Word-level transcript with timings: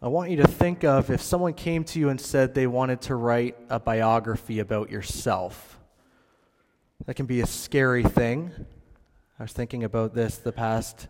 I 0.00 0.06
want 0.06 0.30
you 0.30 0.36
to 0.36 0.46
think 0.46 0.84
of 0.84 1.10
if 1.10 1.20
someone 1.20 1.54
came 1.54 1.82
to 1.82 1.98
you 1.98 2.08
and 2.08 2.20
said 2.20 2.54
they 2.54 2.68
wanted 2.68 3.00
to 3.02 3.16
write 3.16 3.56
a 3.68 3.80
biography 3.80 4.60
about 4.60 4.90
yourself. 4.90 5.80
That 7.06 7.14
can 7.14 7.26
be 7.26 7.40
a 7.40 7.46
scary 7.46 8.04
thing. 8.04 8.52
I 9.40 9.42
was 9.42 9.52
thinking 9.52 9.82
about 9.82 10.14
this 10.14 10.38
the 10.38 10.52
past 10.52 11.08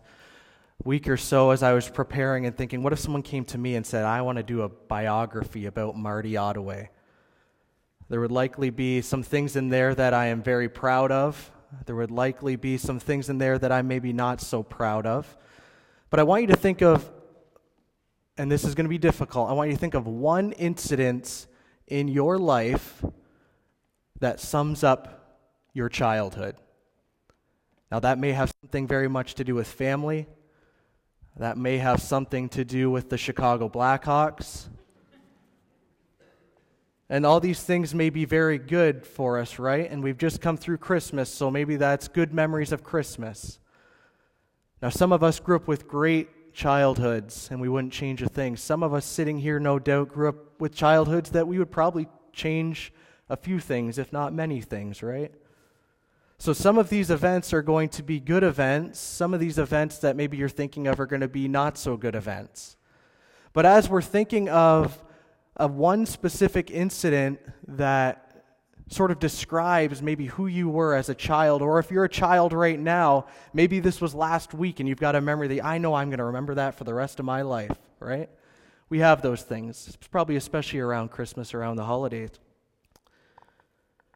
week 0.83 1.07
or 1.07 1.17
so 1.17 1.51
as 1.51 1.61
I 1.61 1.73
was 1.73 1.87
preparing 1.87 2.47
and 2.47 2.57
thinking, 2.57 2.81
what 2.81 2.91
if 2.91 2.97
someone 2.97 3.21
came 3.21 3.45
to 3.45 3.59
me 3.59 3.75
and 3.75 3.85
said, 3.85 4.05
I 4.05 4.21
want 4.21 4.37
to 4.37 4.43
do 4.43 4.63
a 4.63 4.69
biography 4.69 5.67
about 5.67 5.95
Marty 5.95 6.35
Ottaway? 6.35 6.89
There 8.09 8.19
would 8.19 8.31
likely 8.31 8.71
be 8.71 9.01
some 9.01 9.21
things 9.21 9.55
in 9.55 9.69
there 9.69 9.93
that 9.93 10.15
I 10.15 10.27
am 10.27 10.41
very 10.41 10.67
proud 10.67 11.11
of. 11.11 11.51
There 11.85 11.95
would 11.95 12.09
likely 12.09 12.55
be 12.55 12.79
some 12.79 12.99
things 12.99 13.29
in 13.29 13.37
there 13.37 13.59
that 13.59 13.71
I'm 13.71 13.87
maybe 13.87 14.13
not 14.13 14.41
so 14.41 14.63
proud 14.63 15.05
of. 15.05 15.37
But 16.09 16.19
I 16.19 16.23
want 16.23 16.41
you 16.41 16.47
to 16.47 16.55
think 16.55 16.81
of, 16.81 17.07
and 18.39 18.49
this 18.49 18.63
is 18.63 18.73
going 18.73 18.85
to 18.85 18.89
be 18.89 18.97
difficult, 18.97 19.49
I 19.49 19.53
want 19.53 19.69
you 19.69 19.75
to 19.75 19.79
think 19.79 19.95
of 19.95 20.07
one 20.07 20.53
incident 20.53 21.45
in 21.87 22.07
your 22.07 22.37
life 22.37 23.03
that 24.21 24.39
sums 24.39 24.81
up 24.81 25.41
your 25.73 25.89
childhood. 25.89 26.55
Now, 27.91 27.99
that 27.99 28.17
may 28.17 28.31
have 28.31 28.53
something 28.61 28.87
very 28.87 29.09
much 29.09 29.35
to 29.35 29.43
do 29.43 29.55
with 29.55 29.67
family. 29.67 30.25
That 31.35 31.57
may 31.57 31.79
have 31.79 32.01
something 32.01 32.47
to 32.49 32.63
do 32.63 32.89
with 32.89 33.09
the 33.09 33.17
Chicago 33.17 33.67
Blackhawks. 33.67 34.69
And 37.09 37.25
all 37.25 37.41
these 37.41 37.61
things 37.61 37.93
may 37.93 38.09
be 38.09 38.23
very 38.23 38.57
good 38.57 39.05
for 39.05 39.37
us, 39.37 39.59
right? 39.59 39.91
And 39.91 40.01
we've 40.01 40.17
just 40.17 40.39
come 40.39 40.55
through 40.55 40.77
Christmas, 40.77 41.29
so 41.29 41.51
maybe 41.51 41.75
that's 41.75 42.07
good 42.07 42.33
memories 42.33 42.71
of 42.71 42.85
Christmas. 42.85 43.59
Now, 44.81 44.87
some 44.87 45.11
of 45.11 45.23
us 45.23 45.41
grew 45.41 45.57
up 45.57 45.67
with 45.67 45.89
great 45.89 46.29
childhoods, 46.59 47.47
and 47.49 47.61
we 47.61 47.69
wouldn't 47.69 47.93
change 47.93 48.21
a 48.21 48.27
thing. 48.27 48.57
Some 48.57 48.83
of 48.83 48.93
us 48.93 49.05
sitting 49.05 49.39
here, 49.39 49.61
no 49.61 49.79
doubt, 49.79 50.09
grew 50.09 50.27
up 50.27 50.59
with 50.59 50.75
childhoods 50.75 51.29
that 51.29 51.47
we 51.47 51.57
would 51.57 51.71
probably 51.71 52.05
change 52.33 52.91
a 53.29 53.37
few 53.37 53.61
things, 53.61 53.97
if 53.97 54.11
not 54.11 54.33
many 54.33 54.59
things, 54.59 55.01
right? 55.01 55.31
So, 56.37 56.51
some 56.51 56.77
of 56.77 56.89
these 56.89 57.11
events 57.11 57.53
are 57.53 57.61
going 57.61 57.87
to 57.89 58.03
be 58.03 58.19
good 58.19 58.43
events. 58.43 58.99
Some 58.99 59.33
of 59.33 59.39
these 59.39 59.57
events 59.57 59.99
that 59.99 60.17
maybe 60.17 60.35
you're 60.35 60.49
thinking 60.49 60.85
of 60.87 60.99
are 60.99 61.05
going 61.05 61.21
to 61.21 61.29
be 61.29 61.47
not 61.47 61.77
so 61.77 61.95
good 61.95 62.15
events. 62.15 62.75
But 63.53 63.65
as 63.65 63.89
we're 63.89 64.01
thinking 64.01 64.49
of 64.49 65.01
of 65.55 65.75
one 65.75 66.05
specific 66.05 66.71
incident 66.71 67.39
that 67.67 68.28
sort 68.89 69.11
of 69.11 69.19
describes 69.19 70.01
maybe 70.01 70.25
who 70.25 70.47
you 70.47 70.67
were 70.67 70.95
as 70.95 71.09
a 71.09 71.15
child, 71.15 71.61
or 71.61 71.79
if 71.79 71.91
you're 71.91 72.05
a 72.05 72.09
child 72.09 72.53
right 72.53 72.79
now, 72.79 73.25
maybe 73.53 73.79
this 73.79 74.01
was 74.01 74.15
last 74.15 74.53
week 74.53 74.79
and 74.79 74.89
you've 74.89 74.99
got 74.99 75.15
a 75.15 75.21
memory 75.21 75.47
that 75.47 75.63
I 75.63 75.77
know 75.77 75.93
I'm 75.93 76.09
going 76.09 76.17
to 76.17 76.25
remember 76.25 76.55
that 76.55 76.75
for 76.75 76.83
the 76.83 76.93
rest 76.93 77.19
of 77.19 77.25
my 77.25 77.43
life, 77.43 77.77
right? 77.99 78.29
We 78.89 78.99
have 78.99 79.21
those 79.21 79.43
things, 79.43 79.95
probably 80.09 80.35
especially 80.35 80.79
around 80.79 81.11
Christmas, 81.11 81.53
around 81.53 81.75
the 81.75 81.85
holidays. 81.85 82.31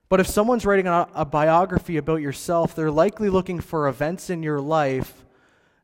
But 0.09 0.19
if 0.19 0.27
someone's 0.27 0.65
writing 0.65 0.87
a, 0.87 1.07
a 1.13 1.25
biography 1.25 1.97
about 1.97 2.21
yourself, 2.21 2.75
they're 2.75 2.91
likely 2.91 3.29
looking 3.29 3.59
for 3.59 3.87
events 3.87 4.31
in 4.31 4.41
your 4.41 4.59
life 4.59 5.23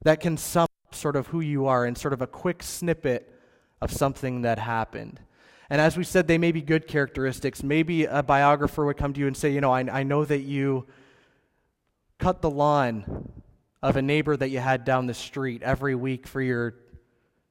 that 0.04 0.20
can 0.20 0.38
sum 0.38 0.64
up 0.64 0.96
sort 0.96 1.16
of 1.16 1.28
who 1.28 1.42
you 1.42 1.68
are 1.68 1.86
in 1.86 1.96
sort 1.96 2.14
of 2.14 2.22
a 2.22 2.28
quick 2.28 2.64
snippet 2.64 3.32
of 3.82 3.92
something 3.92 4.42
that 4.42 4.58
happened. 4.58 5.20
And 5.70 5.80
as 5.80 5.98
we 5.98 6.04
said, 6.04 6.28
they 6.28 6.38
may 6.38 6.52
be 6.52 6.62
good 6.62 6.88
characteristics. 6.88 7.62
Maybe 7.62 8.06
a 8.06 8.24
biographer 8.24 8.86
would 8.86 8.98
come 8.98 9.14
to 9.14 9.20
you 9.20 9.28
and 9.28 9.38
say, 9.38 9.52
You 9.52 9.62
know, 9.62 9.72
I, 9.72 9.82
I 9.82 10.04
know 10.04 10.26
that 10.26 10.42
you 10.42 10.88
cut 12.18 12.42
the 12.42 12.50
lawn 12.50 13.32
of 13.82 13.96
a 13.96 14.02
neighbor 14.02 14.36
that 14.36 14.50
you 14.50 14.60
had 14.60 14.84
down 14.84 15.08
the 15.08 15.14
street 15.14 15.64
every 15.64 15.96
week 15.96 16.28
for 16.28 16.42
your 16.42 16.76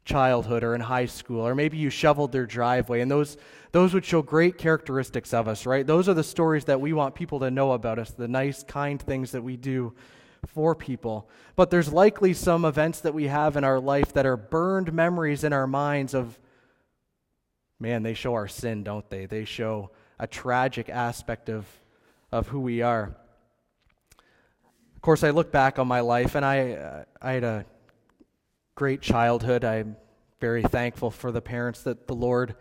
childhood 0.05 0.65
or 0.65 0.75
in 0.75 0.81
high 0.81 1.07
school, 1.07 1.47
or 1.47 1.55
maybe 1.55 1.77
you 1.77 1.91
shoveled 1.91 2.33
their 2.33 2.47
driveway. 2.47 3.01
And 3.01 3.11
those, 3.11 3.37
those 3.73 3.95
would 3.95 4.05
show 4.05 4.23
great 4.23 4.59
characteristics 4.59 5.33
of 5.33 5.47
us, 5.47 5.67
right? 5.67 5.87
Those 5.87 6.09
are 6.09 6.15
the 6.15 6.25
stories 6.25 6.65
that 6.65 6.81
we 6.81 6.93
want 6.93 7.15
people 7.15 7.41
to 7.41 7.51
know 7.51 7.73
about 7.73 7.99
us, 7.99 8.11
the 8.11 8.29
nice, 8.29 8.63
kind 8.65 9.01
things 9.01 9.33
that 9.33 9.43
we 9.43 9.57
do 9.57 9.95
for 10.47 10.75
people. 10.75 11.29
But 11.57 11.71
there's 11.71 11.93
likely 11.93 12.33
some 12.33 12.65
events 12.65 13.01
that 13.01 13.15
we 13.15 13.25
have 13.25 13.57
in 13.57 13.65
our 13.65 13.81
life 13.81 14.13
that 14.15 14.27
are 14.27 14.37
burned 14.37 14.93
memories 14.93 15.45
in 15.45 15.53
our 15.53 15.67
minds 15.67 16.15
of 16.15 16.39
man, 17.81 18.03
they 18.03 18.15
show 18.15 18.35
our 18.35 18.49
sin, 18.49 18.83
don't 18.83 19.09
they? 19.11 19.27
They 19.27 19.45
show 19.45 19.91
a 20.19 20.27
tragic 20.27 20.89
aspect 20.89 21.49
of, 21.49 21.67
of 22.33 22.49
who 22.49 22.61
we 22.61 22.83
are. 22.83 23.17
Of 24.97 25.03
course, 25.03 25.23
I 25.23 25.31
look 25.31 25.53
back 25.53 25.79
on 25.79 25.87
my 25.87 26.01
life 26.01 26.35
and 26.35 26.45
I, 26.45 26.73
uh, 26.73 27.05
I 27.23 27.33
had 27.33 27.45
a 27.45 27.65
great 28.75 29.01
childhood. 29.01 29.65
I'm 29.65 29.97
very 30.41 30.63
thankful 30.63 31.11
for 31.11 31.31
the 31.31 31.41
parents 31.41 31.83
that 31.83 32.07
the 32.07 32.15
Lord 32.15 32.57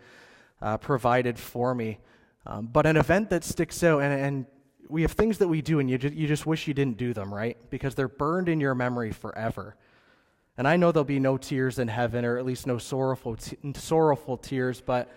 uh, 0.62 0.78
provided 0.78 1.38
for 1.38 1.74
me. 1.74 1.98
Um, 2.46 2.66
but 2.66 2.86
an 2.86 2.96
event 2.96 3.30
that 3.30 3.44
sticks 3.44 3.82
out, 3.82 4.02
and, 4.02 4.12
and 4.12 4.46
we 4.88 5.02
have 5.02 5.12
things 5.12 5.38
that 5.38 5.48
we 5.48 5.60
do, 5.60 5.80
and 5.80 5.90
you, 5.90 5.98
ju- 5.98 6.12
you 6.14 6.26
just 6.26 6.46
wish 6.46 6.66
you 6.66 6.74
didn't 6.74 6.96
do 6.96 7.12
them, 7.12 7.32
right? 7.32 7.56
Because 7.70 7.94
they're 7.94 8.08
burned 8.08 8.48
in 8.48 8.60
your 8.60 8.74
memory 8.74 9.12
forever. 9.12 9.76
And 10.58 10.66
I 10.66 10.76
know 10.76 10.90
there'll 10.90 11.04
be 11.04 11.20
no 11.20 11.36
tears 11.36 11.78
in 11.78 11.86
heaven, 11.86 12.24
or 12.24 12.36
at 12.36 12.44
least 12.44 12.66
no 12.66 12.78
sorrowful, 12.78 13.36
sorrowful 13.76 14.36
tears, 14.36 14.82
but 14.84 15.08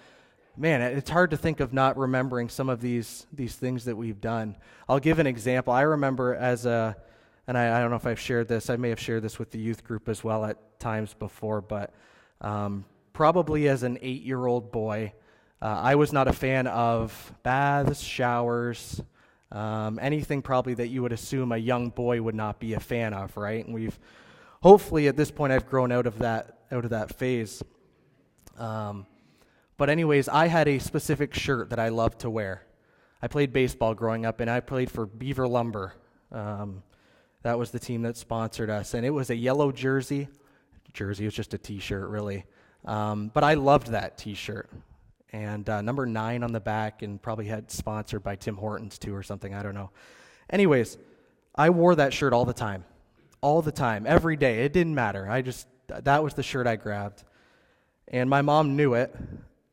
man, 0.56 0.82
it's 0.82 1.10
hard 1.10 1.32
to 1.32 1.38
think 1.38 1.60
of 1.60 1.74
not 1.74 1.98
remembering 1.98 2.48
some 2.48 2.70
of 2.70 2.80
these, 2.80 3.26
these 3.34 3.56
things 3.56 3.86
that 3.86 3.96
we've 3.96 4.22
done. 4.22 4.56
I'll 4.88 5.00
give 5.00 5.18
an 5.18 5.26
example. 5.26 5.74
I 5.74 5.82
remember 5.82 6.36
as 6.36 6.68
a, 6.68 6.96
and 7.48 7.58
I, 7.58 7.76
I 7.76 7.82
don't 7.82 7.90
know 7.90 7.96
if 7.96 8.06
I've 8.06 8.20
shared 8.20 8.48
this, 8.48 8.70
I 8.70 8.76
may 8.76 8.90
have 8.90 9.00
shared 9.00 9.24
this 9.24 9.40
with 9.40 9.50
the 9.50 9.58
youth 9.58 9.84
group 9.84 10.08
as 10.08 10.24
well 10.24 10.46
at 10.46 10.80
times 10.80 11.16
before, 11.16 11.60
but 11.60 11.92
um, 12.42 12.86
probably 13.12 13.68
as 13.68 13.82
an 13.82 13.98
eight 14.04 14.22
year 14.22 14.46
old 14.46 14.72
boy, 14.72 15.12
uh, 15.60 15.66
I 15.66 15.96
was 15.96 16.14
not 16.14 16.28
a 16.28 16.34
fan 16.34 16.68
of 16.68 17.34
baths, 17.42 18.00
showers, 18.00 19.02
um, 19.52 19.98
anything 20.00 20.44
probably 20.44 20.76
that 20.76 20.90
you 20.90 21.02
would 21.02 21.14
assume 21.14 21.52
a 21.52 21.58
young 21.58 21.90
boy 21.90 22.22
would 22.22 22.36
not 22.36 22.60
be 22.60 22.74
a 22.74 22.80
fan 22.80 23.16
of, 23.16 23.36
right? 23.36 23.66
And 23.66 23.74
we've 23.74 23.98
hopefully 24.62 25.08
at 25.08 25.18
this 25.18 25.32
point 25.32 25.52
I've 25.52 25.68
grown 25.68 25.92
out 25.92 26.06
of 26.06 26.20
that 26.20 26.60
out 26.72 26.86
of 26.86 26.92
that 26.92 27.18
phase. 27.18 27.62
Um, 28.58 29.06
but 29.78 29.90
anyways, 29.90 30.30
I 30.30 30.48
had 30.48 30.68
a 30.68 30.80
specific 30.80 31.34
shirt 31.34 31.72
that 31.72 31.80
I 31.80 31.90
loved 31.90 32.20
to 32.20 32.30
wear. 32.30 32.64
I 33.22 33.28
played 33.28 33.52
baseball 33.52 33.94
growing 33.94 34.26
up, 34.26 34.40
and 34.40 34.50
I 34.50 34.60
played 34.60 34.90
for 34.90 35.06
Beaver 35.06 35.48
Lumber. 35.48 35.94
Um, 36.32 36.84
that 37.44 37.58
was 37.58 37.72
the 37.72 37.80
team 37.80 38.04
that 38.04 38.18
sponsored 38.18 38.70
us, 38.70 38.94
and 38.94 39.06
it 39.06 39.10
was 39.10 39.30
a 39.30 39.36
yellow 39.36 39.72
jersey. 39.72 40.28
Jersey 40.94 41.26
was 41.26 41.34
just 41.34 41.54
a 41.54 41.58
T-shirt, 41.58 42.10
really. 42.10 42.46
Um, 42.86 43.32
but 43.34 43.44
I 43.44 43.56
loved 43.56 43.88
that 43.88 44.18
T-shirt, 44.18 44.70
and 45.32 45.68
uh, 45.70 45.82
number 45.82 46.06
nine 46.06 46.44
on 46.44 46.52
the 46.52 46.60
back, 46.60 47.02
and 47.02 47.22
probably 47.22 47.46
had 47.46 47.72
sponsored 47.72 48.24
by 48.24 48.36
Tim 48.36 48.56
Hortons 48.56 48.98
too, 48.98 49.16
or 49.16 49.24
something. 49.24 49.54
I 49.54 49.64
don't 49.64 49.76
know. 49.76 49.90
Anyways, 50.50 50.98
I 51.56 51.70
wore 51.70 51.96
that 51.96 52.14
shirt 52.14 52.34
all 52.34 52.46
the 52.46 52.54
time 52.54 52.86
all 53.42 53.62
the 53.62 53.72
time, 53.72 54.06
every 54.08 54.38
day. 54.38 54.64
It 54.64 54.72
didn't 54.72 54.96
matter. 54.96 55.30
I 55.30 55.42
just, 55.42 55.68
that 55.88 56.24
was 56.24 56.36
the 56.36 56.44
shirt 56.44 56.68
I 56.68 56.76
grabbed. 56.76 57.24
And 58.08 58.30
my 58.30 58.42
mom 58.42 58.76
knew 58.76 58.94
it. 58.94 59.16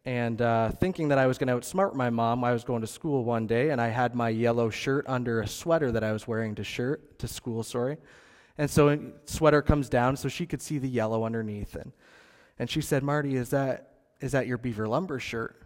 And 0.05 0.41
uh, 0.41 0.71
thinking 0.71 1.09
that 1.09 1.19
I 1.19 1.27
was 1.27 1.37
going 1.37 1.49
to 1.49 1.55
outsmart 1.55 1.95
my 1.95 2.09
mom, 2.09 2.43
I 2.43 2.53
was 2.53 2.65
going 2.65 2.81
to 2.81 2.87
school 2.87 3.25
one 3.25 3.47
day 3.47 3.71
and 3.71 3.81
I 3.81 3.89
had 3.89 4.15
my 4.15 4.31
yellow 4.31 4.71
shirt 4.71 5.05
under 5.07 5.43
a 5.43 5.47
sweater 5.47 5.93
that 5.93 6.03
I 6.03 6.13
was 6.13 6.27
wearing 6.27 6.55
to 6.55 6.65
shirt 6.65 7.19
to 7.19 7.29
school, 7.29 7.63
sorry. 7.63 7.99
And 8.57 8.71
so 8.71 8.99
sweater 9.27 9.61
comes 9.61 9.91
down 9.91 10.17
so 10.17 10.29
she 10.29 10.47
could 10.47 10.63
see 10.63 10.79
the 10.79 10.89
yellow 10.89 11.25
underneath. 11.25 11.75
And, 11.75 11.93
and 12.59 12.71
she 12.71 12.81
said, 12.81 13.03
Marty, 13.03 13.37
is 13.37 13.51
that, 13.51 13.97
is 14.21 14.33
that 14.33 14.47
your 14.47 14.57
Beaver 14.57 14.89
Lumber 14.89 15.21
shirt? 15.21 15.61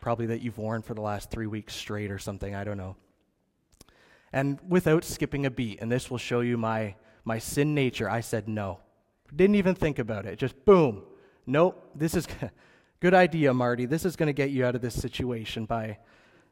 Probably 0.00 0.26
that 0.26 0.42
you've 0.42 0.58
worn 0.58 0.82
for 0.82 0.94
the 0.94 1.00
last 1.00 1.30
three 1.30 1.48
weeks 1.48 1.74
straight 1.74 2.12
or 2.12 2.18
something, 2.18 2.54
I 2.54 2.62
don't 2.62 2.78
know. 2.78 2.94
And 4.32 4.60
without 4.68 5.04
skipping 5.04 5.44
a 5.44 5.50
beat, 5.50 5.80
and 5.80 5.90
this 5.90 6.08
will 6.08 6.18
show 6.18 6.40
you 6.40 6.56
my 6.56 6.94
my 7.28 7.38
sin 7.38 7.74
nature, 7.74 8.10
I 8.10 8.22
said 8.22 8.48
no. 8.48 8.80
Didn't 9.34 9.56
even 9.56 9.74
think 9.74 9.98
about 9.98 10.26
it. 10.26 10.38
Just 10.38 10.64
boom. 10.64 11.02
Nope, 11.46 11.90
this 11.94 12.14
is 12.14 12.26
good 13.00 13.14
idea, 13.14 13.54
Marty. 13.54 13.86
This 13.86 14.04
is 14.04 14.16
going 14.16 14.28
to 14.28 14.32
get 14.32 14.50
you 14.50 14.64
out 14.64 14.74
of 14.74 14.80
this 14.82 15.00
situation 15.00 15.66
by 15.66 15.98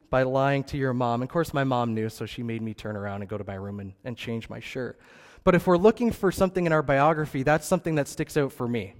by 0.08 0.22
lying 0.22 0.62
to 0.62 0.76
your 0.76 0.94
mom. 0.94 1.22
And 1.22 1.28
of 1.28 1.32
course, 1.32 1.52
my 1.52 1.64
mom 1.64 1.94
knew, 1.94 2.08
so 2.08 2.26
she 2.26 2.42
made 2.42 2.62
me 2.62 2.74
turn 2.74 2.96
around 2.96 3.22
and 3.22 3.28
go 3.28 3.36
to 3.36 3.44
my 3.44 3.54
room 3.54 3.80
and, 3.80 3.92
and 4.04 4.16
change 4.16 4.48
my 4.48 4.60
shirt. 4.60 5.00
But 5.42 5.54
if 5.54 5.66
we're 5.66 5.78
looking 5.78 6.12
for 6.12 6.30
something 6.30 6.64
in 6.64 6.72
our 6.72 6.82
biography, 6.82 7.42
that's 7.42 7.66
something 7.66 7.96
that 7.96 8.06
sticks 8.06 8.36
out 8.36 8.52
for 8.52 8.68
me. 8.68 8.94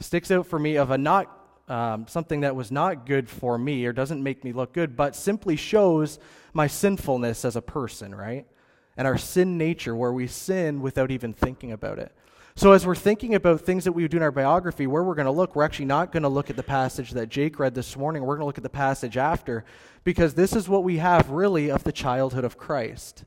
Sticks 0.00 0.30
out 0.30 0.46
for 0.46 0.58
me 0.58 0.76
of 0.76 0.90
a 0.90 0.98
not 0.98 1.32
um, 1.68 2.06
something 2.06 2.40
that 2.40 2.54
was 2.54 2.70
not 2.70 3.06
good 3.06 3.28
for 3.28 3.56
me 3.56 3.86
or 3.86 3.92
doesn't 3.92 4.22
make 4.22 4.44
me 4.44 4.52
look 4.52 4.72
good, 4.72 4.94
but 4.96 5.16
simply 5.16 5.56
shows 5.56 6.18
my 6.52 6.66
sinfulness 6.66 7.44
as 7.44 7.56
a 7.56 7.62
person, 7.62 8.14
right? 8.14 8.46
And 8.96 9.06
our 9.06 9.18
sin 9.18 9.58
nature, 9.58 9.94
where 9.94 10.12
we 10.12 10.26
sin 10.26 10.80
without 10.80 11.10
even 11.10 11.32
thinking 11.32 11.72
about 11.72 11.98
it. 11.98 12.12
So, 12.58 12.72
as 12.72 12.86
we're 12.86 12.94
thinking 12.94 13.34
about 13.34 13.60
things 13.60 13.84
that 13.84 13.92
we 13.92 14.02
would 14.02 14.10
do 14.10 14.16
in 14.16 14.22
our 14.22 14.30
biography, 14.30 14.86
where 14.86 15.04
we're 15.04 15.14
going 15.14 15.26
to 15.26 15.30
look, 15.30 15.54
we're 15.54 15.64
actually 15.64 15.84
not 15.84 16.10
going 16.10 16.22
to 16.22 16.30
look 16.30 16.48
at 16.48 16.56
the 16.56 16.62
passage 16.62 17.10
that 17.10 17.28
Jake 17.28 17.58
read 17.58 17.74
this 17.74 17.98
morning. 17.98 18.22
We're 18.22 18.36
going 18.36 18.44
to 18.44 18.46
look 18.46 18.56
at 18.56 18.62
the 18.62 18.70
passage 18.70 19.18
after, 19.18 19.66
because 20.04 20.32
this 20.32 20.56
is 20.56 20.66
what 20.66 20.82
we 20.82 20.96
have 20.96 21.28
really 21.28 21.70
of 21.70 21.84
the 21.84 21.92
childhood 21.92 22.44
of 22.44 22.56
Christ. 22.56 23.24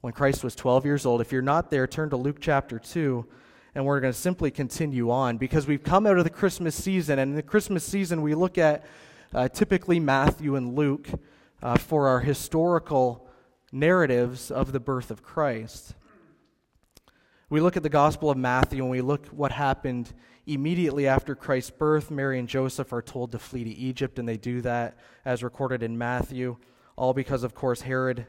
When 0.00 0.12
Christ 0.12 0.44
was 0.44 0.54
12 0.54 0.84
years 0.84 1.04
old. 1.04 1.20
If 1.20 1.32
you're 1.32 1.42
not 1.42 1.70
there, 1.70 1.88
turn 1.88 2.10
to 2.10 2.16
Luke 2.16 2.38
chapter 2.40 2.78
2. 2.78 3.26
and 3.74 3.84
we're 3.84 3.98
going 3.98 4.12
to 4.12 4.18
simply 4.18 4.52
continue 4.52 5.10
on 5.10 5.38
because 5.38 5.66
we've 5.66 5.82
come 5.82 6.06
out 6.06 6.18
of 6.18 6.24
the 6.24 6.30
Christmas 6.30 6.76
season. 6.76 7.18
And 7.18 7.30
in 7.30 7.36
the 7.36 7.42
Christmas 7.42 7.82
season, 7.82 8.22
we 8.22 8.34
look 8.34 8.58
at 8.58 8.84
uh, 9.34 9.48
typically 9.48 9.98
Matthew 9.98 10.54
and 10.54 10.76
Luke 10.76 11.08
uh, 11.62 11.78
for 11.78 12.06
our 12.06 12.20
historical 12.20 13.26
narratives 13.72 14.50
of 14.50 14.72
the 14.72 14.80
birth 14.80 15.10
of 15.10 15.22
Christ. 15.22 15.94
We 17.48 17.60
look 17.60 17.76
at 17.76 17.82
the 17.82 17.88
Gospel 17.88 18.30
of 18.30 18.36
Matthew 18.36 18.82
and 18.82 18.90
we 18.90 19.00
look 19.00 19.26
what 19.28 19.52
happened 19.52 20.12
immediately 20.46 21.06
after 21.06 21.34
Christ's 21.34 21.70
birth. 21.70 22.10
Mary 22.10 22.38
and 22.38 22.48
Joseph 22.48 22.92
are 22.92 23.02
told 23.02 23.32
to 23.32 23.38
flee 23.38 23.64
to 23.64 23.70
Egypt, 23.70 24.18
and 24.18 24.28
they 24.28 24.36
do 24.36 24.60
that 24.60 24.98
as 25.24 25.42
recorded 25.42 25.82
in 25.82 25.96
Matthew, 25.96 26.56
all 26.96 27.14
because, 27.14 27.42
of 27.44 27.54
course, 27.54 27.82
Herod 27.82 28.26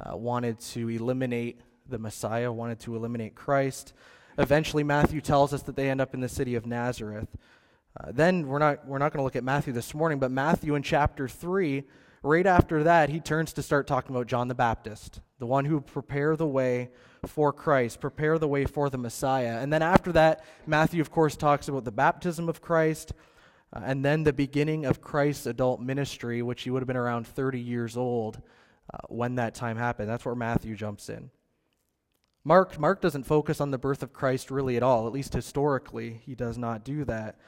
uh, 0.00 0.16
wanted 0.16 0.58
to 0.60 0.88
eliminate 0.88 1.60
the 1.88 1.98
Messiah, 1.98 2.50
wanted 2.50 2.80
to 2.80 2.96
eliminate 2.96 3.34
Christ. 3.34 3.92
Eventually, 4.38 4.82
Matthew 4.82 5.20
tells 5.20 5.52
us 5.52 5.62
that 5.62 5.76
they 5.76 5.90
end 5.90 6.00
up 6.00 6.14
in 6.14 6.20
the 6.20 6.28
city 6.28 6.54
of 6.54 6.66
Nazareth. 6.66 7.28
Uh, 8.00 8.10
then 8.12 8.46
we're 8.46 8.58
not, 8.58 8.86
we're 8.86 8.98
not 8.98 9.12
going 9.12 9.18
to 9.18 9.24
look 9.24 9.36
at 9.36 9.44
Matthew 9.44 9.72
this 9.72 9.94
morning, 9.94 10.18
but 10.18 10.30
Matthew 10.30 10.74
in 10.74 10.82
chapter 10.82 11.28
3, 11.28 11.84
right 12.22 12.46
after 12.46 12.84
that, 12.84 13.08
he 13.08 13.20
turns 13.20 13.52
to 13.54 13.62
start 13.62 13.86
talking 13.86 14.14
about 14.14 14.26
John 14.26 14.48
the 14.48 14.54
Baptist, 14.54 15.20
the 15.38 15.46
one 15.46 15.64
who 15.64 15.80
prepare 15.80 16.36
the 16.36 16.46
way 16.46 16.90
for 17.26 17.52
Christ, 17.52 18.00
prepare 18.00 18.38
the 18.38 18.48
way 18.48 18.64
for 18.64 18.90
the 18.90 18.98
Messiah. 18.98 19.58
And 19.60 19.72
then 19.72 19.82
after 19.82 20.12
that, 20.12 20.44
Matthew, 20.66 21.00
of 21.00 21.10
course, 21.10 21.36
talks 21.36 21.68
about 21.68 21.84
the 21.84 21.92
baptism 21.92 22.48
of 22.48 22.60
Christ, 22.60 23.12
uh, 23.72 23.80
and 23.84 24.04
then 24.04 24.24
the 24.24 24.32
beginning 24.32 24.84
of 24.84 25.00
Christ's 25.00 25.46
adult 25.46 25.80
ministry, 25.80 26.42
which 26.42 26.62
he 26.62 26.70
would 26.70 26.82
have 26.82 26.88
been 26.88 26.96
around 26.96 27.26
30 27.26 27.60
years 27.60 27.96
old 27.96 28.40
uh, 28.92 28.98
when 29.08 29.36
that 29.36 29.54
time 29.54 29.76
happened. 29.76 30.08
That's 30.08 30.24
where 30.24 30.34
Matthew 30.34 30.74
jumps 30.74 31.08
in. 31.08 31.30
Mark, 32.44 32.78
Mark 32.78 33.00
doesn't 33.00 33.22
focus 33.24 33.60
on 33.60 33.70
the 33.70 33.78
birth 33.78 34.02
of 34.02 34.12
Christ 34.12 34.50
really 34.50 34.76
at 34.76 34.82
all, 34.82 35.06
at 35.06 35.12
least 35.12 35.32
historically, 35.32 36.20
he 36.24 36.34
does 36.34 36.58
not 36.58 36.84
do 36.84 37.04
that. 37.04 37.38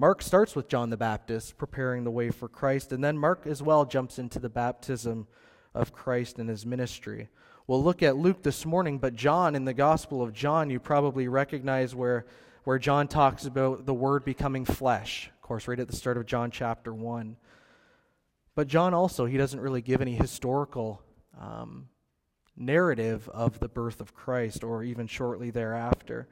Mark 0.00 0.22
starts 0.22 0.54
with 0.54 0.68
John 0.68 0.90
the 0.90 0.96
Baptist 0.96 1.58
preparing 1.58 2.04
the 2.04 2.10
way 2.12 2.30
for 2.30 2.48
Christ, 2.48 2.92
and 2.92 3.02
then 3.02 3.18
Mark 3.18 3.48
as 3.48 3.64
well 3.64 3.84
jumps 3.84 4.20
into 4.20 4.38
the 4.38 4.48
baptism 4.48 5.26
of 5.74 5.92
Christ 5.92 6.38
and 6.38 6.48
his 6.48 6.64
ministry. 6.64 7.28
We'll 7.66 7.82
look 7.82 8.00
at 8.04 8.16
Luke 8.16 8.44
this 8.44 8.64
morning, 8.64 9.00
but 9.00 9.16
John, 9.16 9.56
in 9.56 9.64
the 9.64 9.74
Gospel 9.74 10.22
of 10.22 10.32
John, 10.32 10.70
you 10.70 10.78
probably 10.78 11.26
recognize 11.26 11.96
where, 11.96 12.26
where 12.62 12.78
John 12.78 13.08
talks 13.08 13.44
about 13.44 13.86
the 13.86 13.92
Word 13.92 14.24
becoming 14.24 14.64
flesh. 14.64 15.32
Of 15.34 15.42
course, 15.42 15.66
right 15.66 15.80
at 15.80 15.88
the 15.88 15.96
start 15.96 16.16
of 16.16 16.26
John 16.26 16.52
chapter 16.52 16.94
1. 16.94 17.36
But 18.54 18.68
John 18.68 18.94
also, 18.94 19.24
he 19.24 19.36
doesn't 19.36 19.58
really 19.58 19.82
give 19.82 20.00
any 20.00 20.14
historical 20.14 21.02
um, 21.40 21.88
narrative 22.56 23.28
of 23.30 23.58
the 23.58 23.68
birth 23.68 24.00
of 24.00 24.14
Christ 24.14 24.62
or 24.62 24.84
even 24.84 25.08
shortly 25.08 25.50
thereafter. 25.50 26.28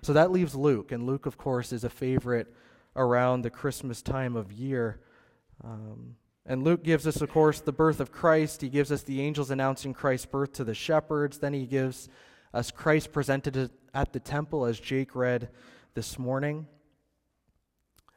So 0.00 0.14
that 0.14 0.30
leaves 0.30 0.54
Luke, 0.54 0.92
and 0.92 1.04
Luke, 1.04 1.26
of 1.26 1.36
course, 1.36 1.74
is 1.74 1.84
a 1.84 1.90
favorite 1.90 2.50
around 2.96 3.42
the 3.42 3.50
Christmas 3.50 4.02
time 4.02 4.36
of 4.36 4.52
year. 4.52 5.00
Um, 5.64 6.16
and 6.44 6.64
Luke 6.64 6.82
gives 6.82 7.06
us, 7.06 7.20
of 7.20 7.30
course, 7.30 7.60
the 7.60 7.72
birth 7.72 8.00
of 8.00 8.10
Christ. 8.10 8.62
He 8.62 8.68
gives 8.68 8.90
us 8.90 9.02
the 9.02 9.20
angels 9.20 9.50
announcing 9.50 9.94
Christ's 9.94 10.26
birth 10.26 10.52
to 10.54 10.64
the 10.64 10.74
shepherds. 10.74 11.38
Then 11.38 11.52
he 11.52 11.66
gives 11.66 12.08
us 12.52 12.70
Christ 12.70 13.12
presented 13.12 13.70
at 13.94 14.12
the 14.12 14.20
temple, 14.20 14.64
as 14.64 14.80
Jake 14.80 15.14
read 15.14 15.48
this 15.94 16.18
morning. 16.18 16.66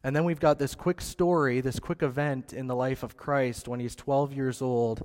And 0.03 0.15
then 0.15 0.23
we've 0.23 0.39
got 0.39 0.59
this 0.59 0.75
quick 0.75 1.01
story, 1.01 1.61
this 1.61 1.79
quick 1.79 2.03
event 2.03 2.53
in 2.53 2.67
the 2.67 2.75
life 2.75 3.03
of 3.03 3.17
Christ 3.17 3.67
when 3.67 3.79
he's 3.79 3.95
12 3.95 4.33
years 4.33 4.61
old 4.61 5.03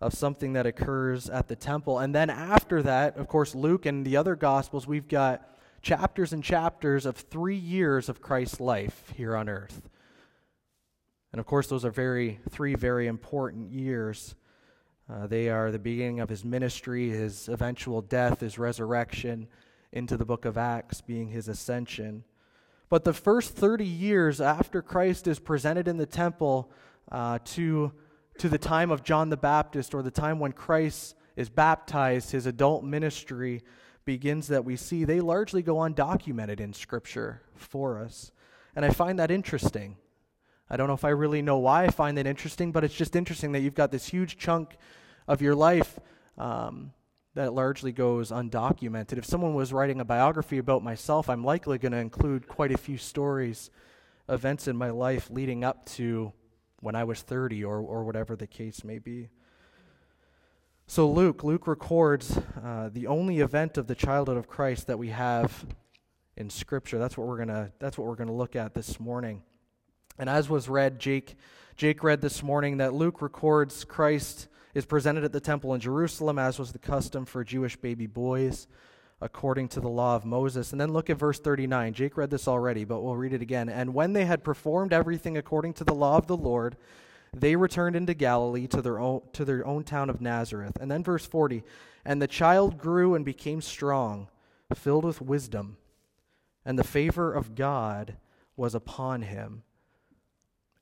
of 0.00 0.12
something 0.14 0.54
that 0.54 0.66
occurs 0.66 1.30
at 1.30 1.46
the 1.46 1.54
temple. 1.54 2.00
And 2.00 2.14
then 2.14 2.28
after 2.28 2.82
that, 2.82 3.16
of 3.16 3.28
course, 3.28 3.54
Luke 3.54 3.86
and 3.86 4.04
the 4.04 4.16
other 4.16 4.34
Gospels, 4.34 4.86
we've 4.86 5.06
got 5.06 5.48
chapters 5.82 6.32
and 6.32 6.42
chapters 6.42 7.04
of 7.04 7.16
three 7.16 7.56
years 7.56 8.08
of 8.08 8.22
Christ's 8.22 8.60
life 8.60 9.12
here 9.16 9.36
on 9.36 9.48
earth. 9.48 9.90
And 11.32 11.40
of 11.40 11.46
course, 11.46 11.66
those 11.66 11.84
are 11.84 11.90
very 11.90 12.38
three 12.50 12.74
very 12.74 13.06
important 13.06 13.72
years. 13.72 14.34
Uh, 15.12 15.26
they 15.26 15.48
are 15.48 15.70
the 15.70 15.78
beginning 15.78 16.20
of 16.20 16.28
his 16.28 16.44
ministry, 16.44 17.10
his 17.10 17.48
eventual 17.48 18.00
death, 18.00 18.40
his 18.40 18.58
resurrection, 18.58 19.48
into 19.92 20.16
the 20.16 20.24
book 20.24 20.44
of 20.44 20.56
Acts 20.56 21.00
being 21.00 21.28
his 21.28 21.48
ascension. 21.48 22.24
But 22.88 23.04
the 23.04 23.12
first 23.12 23.56
30 23.56 23.84
years 23.84 24.40
after 24.40 24.82
Christ 24.82 25.26
is 25.26 25.38
presented 25.38 25.88
in 25.88 25.96
the 25.96 26.06
temple 26.06 26.70
uh, 27.10 27.38
to 27.44 27.92
to 28.38 28.48
the 28.48 28.58
time 28.58 28.90
of 28.90 29.02
John 29.02 29.28
the 29.28 29.36
Baptist 29.36 29.94
or 29.94 30.02
the 30.02 30.10
time 30.10 30.38
when 30.38 30.52
Christ 30.52 31.14
is 31.36 31.50
baptized, 31.50 32.30
his 32.30 32.46
adult 32.46 32.82
ministry 32.82 33.62
begins 34.04 34.48
that 34.48 34.64
we 34.64 34.76
see, 34.76 35.04
they 35.04 35.20
largely 35.20 35.62
go 35.62 35.76
undocumented 35.76 36.60
in 36.60 36.72
Scripture 36.72 37.42
for 37.54 37.98
us. 37.98 38.32
And 38.74 38.84
I 38.84 38.90
find 38.90 39.18
that 39.18 39.30
interesting. 39.30 39.96
I 40.70 40.76
don't 40.76 40.88
know 40.88 40.94
if 40.94 41.04
I 41.04 41.10
really 41.10 41.42
know 41.42 41.58
why 41.58 41.84
I 41.84 41.88
find 41.88 42.16
that 42.16 42.26
interesting, 42.26 42.72
but 42.72 42.84
it's 42.84 42.94
just 42.94 43.14
interesting 43.14 43.52
that 43.52 43.60
you've 43.60 43.74
got 43.74 43.90
this 43.90 44.06
huge 44.06 44.38
chunk 44.38 44.76
of 45.28 45.42
your 45.42 45.54
life 45.54 45.98
um, 46.38 46.92
that 47.34 47.52
largely 47.52 47.92
goes 47.92 48.30
undocumented. 48.30 49.18
If 49.18 49.26
someone 49.26 49.54
was 49.54 49.72
writing 49.72 50.00
a 50.00 50.04
biography 50.04 50.58
about 50.58 50.82
myself, 50.82 51.28
I'm 51.28 51.44
likely 51.44 51.78
going 51.78 51.92
to 51.92 51.98
include 51.98 52.48
quite 52.48 52.72
a 52.72 52.78
few 52.78 52.96
stories, 52.96 53.70
events 54.28 54.68
in 54.68 54.76
my 54.76 54.90
life 54.90 55.30
leading 55.30 55.64
up 55.64 55.84
to 55.86 56.32
when 56.80 56.94
I 56.94 57.04
was 57.04 57.20
30 57.22 57.64
or, 57.64 57.78
or 57.78 58.04
whatever 58.04 58.34
the 58.34 58.46
case 58.46 58.82
may 58.82 58.98
be. 58.98 59.28
So 60.92 61.08
Luke, 61.08 61.42
Luke 61.42 61.66
records 61.68 62.36
uh, 62.62 62.90
the 62.92 63.06
only 63.06 63.38
event 63.38 63.78
of 63.78 63.86
the 63.86 63.94
childhood 63.94 64.36
of 64.36 64.46
Christ 64.46 64.88
that 64.88 64.98
we 64.98 65.08
have 65.08 65.64
in 66.36 66.50
Scripture. 66.50 66.98
That's 66.98 67.16
what 67.16 67.26
we're 67.26 67.38
gonna. 67.38 67.72
That's 67.78 67.96
what 67.96 68.06
we're 68.06 68.14
gonna 68.14 68.34
look 68.34 68.56
at 68.56 68.74
this 68.74 69.00
morning. 69.00 69.40
And 70.18 70.28
as 70.28 70.50
was 70.50 70.68
read, 70.68 70.98
Jake, 70.98 71.36
Jake 71.78 72.04
read 72.04 72.20
this 72.20 72.42
morning 72.42 72.76
that 72.76 72.92
Luke 72.92 73.22
records 73.22 73.84
Christ 73.84 74.48
is 74.74 74.84
presented 74.84 75.24
at 75.24 75.32
the 75.32 75.40
temple 75.40 75.72
in 75.72 75.80
Jerusalem, 75.80 76.38
as 76.38 76.58
was 76.58 76.72
the 76.72 76.78
custom 76.78 77.24
for 77.24 77.42
Jewish 77.42 77.74
baby 77.74 78.06
boys 78.06 78.66
according 79.22 79.68
to 79.68 79.80
the 79.80 79.88
law 79.88 80.14
of 80.14 80.26
Moses. 80.26 80.72
And 80.72 80.80
then 80.80 80.92
look 80.92 81.08
at 81.08 81.16
verse 81.16 81.40
39. 81.40 81.94
Jake 81.94 82.18
read 82.18 82.28
this 82.28 82.46
already, 82.46 82.84
but 82.84 83.00
we'll 83.00 83.16
read 83.16 83.32
it 83.32 83.40
again. 83.40 83.70
And 83.70 83.94
when 83.94 84.12
they 84.12 84.26
had 84.26 84.44
performed 84.44 84.92
everything 84.92 85.38
according 85.38 85.72
to 85.74 85.84
the 85.84 85.94
law 85.94 86.18
of 86.18 86.26
the 86.26 86.36
Lord, 86.36 86.76
they 87.34 87.56
returned 87.56 87.96
into 87.96 88.14
Galilee 88.14 88.66
to 88.68 88.82
their 88.82 88.98
own, 88.98 89.22
to 89.32 89.44
their 89.44 89.66
own 89.66 89.84
town 89.84 90.10
of 90.10 90.20
Nazareth. 90.20 90.76
And 90.80 90.90
then 90.90 91.02
verse 91.02 91.24
40. 91.24 91.62
And 92.04 92.20
the 92.20 92.26
child 92.26 92.78
grew 92.78 93.14
and 93.14 93.24
became 93.24 93.60
strong, 93.60 94.28
filled 94.74 95.04
with 95.04 95.20
wisdom, 95.20 95.76
and 96.64 96.78
the 96.78 96.84
favor 96.84 97.32
of 97.32 97.54
God 97.54 98.16
was 98.56 98.74
upon 98.74 99.22
him. 99.22 99.62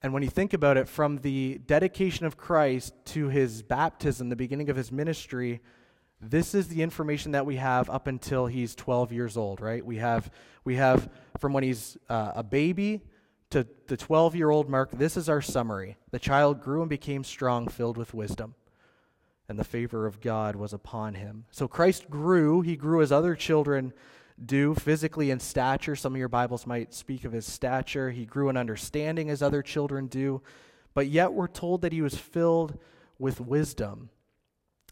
And 0.03 0.15
when 0.15 0.23
you 0.23 0.31
think 0.31 0.55
about 0.55 0.77
it, 0.77 0.89
from 0.89 1.19
the 1.19 1.61
dedication 1.67 2.25
of 2.25 2.37
Christ 2.37 2.95
to 3.07 3.29
his 3.29 3.63
baptism, 3.63 4.31
the 4.31 4.37
beginning 4.37 4.71
of 4.71 4.77
his 4.77 4.91
ministry, 4.91 5.61
this 6.21 6.55
is 6.55 6.69
the 6.69 6.83
information 6.83 7.33
that 7.33 7.45
we 7.45 7.57
have 7.57 7.91
up 7.91 8.07
until 8.07 8.47
he's 8.47 8.75
12 8.75 9.13
years 9.13 9.37
old, 9.37 9.61
right? 9.61 9.85
We 9.85 9.97
have, 9.99 10.31
we 10.65 10.77
have 10.77 11.11
from 11.39 11.53
when 11.53 11.65
he's 11.65 11.99
uh, 12.09 12.33
a 12.37 12.43
baby 12.43 13.03
to 13.51 13.67
the 13.89 13.97
12 13.97 14.35
year 14.37 14.51
old 14.51 14.69
mark. 14.69 14.91
This 14.93 15.17
is 15.17 15.29
our 15.29 15.43
summary. 15.43 15.97
The 16.11 16.19
child 16.19 16.61
grew 16.61 16.81
and 16.81 16.91
became 16.91 17.25
strong, 17.25 17.69
filled 17.69 17.97
with 17.97 18.15
wisdom, 18.15 18.55
and 19.49 19.59
the 19.59 19.65
favor 19.65 20.07
of 20.07 20.21
God 20.21 20.57
was 20.57 20.73
upon 20.73 21.15
him. 21.15 21.47
So 21.51 21.69
Christ 21.69 22.09
grew. 22.09 22.61
He 22.61 22.77
grew 22.77 23.03
as 23.03 23.13
other 23.13 23.35
children 23.35 23.93
do, 24.45 24.75
physically 24.75 25.31
in 25.31 25.41
stature. 25.41 25.97
Some 25.97 26.15
of 26.15 26.19
your 26.19 26.29
Bibles 26.29 26.67
might 26.67 26.95
speak 26.95 27.25
of 27.25 27.33
his 27.33 27.47
stature. 27.47 28.11
He 28.11 28.25
grew 28.25 28.49
in 28.49 28.57
understanding 28.57 29.29
as 29.29 29.43
other 29.43 29.63
children 29.63 30.07
do. 30.07 30.43
But 30.95 31.09
yet 31.09 31.33
we're 31.33 31.49
told 31.49 31.83
that 31.83 31.93
he 31.93 32.03
was 32.03 32.15
filled 32.17 32.79
with 33.19 33.41
wisdom. 33.41 34.11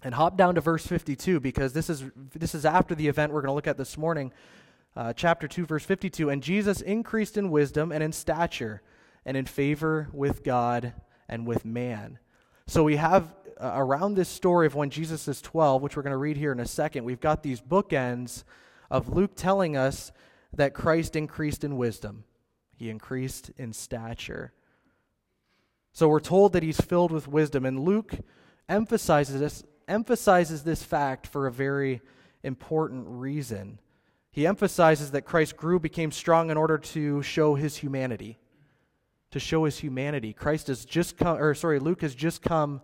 And 0.02 0.14
hop 0.14 0.36
down 0.36 0.54
to 0.54 0.60
verse 0.60 0.86
52 0.86 1.40
because 1.40 1.72
this 1.72 1.90
is, 1.90 2.04
this 2.34 2.54
is 2.54 2.64
after 2.64 2.94
the 2.94 3.08
event 3.08 3.32
we're 3.32 3.40
going 3.40 3.50
to 3.50 3.54
look 3.54 3.66
at 3.66 3.78
this 3.78 3.98
morning. 3.98 4.32
Uh, 4.98 5.12
chapter 5.12 5.46
2, 5.46 5.64
verse 5.64 5.84
52. 5.84 6.28
And 6.28 6.42
Jesus 6.42 6.80
increased 6.80 7.36
in 7.36 7.52
wisdom 7.52 7.92
and 7.92 8.02
in 8.02 8.10
stature 8.10 8.82
and 9.24 9.36
in 9.36 9.46
favor 9.46 10.08
with 10.12 10.42
God 10.42 10.92
and 11.28 11.46
with 11.46 11.64
man. 11.64 12.18
So 12.66 12.82
we 12.82 12.96
have 12.96 13.32
uh, 13.60 13.74
around 13.76 14.14
this 14.14 14.28
story 14.28 14.66
of 14.66 14.74
when 14.74 14.90
Jesus 14.90 15.28
is 15.28 15.40
12, 15.40 15.82
which 15.82 15.96
we're 15.96 16.02
going 16.02 16.10
to 16.10 16.16
read 16.16 16.36
here 16.36 16.50
in 16.50 16.58
a 16.58 16.66
second, 16.66 17.04
we've 17.04 17.20
got 17.20 17.44
these 17.44 17.60
bookends 17.60 18.42
of 18.90 19.08
Luke 19.08 19.36
telling 19.36 19.76
us 19.76 20.10
that 20.52 20.74
Christ 20.74 21.14
increased 21.14 21.62
in 21.62 21.76
wisdom, 21.76 22.24
he 22.74 22.90
increased 22.90 23.52
in 23.56 23.72
stature. 23.72 24.52
So 25.92 26.08
we're 26.08 26.18
told 26.18 26.54
that 26.54 26.64
he's 26.64 26.80
filled 26.80 27.12
with 27.12 27.28
wisdom, 27.28 27.64
and 27.64 27.78
Luke 27.78 28.14
emphasizes 28.68 29.38
this 29.38 29.62
emphasizes 29.86 30.64
this 30.64 30.82
fact 30.82 31.28
for 31.28 31.46
a 31.46 31.52
very 31.52 32.00
important 32.42 33.04
reason. 33.06 33.78
He 34.30 34.46
emphasizes 34.46 35.10
that 35.12 35.22
Christ 35.22 35.56
grew, 35.56 35.78
became 35.78 36.12
strong 36.12 36.50
in 36.50 36.56
order 36.56 36.78
to 36.78 37.22
show 37.22 37.54
his 37.54 37.76
humanity. 37.76 38.38
To 39.32 39.40
show 39.40 39.64
his 39.64 39.78
humanity. 39.78 40.32
Christ 40.32 40.68
has 40.68 40.84
just 40.84 41.16
come, 41.16 41.38
or 41.38 41.54
sorry, 41.54 41.78
Luke 41.78 42.02
has 42.02 42.14
just 42.14 42.42
come 42.42 42.80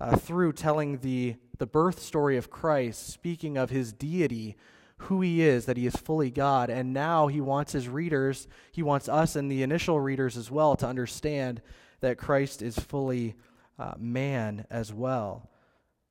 uh, 0.00 0.16
through 0.16 0.52
telling 0.52 0.98
the, 0.98 1.36
the 1.58 1.66
birth 1.66 2.00
story 2.00 2.36
of 2.36 2.50
Christ, 2.50 3.08
speaking 3.08 3.56
of 3.56 3.70
his 3.70 3.92
deity, 3.92 4.56
who 4.96 5.20
he 5.20 5.42
is, 5.42 5.66
that 5.66 5.76
he 5.76 5.86
is 5.86 5.96
fully 5.96 6.30
God. 6.30 6.70
And 6.70 6.92
now 6.92 7.26
he 7.26 7.40
wants 7.40 7.72
his 7.72 7.88
readers, 7.88 8.46
he 8.70 8.82
wants 8.82 9.08
us 9.08 9.36
and 9.36 9.50
the 9.50 9.62
initial 9.62 10.00
readers 10.00 10.36
as 10.36 10.50
well 10.50 10.76
to 10.76 10.86
understand 10.86 11.60
that 12.00 12.18
Christ 12.18 12.62
is 12.62 12.78
fully 12.78 13.34
uh, 13.78 13.94
man 13.98 14.66
as 14.70 14.92
well. 14.92 15.50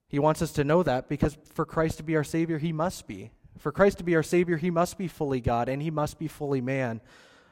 He 0.08 0.20
wants 0.20 0.42
us 0.42 0.52
to 0.54 0.64
know 0.64 0.84
that 0.84 1.08
because 1.08 1.38
for 1.54 1.66
Christ 1.66 1.98
to 1.98 2.04
be 2.04 2.16
our 2.16 2.24
Savior, 2.24 2.58
he 2.58 2.74
must 2.74 3.08
be. 3.08 3.32
For 3.58 3.72
Christ 3.72 3.98
to 4.00 4.04
be 4.04 4.16
our 4.16 4.24
Savior, 4.24 4.58
he 4.58 4.72
must 4.72 4.98
be 4.98 5.08
fully 5.08 5.42
God 5.42 5.70
and 5.70 5.82
he 5.82 5.92
must 5.92 6.18
be 6.18 6.28
fully 6.28 6.62
man 6.62 7.02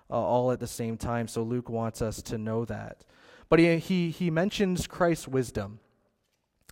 uh, 0.10 0.14
all 0.14 0.52
at 0.52 0.60
the 0.60 0.68
same 0.68 0.98
time. 0.98 1.28
So 1.28 1.44
Luke 1.44 1.70
wants 1.70 2.02
us 2.02 2.22
to 2.24 2.38
know 2.38 2.66
that. 2.66 3.04
But 3.50 3.60
he, 3.60 3.78
he, 3.78 4.10
he 4.10 4.30
mentions 4.30 4.88
Christ's 4.88 5.28
wisdom. 5.28 5.80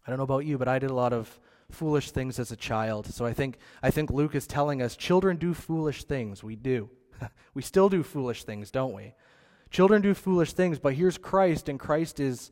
I 0.05 0.09
don't 0.09 0.17
know 0.17 0.23
about 0.23 0.45
you, 0.45 0.57
but 0.57 0.67
I 0.67 0.79
did 0.79 0.89
a 0.89 0.95
lot 0.95 1.13
of 1.13 1.39
foolish 1.69 2.11
things 2.11 2.39
as 2.39 2.51
a 2.51 2.55
child. 2.55 3.07
So 3.07 3.25
I 3.25 3.33
think, 3.33 3.57
I 3.83 3.91
think 3.91 4.09
Luke 4.09 4.35
is 4.35 4.47
telling 4.47 4.81
us 4.81 4.95
children 4.95 5.37
do 5.37 5.53
foolish 5.53 6.03
things. 6.05 6.43
We 6.43 6.55
do. 6.55 6.89
we 7.53 7.61
still 7.61 7.89
do 7.89 8.03
foolish 8.03 8.43
things, 8.43 8.71
don't 8.71 8.93
we? 8.93 9.13
Children 9.69 10.01
do 10.01 10.13
foolish 10.13 10.53
things, 10.53 10.79
but 10.79 10.93
here's 10.93 11.17
Christ, 11.17 11.67
and 11.67 11.77
Christ 11.77 12.21
is, 12.21 12.51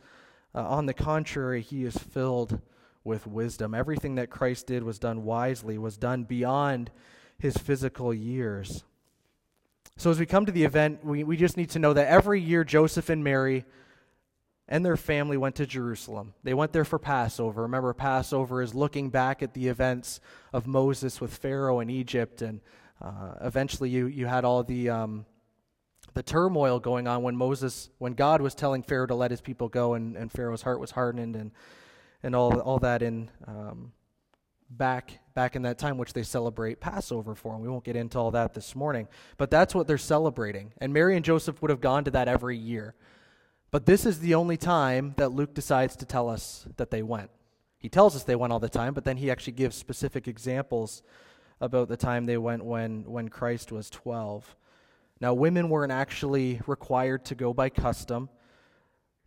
uh, 0.53 0.67
on 0.67 0.85
the 0.85 0.93
contrary, 0.93 1.61
he 1.61 1.85
is 1.85 1.97
filled 1.97 2.59
with 3.05 3.25
wisdom. 3.25 3.73
Everything 3.73 4.15
that 4.15 4.29
Christ 4.29 4.67
did 4.67 4.83
was 4.83 4.99
done 4.99 5.23
wisely, 5.23 5.77
was 5.77 5.95
done 5.95 6.23
beyond 6.23 6.91
his 7.37 7.55
physical 7.55 8.13
years. 8.13 8.83
So 9.95 10.09
as 10.09 10.19
we 10.19 10.25
come 10.25 10.45
to 10.45 10.51
the 10.51 10.65
event, 10.65 11.05
we, 11.05 11.23
we 11.23 11.37
just 11.37 11.55
need 11.55 11.69
to 11.69 11.79
know 11.79 11.93
that 11.93 12.07
every 12.07 12.41
year 12.41 12.65
Joseph 12.65 13.09
and 13.09 13.23
Mary 13.23 13.63
and 14.67 14.83
their 14.83 14.97
family 14.97 15.37
went 15.37 15.55
to 15.55 15.65
Jerusalem. 15.65 16.33
They 16.43 16.53
went 16.53 16.73
there 16.73 16.83
for 16.83 16.97
Passover. 16.97 17.61
Remember, 17.61 17.93
Passover 17.93 18.61
is 18.61 18.73
looking 18.73 19.09
back 19.09 19.43
at 19.43 19.53
the 19.53 19.67
events 19.67 20.19
of 20.51 20.65
Moses 20.65 21.21
with 21.21 21.33
Pharaoh 21.33 21.79
in 21.79 21.89
Egypt, 21.89 22.41
and 22.41 22.61
uh, 22.99 23.35
eventually 23.41 23.89
you, 23.89 24.07
you 24.07 24.25
had 24.25 24.43
all 24.43 24.63
the, 24.63 24.89
um, 24.89 25.25
the 26.15 26.23
turmoil 26.23 26.79
going 26.79 27.07
on 27.07 27.21
when 27.21 27.35
Moses, 27.35 27.89
when 27.99 28.13
God 28.13 28.41
was 28.41 28.55
telling 28.55 28.81
Pharaoh 28.81 29.05
to 29.05 29.15
let 29.15 29.29
his 29.29 29.41
people 29.41 29.69
go, 29.69 29.93
and, 29.93 30.17
and 30.17 30.31
Pharaoh's 30.31 30.63
heart 30.63 30.79
was 30.79 30.91
hardened, 30.91 31.35
and 31.35 31.51
and 32.25 32.35
all, 32.35 32.59
all 32.59 32.79
that 32.79 33.01
in 33.03 33.29
um, 33.47 33.93
back 34.69 35.19
back 35.35 35.55
in 35.55 35.61
that 35.61 35.77
time 35.77 35.97
which 35.97 36.13
they 36.13 36.23
celebrate 36.23 36.79
Passover 36.79 37.35
for. 37.35 37.53
And 37.53 37.61
we 37.61 37.69
won't 37.69 37.83
get 37.83 37.95
into 37.95 38.17
all 38.17 38.31
that 38.31 38.53
this 38.53 38.75
morning, 38.75 39.07
but 39.37 39.51
that's 39.51 39.75
what 39.75 39.85
they're 39.85 39.97
celebrating. 39.97 40.73
And 40.79 40.91
Mary 40.91 41.15
and 41.15 41.23
Joseph 41.23 41.61
would 41.61 41.69
have 41.69 41.81
gone 41.81 42.03
to 42.05 42.11
that 42.11 42.27
every 42.27 42.57
year. 42.57 42.95
But 43.69 43.85
this 43.85 44.05
is 44.05 44.19
the 44.19 44.35
only 44.35 44.57
time 44.57 45.13
that 45.17 45.33
Luke 45.33 45.53
decides 45.53 45.95
to 45.97 46.05
tell 46.05 46.29
us 46.29 46.65
that 46.77 46.89
they 46.89 47.03
went. 47.03 47.29
He 47.77 47.89
tells 47.89 48.15
us 48.15 48.23
they 48.23 48.35
went 48.35 48.53
all 48.53 48.59
the 48.59 48.69
time, 48.69 48.93
but 48.93 49.03
then 49.03 49.17
he 49.17 49.29
actually 49.29 49.53
gives 49.53 49.75
specific 49.75 50.27
examples 50.27 51.03
about 51.61 51.89
the 51.89 51.97
time 51.97 52.25
they 52.25 52.37
went 52.37 52.63
when, 52.63 53.03
when 53.03 53.29
Christ 53.29 53.71
was 53.71 53.89
12. 53.89 54.55
Now, 55.19 55.33
women 55.33 55.69
weren't 55.69 55.91
actually 55.91 56.61
required 56.65 57.25
to 57.25 57.35
go 57.35 57.53
by 57.53 57.69
custom. 57.69 58.29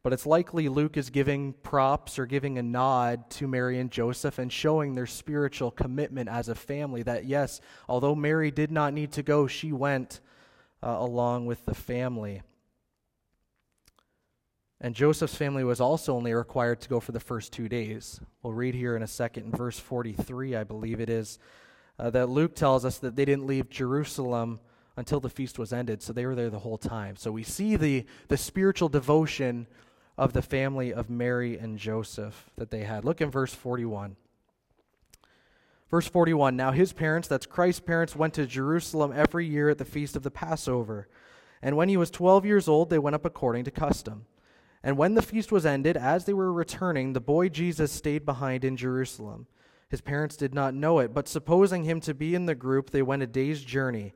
But 0.03 0.13
it's 0.13 0.27
likely 0.27 0.69
Luke 0.69 0.97
is 0.97 1.11
giving 1.11 1.53
props 1.53 2.19
or 2.19 2.27
giving 2.27 2.57
a 2.57 2.63
nod 2.63 3.29
to 3.31 3.49
Mary 3.49 3.79
and 3.79 3.91
Joseph 3.91 4.39
and 4.39 4.53
showing 4.53 4.95
their 4.95 5.07
spiritual 5.07 5.71
commitment 5.71 6.29
as 6.29 6.49
a 6.49 6.55
family. 6.55 7.03
That, 7.03 7.25
yes, 7.25 7.61
although 7.89 8.15
Mary 8.15 8.51
did 8.51 8.71
not 8.71 8.95
need 8.95 9.13
to 9.13 9.23
go, 9.23 9.47
she 9.47 9.73
went 9.73 10.21
uh, 10.83 10.97
along 10.99 11.47
with 11.47 11.65
the 11.65 11.75
family. 11.75 12.43
And 14.81 14.95
Joseph's 14.95 15.35
family 15.35 15.65
was 15.65 15.81
also 15.81 16.15
only 16.15 16.33
required 16.33 16.81
to 16.83 16.89
go 16.89 17.01
for 17.01 17.11
the 17.11 17.19
first 17.19 17.53
two 17.53 17.69
days. 17.69 18.21
We'll 18.43 18.53
read 18.53 18.77
here 18.77 18.95
in 18.95 19.03
a 19.03 19.09
second, 19.09 19.47
in 19.47 19.51
verse 19.51 19.79
43, 19.79 20.55
I 20.55 20.63
believe 20.63 21.01
it 21.01 21.11
is, 21.11 21.41
uh, 21.99 22.11
that 22.11 22.29
Luke 22.29 22.55
tells 22.55 22.85
us 22.85 22.99
that 22.99 23.17
they 23.17 23.25
didn't 23.25 23.49
leave 23.49 23.69
Jerusalem 23.69 24.61
until 24.97 25.19
the 25.19 25.29
feast 25.29 25.59
was 25.59 25.73
ended, 25.73 26.03
so 26.03 26.13
they 26.13 26.27
were 26.27 26.37
there 26.37 26.51
the 26.51 26.61
whole 26.61 26.79
time. 26.79 27.17
So 27.17 27.33
we 27.33 27.43
see 27.43 27.75
the, 27.75 28.07
the 28.29 28.37
spiritual 28.37 28.89
devotion 28.89 29.67
of 30.19 30.33
the 30.33 30.43
family 30.43 30.93
of 30.93 31.09
Mary 31.09 31.57
and 31.57 31.79
Joseph 31.79 32.51
that 32.57 32.71
they 32.71 32.83
had. 32.83 33.05
Look 33.05 33.21
in 33.21 33.31
verse 33.31 33.55
41. 33.55 34.17
Verse 35.91 36.09
41 36.09 36.57
Now 36.57 36.73
his 36.73 36.93
parents, 36.93 37.29
that's 37.29 37.47
Christ's 37.47 37.81
parents, 37.81 38.17
went 38.17 38.35
to 38.35 38.45
Jerusalem 38.45 39.13
every 39.15 39.47
year 39.47 39.71
at 39.71 39.79
the 39.79 39.85
feast 39.85 40.17
of 40.17 40.25
the 40.25 40.31
Passover. 40.31 41.09
And 41.63 41.77
when 41.77 41.89
he 41.89 41.97
was 41.97 42.11
12 42.11 42.45
years 42.45 42.69
old, 42.69 42.91
they 42.91 42.99
went 42.99 43.15
up 43.15 43.25
according 43.25 43.65
to 43.65 43.71
custom. 43.71 44.27
And 44.83 44.97
when 44.97 45.15
the 45.15 45.23
feast 45.23 45.51
was 45.51 45.67
ended, 45.67 45.97
as 45.97 46.25
they 46.25 46.35
were 46.35 46.53
returning, 46.53 47.13
the 47.13 47.21
boy 47.21 47.49
Jesus 47.49 47.91
stayed 47.91 48.25
behind 48.25 48.65
in 48.65 48.77
Jerusalem. 48.77 49.47
His 49.89 50.01
parents 50.01 50.37
did 50.37 50.55
not 50.55 50.75
know 50.75 50.99
it, 50.99 51.15
but 51.15 51.29
supposing 51.29 51.85
him 51.85 52.01
to 52.03 52.15
be 52.15 52.35
in 52.35 52.47
the 52.47 52.55
group, 52.55 52.91
they 52.91 53.03
went 53.03 53.23
a 53.23 53.27
day's 53.27 53.63
journey. 53.63 54.15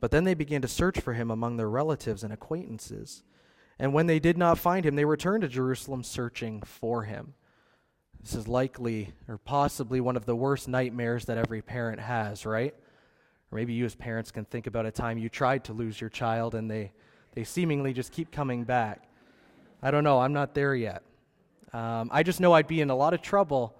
But 0.00 0.10
then 0.10 0.24
they 0.24 0.34
began 0.34 0.60
to 0.62 0.68
search 0.68 1.00
for 1.00 1.14
him 1.14 1.30
among 1.30 1.56
their 1.56 1.70
relatives 1.70 2.24
and 2.24 2.32
acquaintances. 2.32 3.22
And 3.78 3.92
when 3.92 4.06
they 4.06 4.18
did 4.18 4.38
not 4.38 4.58
find 4.58 4.86
him, 4.86 4.94
they 4.94 5.04
returned 5.04 5.42
to 5.42 5.48
Jerusalem 5.48 6.04
searching 6.04 6.62
for 6.62 7.02
him. 7.02 7.34
This 8.22 8.34
is 8.34 8.48
likely 8.48 9.12
or 9.28 9.36
possibly 9.36 10.00
one 10.00 10.16
of 10.16 10.24
the 10.24 10.36
worst 10.36 10.68
nightmares 10.68 11.26
that 11.26 11.36
every 11.36 11.60
parent 11.60 12.00
has, 12.00 12.46
right? 12.46 12.74
Or 13.50 13.56
maybe 13.56 13.74
you 13.74 13.84
as 13.84 13.94
parents 13.94 14.30
can 14.30 14.44
think 14.44 14.66
about 14.66 14.86
a 14.86 14.90
time 14.90 15.18
you 15.18 15.28
tried 15.28 15.64
to 15.64 15.72
lose 15.72 16.00
your 16.00 16.10
child 16.10 16.54
and 16.54 16.70
they, 16.70 16.92
they 17.32 17.44
seemingly 17.44 17.92
just 17.92 18.12
keep 18.12 18.30
coming 18.30 18.64
back. 18.64 19.08
I 19.82 19.90
don't 19.90 20.04
know, 20.04 20.20
I'm 20.20 20.32
not 20.32 20.54
there 20.54 20.74
yet. 20.74 21.02
Um, 21.74 22.08
I 22.12 22.22
just 22.22 22.40
know 22.40 22.52
I'd 22.52 22.68
be 22.68 22.80
in 22.80 22.88
a 22.88 22.96
lot 22.96 23.12
of 23.12 23.20
trouble 23.20 23.76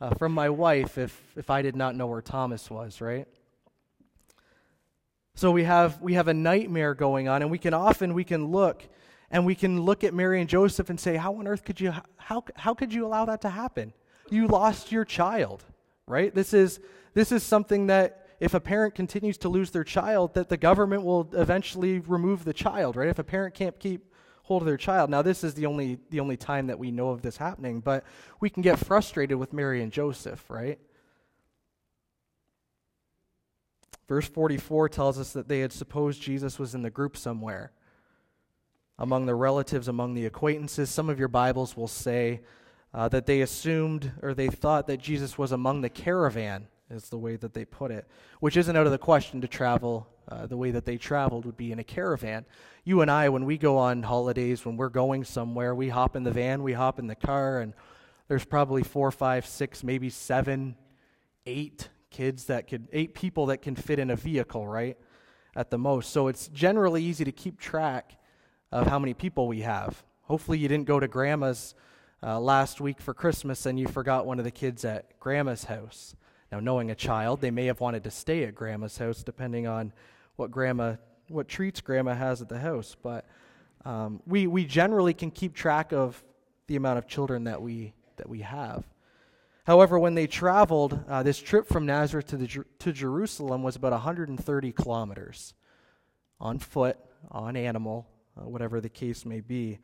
uh, 0.00 0.10
from 0.14 0.32
my 0.32 0.48
wife 0.48 0.98
if, 0.98 1.20
if 1.36 1.50
I 1.50 1.62
did 1.62 1.76
not 1.76 1.94
know 1.94 2.06
where 2.06 2.22
Thomas 2.22 2.70
was, 2.70 3.00
right? 3.00 3.28
So 5.36 5.50
we 5.50 5.64
have, 5.64 6.00
we 6.00 6.14
have 6.14 6.28
a 6.28 6.34
nightmare 6.34 6.94
going 6.94 7.28
on, 7.28 7.42
and 7.42 7.50
we 7.50 7.58
can 7.58 7.74
often 7.74 8.14
we 8.14 8.24
can 8.24 8.46
look 8.46 8.82
and 9.34 9.44
we 9.44 9.56
can 9.56 9.82
look 9.82 10.04
at 10.04 10.14
Mary 10.14 10.40
and 10.40 10.48
Joseph 10.48 10.90
and 10.90 10.98
say, 10.98 11.16
how 11.16 11.34
on 11.34 11.48
earth 11.48 11.64
could 11.64 11.80
you, 11.80 11.92
how, 12.18 12.44
how 12.54 12.72
could 12.72 12.94
you 12.94 13.04
allow 13.04 13.24
that 13.24 13.40
to 13.40 13.50
happen? 13.50 13.92
You 14.30 14.46
lost 14.46 14.92
your 14.92 15.04
child, 15.04 15.64
right? 16.06 16.32
This 16.32 16.54
is, 16.54 16.78
this 17.14 17.32
is 17.32 17.42
something 17.42 17.88
that 17.88 18.28
if 18.38 18.54
a 18.54 18.60
parent 18.60 18.94
continues 18.94 19.36
to 19.38 19.48
lose 19.48 19.72
their 19.72 19.82
child, 19.82 20.34
that 20.34 20.50
the 20.50 20.56
government 20.56 21.02
will 21.02 21.28
eventually 21.32 21.98
remove 21.98 22.44
the 22.44 22.52
child, 22.52 22.94
right? 22.94 23.08
If 23.08 23.18
a 23.18 23.24
parent 23.24 23.54
can't 23.54 23.76
keep 23.80 24.14
hold 24.44 24.62
of 24.62 24.66
their 24.66 24.76
child. 24.76 25.10
Now, 25.10 25.22
this 25.22 25.42
is 25.42 25.54
the 25.54 25.66
only, 25.66 25.98
the 26.10 26.20
only 26.20 26.36
time 26.36 26.68
that 26.68 26.78
we 26.78 26.92
know 26.92 27.08
of 27.08 27.22
this 27.22 27.36
happening, 27.36 27.80
but 27.80 28.04
we 28.38 28.48
can 28.48 28.62
get 28.62 28.78
frustrated 28.78 29.36
with 29.36 29.52
Mary 29.52 29.82
and 29.82 29.90
Joseph, 29.90 30.48
right? 30.48 30.78
Verse 34.06 34.28
44 34.28 34.90
tells 34.90 35.18
us 35.18 35.32
that 35.32 35.48
they 35.48 35.58
had 35.58 35.72
supposed 35.72 36.22
Jesus 36.22 36.56
was 36.56 36.76
in 36.76 36.82
the 36.82 36.90
group 36.90 37.16
somewhere 37.16 37.72
among 38.98 39.26
the 39.26 39.34
relatives, 39.34 39.88
among 39.88 40.14
the 40.14 40.26
acquaintances. 40.26 40.90
Some 40.90 41.08
of 41.08 41.18
your 41.18 41.28
Bibles 41.28 41.76
will 41.76 41.88
say 41.88 42.42
uh, 42.92 43.08
that 43.08 43.26
they 43.26 43.40
assumed 43.40 44.12
or 44.22 44.34
they 44.34 44.48
thought 44.48 44.86
that 44.86 44.98
Jesus 45.00 45.36
was 45.36 45.52
among 45.52 45.80
the 45.80 45.88
caravan, 45.88 46.68
is 46.90 47.08
the 47.08 47.18
way 47.18 47.36
that 47.36 47.54
they 47.54 47.64
put 47.64 47.90
it, 47.90 48.06
which 48.40 48.56
isn't 48.56 48.76
out 48.76 48.86
of 48.86 48.92
the 48.92 48.98
question 48.98 49.40
to 49.40 49.48
travel. 49.48 50.08
Uh, 50.26 50.46
the 50.46 50.56
way 50.56 50.70
that 50.70 50.86
they 50.86 50.96
traveled 50.96 51.44
would 51.44 51.56
be 51.56 51.70
in 51.70 51.78
a 51.78 51.84
caravan. 51.84 52.46
You 52.82 53.02
and 53.02 53.10
I, 53.10 53.28
when 53.28 53.44
we 53.44 53.58
go 53.58 53.76
on 53.76 54.02
holidays, 54.02 54.64
when 54.64 54.78
we're 54.78 54.88
going 54.88 55.22
somewhere, 55.22 55.74
we 55.74 55.90
hop 55.90 56.16
in 56.16 56.22
the 56.22 56.30
van, 56.30 56.62
we 56.62 56.72
hop 56.72 56.98
in 56.98 57.08
the 57.08 57.14
car, 57.14 57.60
and 57.60 57.74
there's 58.28 58.46
probably 58.46 58.82
four, 58.82 59.10
five, 59.10 59.44
six, 59.44 59.84
maybe 59.84 60.08
seven, 60.08 60.76
eight 61.44 61.90
kids 62.10 62.46
that 62.46 62.68
could, 62.68 62.88
eight 62.90 63.12
people 63.12 63.46
that 63.46 63.60
can 63.60 63.76
fit 63.76 63.98
in 63.98 64.08
a 64.08 64.16
vehicle, 64.16 64.66
right? 64.66 64.96
At 65.54 65.70
the 65.70 65.76
most. 65.76 66.10
So 66.10 66.28
it's 66.28 66.48
generally 66.48 67.02
easy 67.02 67.24
to 67.24 67.32
keep 67.32 67.60
track 67.60 68.16
of 68.72 68.86
how 68.86 68.98
many 68.98 69.14
people 69.14 69.48
we 69.48 69.60
have. 69.60 70.02
Hopefully, 70.22 70.58
you 70.58 70.68
didn't 70.68 70.86
go 70.86 70.98
to 70.98 71.08
grandma's 71.08 71.74
uh, 72.24 72.40
last 72.40 72.80
week 72.80 73.00
for 73.00 73.12
Christmas 73.12 73.66
and 73.66 73.78
you 73.78 73.86
forgot 73.86 74.24
one 74.24 74.38
of 74.38 74.44
the 74.44 74.50
kids 74.50 74.84
at 74.84 75.18
grandma's 75.20 75.64
house. 75.64 76.16
Now, 76.50 76.60
knowing 76.60 76.90
a 76.90 76.94
child, 76.94 77.40
they 77.40 77.50
may 77.50 77.66
have 77.66 77.80
wanted 77.80 78.04
to 78.04 78.10
stay 78.10 78.44
at 78.44 78.54
grandma's 78.54 78.96
house 78.96 79.22
depending 79.22 79.66
on 79.66 79.92
what 80.36 80.50
grandma, 80.50 80.96
what 81.28 81.48
treats 81.48 81.80
grandma 81.80 82.14
has 82.14 82.40
at 82.40 82.48
the 82.48 82.58
house. 82.58 82.96
But 83.00 83.26
um, 83.84 84.22
we, 84.26 84.46
we 84.46 84.64
generally 84.64 85.12
can 85.12 85.30
keep 85.30 85.54
track 85.54 85.92
of 85.92 86.22
the 86.66 86.76
amount 86.76 86.98
of 86.98 87.06
children 87.06 87.44
that 87.44 87.60
we, 87.60 87.92
that 88.16 88.28
we 88.28 88.40
have. 88.40 88.84
However, 89.66 89.98
when 89.98 90.14
they 90.14 90.26
traveled, 90.26 90.98
uh, 91.08 91.22
this 91.22 91.38
trip 91.38 91.66
from 91.66 91.86
Nazareth 91.86 92.26
to, 92.28 92.36
the, 92.36 92.64
to 92.78 92.92
Jerusalem 92.92 93.62
was 93.62 93.76
about 93.76 93.92
130 93.92 94.72
kilometers 94.72 95.54
on 96.40 96.58
foot, 96.58 96.98
on 97.30 97.56
animal, 97.56 98.06
uh, 98.36 98.48
whatever 98.48 98.80
the 98.80 98.88
case 98.88 99.24
may 99.24 99.40
be. 99.40 99.78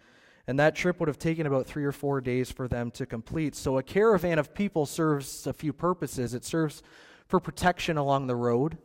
And 0.47 0.59
that 0.59 0.75
trip 0.75 0.99
would 0.99 1.09
have 1.09 1.19
taken 1.19 1.47
about 1.47 1.67
three 1.67 1.85
or 1.85 1.93
four 1.93 2.21
days 2.21 2.51
for 2.51 2.67
them 2.67 2.91
to 2.93 3.07
complete. 3.07 3.55
So 3.55 3.79
a 3.79 3.83
caravan 3.83 4.39
of 4.39 4.55
people 4.55 4.87
serves 4.87 5.47
a 5.47 5.53
few 5.53 5.73
purposes. 5.73 6.35
It 6.35 6.45
serves 6.45 6.83
for 7.29 7.39
protection 7.39 7.97
along 7.97 8.27
the 8.27 8.37
road, 8.37 8.79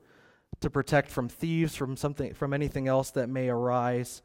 to 0.61 0.69
protect 0.69 1.09
from 1.09 1.27
thieves, 1.27 1.75
from 1.75 1.97
something, 1.97 2.33
from 2.33 2.53
anything 2.53 2.87
else 2.87 3.11
that 3.11 3.27
may 3.27 3.49
arise 3.49 4.21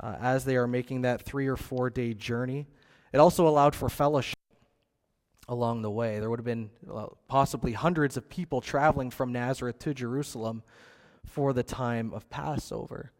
uh, 0.00 0.16
as 0.20 0.44
they 0.44 0.56
are 0.56 0.66
making 0.66 1.02
that 1.02 1.22
three 1.22 1.46
or 1.46 1.56
four 1.56 1.90
day 1.90 2.14
journey. 2.14 2.66
It 3.12 3.18
also 3.18 3.46
allowed 3.48 3.74
for 3.74 3.88
fellowship 3.88 4.38
along 5.48 5.82
the 5.82 5.90
way. 5.90 6.18
There 6.18 6.30
would 6.30 6.38
have 6.38 6.46
been 6.46 6.70
uh, 6.90 7.06
possibly 7.28 7.72
hundreds 7.72 8.16
of 8.16 8.28
people 8.28 8.60
traveling 8.60 9.10
from 9.10 9.32
Nazareth 9.32 9.78
to 9.80 9.92
Jerusalem 9.94 10.62
for 11.24 11.52
the 11.52 11.62
time 11.62 12.12
of 12.14 12.28
Passover. 12.30 13.12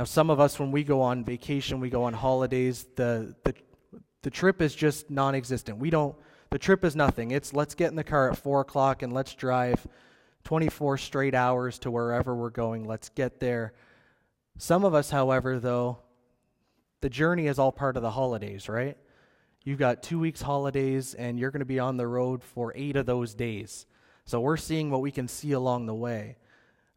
Now, 0.00 0.04
some 0.04 0.30
of 0.30 0.40
us, 0.40 0.58
when 0.58 0.70
we 0.70 0.82
go 0.82 1.02
on 1.02 1.26
vacation, 1.26 1.78
we 1.78 1.90
go 1.90 2.04
on 2.04 2.14
holidays, 2.14 2.86
the, 2.96 3.34
the, 3.44 3.54
the 4.22 4.30
trip 4.30 4.62
is 4.62 4.74
just 4.74 5.10
non 5.10 5.34
existent. 5.34 5.76
We 5.76 5.90
don't, 5.90 6.16
the 6.48 6.58
trip 6.58 6.86
is 6.86 6.96
nothing. 6.96 7.32
It's 7.32 7.52
let's 7.52 7.74
get 7.74 7.90
in 7.90 7.96
the 7.96 8.02
car 8.02 8.30
at 8.30 8.38
4 8.38 8.62
o'clock 8.62 9.02
and 9.02 9.12
let's 9.12 9.34
drive 9.34 9.86
24 10.44 10.96
straight 10.96 11.34
hours 11.34 11.78
to 11.80 11.90
wherever 11.90 12.34
we're 12.34 12.48
going. 12.48 12.86
Let's 12.86 13.10
get 13.10 13.40
there. 13.40 13.74
Some 14.56 14.86
of 14.86 14.94
us, 14.94 15.10
however, 15.10 15.58
though, 15.58 15.98
the 17.02 17.10
journey 17.10 17.46
is 17.46 17.58
all 17.58 17.70
part 17.70 17.98
of 17.98 18.02
the 18.02 18.12
holidays, 18.12 18.70
right? 18.70 18.96
You've 19.64 19.78
got 19.78 20.02
two 20.02 20.18
weeks 20.18 20.40
holidays 20.40 21.12
and 21.12 21.38
you're 21.38 21.50
going 21.50 21.60
to 21.60 21.66
be 21.66 21.78
on 21.78 21.98
the 21.98 22.08
road 22.08 22.42
for 22.42 22.72
eight 22.74 22.96
of 22.96 23.04
those 23.04 23.34
days. 23.34 23.84
So 24.24 24.40
we're 24.40 24.56
seeing 24.56 24.90
what 24.90 25.02
we 25.02 25.10
can 25.10 25.28
see 25.28 25.52
along 25.52 25.84
the 25.84 25.94
way. 25.94 26.38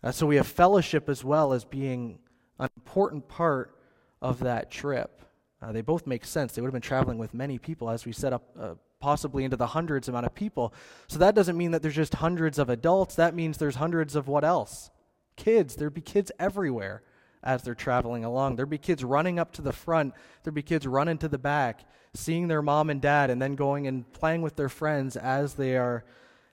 Uh, 0.02 0.12
so 0.12 0.26
we 0.26 0.38
have 0.38 0.48
fellowship 0.48 1.10
as 1.10 1.22
well 1.22 1.52
as 1.52 1.66
being 1.66 2.20
an 2.60 2.70
important 2.78 3.28
part 3.28 3.78
of 4.22 4.40
that 4.40 4.72
trip. 4.72 5.22
Uh, 5.62 5.72
they 5.72 5.82
both 5.82 6.06
make 6.06 6.26
sense. 6.26 6.54
They 6.54 6.62
would 6.62 6.68
have 6.68 6.74
been 6.74 6.82
traveling 6.82 7.18
with 7.18 7.34
many 7.34 7.58
people, 7.58 7.90
as 7.90 8.06
we 8.06 8.12
set 8.12 8.34
up, 8.34 8.44
uh, 8.60 8.74
possibly 9.00 9.44
into 9.44 9.58
the 9.58 9.68
hundreds 9.68 10.10
amount 10.10 10.26
of 10.26 10.36
people. 10.36 10.74
So 11.08 11.20
that 11.20 11.36
doesn't 11.36 11.58
mean 11.58 11.72
that 11.72 11.82
there's 11.82 11.96
just 11.96 12.16
hundreds 12.16 12.60
of 12.60 12.70
adults. 12.70 13.16
That 13.16 13.36
means 13.36 13.58
there's 13.58 13.76
hundreds 13.76 14.16
of 14.16 14.28
what 14.28 14.44
else? 14.44 14.92
Kids. 15.36 15.76
There'd 15.76 15.94
be 15.94 16.02
kids 16.02 16.32
everywhere 16.40 17.04
as 17.44 17.64
they're 17.64 17.76
traveling 17.76 18.24
along. 18.24 18.56
There'd 18.56 18.70
be 18.70 18.78
kids 18.78 19.04
running 19.04 19.38
up 19.38 19.52
to 19.54 19.62
the 19.62 19.74
front, 19.74 20.14
there'd 20.44 20.54
be 20.54 20.62
kids 20.62 20.88
running 20.88 21.18
to 21.20 21.28
the 21.28 21.38
back, 21.38 21.82
seeing 22.14 22.48
their 22.48 22.62
mom 22.62 22.90
and 22.90 23.02
dad, 23.02 23.30
and 23.30 23.42
then 23.42 23.56
going 23.56 23.88
and 23.88 24.12
playing 24.14 24.42
with 24.42 24.56
their 24.56 24.70
friends 24.70 25.18
as 25.18 25.56
they 25.56 25.76
are 25.76 26.06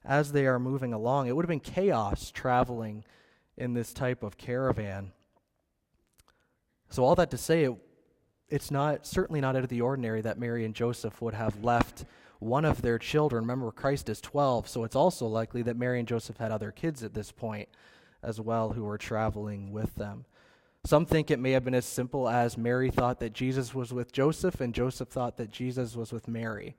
as 0.05 0.33
they 0.33 0.47
are 0.47 0.59
moving 0.59 0.93
along. 0.93 1.29
It 1.29 1.37
would 1.37 1.45
have 1.45 1.51
been 1.51 1.61
chaos 1.61 2.31
traveling 2.31 3.05
in 3.57 3.75
this 3.75 3.93
type 3.93 4.23
of 4.23 4.39
caravan. 4.39 5.13
So 6.91 7.05
all 7.05 7.15
that 7.15 7.31
to 7.31 7.39
say 7.39 7.65
it, 7.65 7.73
it's 8.49 8.71
not 8.71 9.07
certainly 9.07 9.41
not 9.41 9.57
out 9.57 9.63
of 9.63 9.69
the 9.69 9.81
ordinary 9.81 10.21
that 10.23 10.39
Mary 10.39 10.65
and 10.65 10.75
Joseph 10.75 11.23
would 11.23 11.35
have 11.35 11.63
left 11.63 12.05
one 12.41 12.65
of 12.65 12.83
their 12.83 12.99
children. 12.99 13.43
Remember 13.45 13.71
Christ 13.71 14.09
is 14.09 14.21
12, 14.21 14.69
so 14.69 14.85
it's 14.85 14.97
also 14.97 15.27
likely 15.27 15.63
that 15.63 15.77
Mary 15.77 16.01
and 16.01 16.09
Joseph 16.09 16.39
had 16.39 16.51
other 16.51 16.73
kids 16.73 17.05
at 17.05 17.15
this 17.15 17.31
point 17.31 17.69
as 18.23 18.41
well 18.41 18.73
who 18.73 18.85
were 18.85 18.99
traveling 18.99 19.73
with 19.73 19.95
them. 19.95 20.25
Some 20.85 21.07
think 21.07 21.31
it 21.31 21.39
may 21.39 21.53
have 21.53 21.65
been 21.65 21.75
as 21.75 21.85
simple 21.85 22.29
as 22.29 22.57
Mary 22.57 22.91
thought 22.91 23.21
that 23.21 23.35
Jesus 23.35 23.75
was 23.75 23.93
with 23.93 24.13
Joseph 24.13 24.61
and 24.61 24.75
Joseph 24.75 25.09
thought 25.09 25.37
that 25.37 25.51
Jesus 25.51 25.95
was 25.95 26.11
with 26.11 26.27
Mary. 26.27 26.77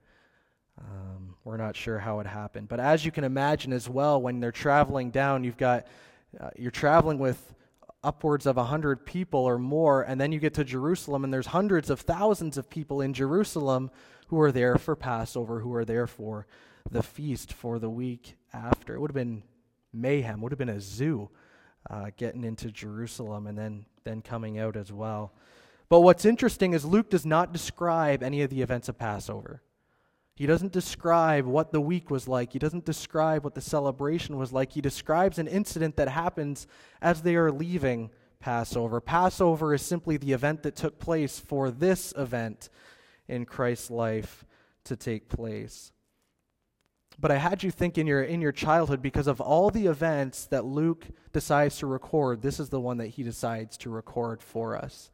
Um, 0.79 1.35
we're 1.43 1.57
not 1.57 1.75
sure 1.75 1.99
how 1.99 2.19
it 2.19 2.27
happened. 2.27 2.67
But 2.67 2.79
as 2.79 3.05
you 3.05 3.11
can 3.11 3.23
imagine 3.23 3.71
as 3.71 3.87
well, 3.87 4.19
when 4.19 4.39
they're 4.39 4.51
traveling 4.51 5.11
down, 5.11 5.43
you've 5.43 5.57
got, 5.57 5.85
uh, 6.39 6.49
you're 6.57 6.71
traveling 6.71 7.19
with 7.19 7.53
upwards 8.03 8.45
of 8.45 8.57
100 8.57 9.05
people 9.05 9.41
or 9.41 9.57
more, 9.57 10.01
and 10.01 10.19
then 10.19 10.31
you 10.31 10.39
get 10.39 10.53
to 10.55 10.63
Jerusalem, 10.63 11.23
and 11.23 11.33
there's 11.33 11.47
hundreds 11.47 11.89
of 11.89 12.01
thousands 12.01 12.57
of 12.57 12.69
people 12.69 13.01
in 13.01 13.13
Jerusalem 13.13 13.91
who 14.27 14.39
are 14.39 14.51
there 14.51 14.77
for 14.77 14.95
Passover, 14.95 15.59
who 15.59 15.73
are 15.75 15.85
there 15.85 16.07
for 16.07 16.47
the 16.89 17.03
feast 17.03 17.53
for 17.53 17.79
the 17.79 17.89
week 17.89 18.37
after. 18.53 18.95
It 18.95 18.99
would 18.99 19.11
have 19.11 19.15
been 19.15 19.43
mayhem, 19.93 20.41
would 20.41 20.51
have 20.51 20.59
been 20.59 20.69
a 20.69 20.79
zoo 20.79 21.29
uh, 21.89 22.11
getting 22.17 22.43
into 22.43 22.71
Jerusalem 22.71 23.47
and 23.47 23.57
then, 23.57 23.85
then 24.03 24.21
coming 24.21 24.57
out 24.57 24.75
as 24.75 24.91
well. 24.91 25.33
But 25.89 26.01
what's 26.01 26.25
interesting 26.25 26.73
is 26.73 26.85
Luke 26.85 27.09
does 27.09 27.25
not 27.25 27.51
describe 27.51 28.23
any 28.23 28.41
of 28.41 28.49
the 28.49 28.61
events 28.61 28.87
of 28.87 28.97
Passover. 28.97 29.61
He 30.41 30.47
doesn't 30.47 30.71
describe 30.71 31.45
what 31.45 31.71
the 31.71 31.79
week 31.79 32.09
was 32.09 32.27
like. 32.27 32.53
He 32.53 32.57
doesn't 32.57 32.83
describe 32.83 33.43
what 33.43 33.53
the 33.53 33.61
celebration 33.61 34.37
was 34.39 34.51
like. 34.51 34.71
He 34.71 34.81
describes 34.81 35.37
an 35.37 35.47
incident 35.47 35.97
that 35.97 36.07
happens 36.07 36.65
as 36.99 37.21
they 37.21 37.35
are 37.35 37.51
leaving 37.51 38.09
Passover. 38.39 38.99
Passover 38.99 39.71
is 39.71 39.83
simply 39.83 40.17
the 40.17 40.31
event 40.31 40.63
that 40.63 40.75
took 40.75 40.97
place 40.97 41.37
for 41.37 41.69
this 41.69 42.11
event 42.17 42.69
in 43.27 43.45
Christ's 43.45 43.91
life 43.91 44.43
to 44.85 44.95
take 44.95 45.29
place. 45.29 45.91
But 47.19 47.29
I 47.29 47.37
had 47.37 47.61
you 47.61 47.69
think 47.69 47.99
in 47.99 48.07
your 48.07 48.23
in 48.23 48.41
your 48.41 48.51
childhood 48.51 49.03
because 49.03 49.27
of 49.27 49.41
all 49.41 49.69
the 49.69 49.85
events 49.85 50.47
that 50.47 50.65
Luke 50.65 51.05
decides 51.33 51.77
to 51.77 51.85
record, 51.85 52.41
this 52.41 52.59
is 52.59 52.69
the 52.69 52.81
one 52.81 52.97
that 52.97 53.09
he 53.09 53.21
decides 53.21 53.77
to 53.77 53.91
record 53.91 54.41
for 54.41 54.75
us. 54.75 55.11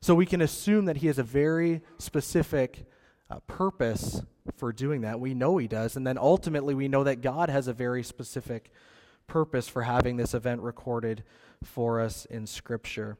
So 0.00 0.14
we 0.14 0.24
can 0.24 0.40
assume 0.40 0.86
that 0.86 0.96
he 0.96 1.08
has 1.08 1.18
a 1.18 1.22
very 1.22 1.82
specific 1.98 2.86
uh, 3.30 3.38
purpose 3.46 4.22
for 4.56 4.72
doing 4.72 5.02
that. 5.02 5.20
We 5.20 5.34
know 5.34 5.56
he 5.56 5.68
does, 5.68 5.96
and 5.96 6.06
then 6.06 6.18
ultimately 6.18 6.74
we 6.74 6.88
know 6.88 7.04
that 7.04 7.20
God 7.20 7.48
has 7.48 7.68
a 7.68 7.72
very 7.72 8.02
specific 8.02 8.72
purpose 9.26 9.68
for 9.68 9.82
having 9.82 10.16
this 10.16 10.34
event 10.34 10.60
recorded 10.60 11.22
for 11.62 12.00
us 12.00 12.24
in 12.24 12.46
scripture. 12.46 13.16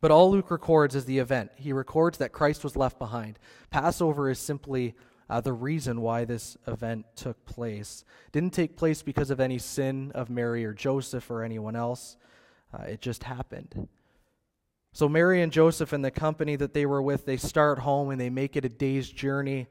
But 0.00 0.12
all 0.12 0.30
Luke 0.30 0.50
records 0.50 0.94
is 0.94 1.06
the 1.06 1.18
event. 1.18 1.50
He 1.56 1.72
records 1.72 2.18
that 2.18 2.32
Christ 2.32 2.62
was 2.62 2.76
left 2.76 2.98
behind. 2.98 3.38
Passover 3.70 4.30
is 4.30 4.38
simply 4.38 4.94
uh, 5.28 5.40
the 5.40 5.52
reason 5.52 6.00
why 6.00 6.24
this 6.24 6.56
event 6.66 7.04
took 7.16 7.44
place. 7.44 8.04
Didn't 8.30 8.52
take 8.52 8.76
place 8.76 9.02
because 9.02 9.30
of 9.30 9.40
any 9.40 9.58
sin 9.58 10.12
of 10.14 10.30
Mary 10.30 10.64
or 10.64 10.72
Joseph 10.72 11.30
or 11.30 11.42
anyone 11.42 11.74
else. 11.74 12.16
Uh, 12.72 12.84
it 12.84 13.00
just 13.00 13.24
happened. 13.24 13.88
So 14.98 15.08
Mary 15.08 15.42
and 15.42 15.52
Joseph 15.52 15.92
and 15.92 16.04
the 16.04 16.10
company 16.10 16.56
that 16.56 16.74
they 16.74 16.84
were 16.84 17.00
with, 17.00 17.24
they 17.24 17.36
start 17.36 17.78
home 17.78 18.10
and 18.10 18.20
they 18.20 18.30
make 18.30 18.56
it 18.56 18.64
a 18.64 18.68
day's 18.68 19.08
journey 19.08 19.68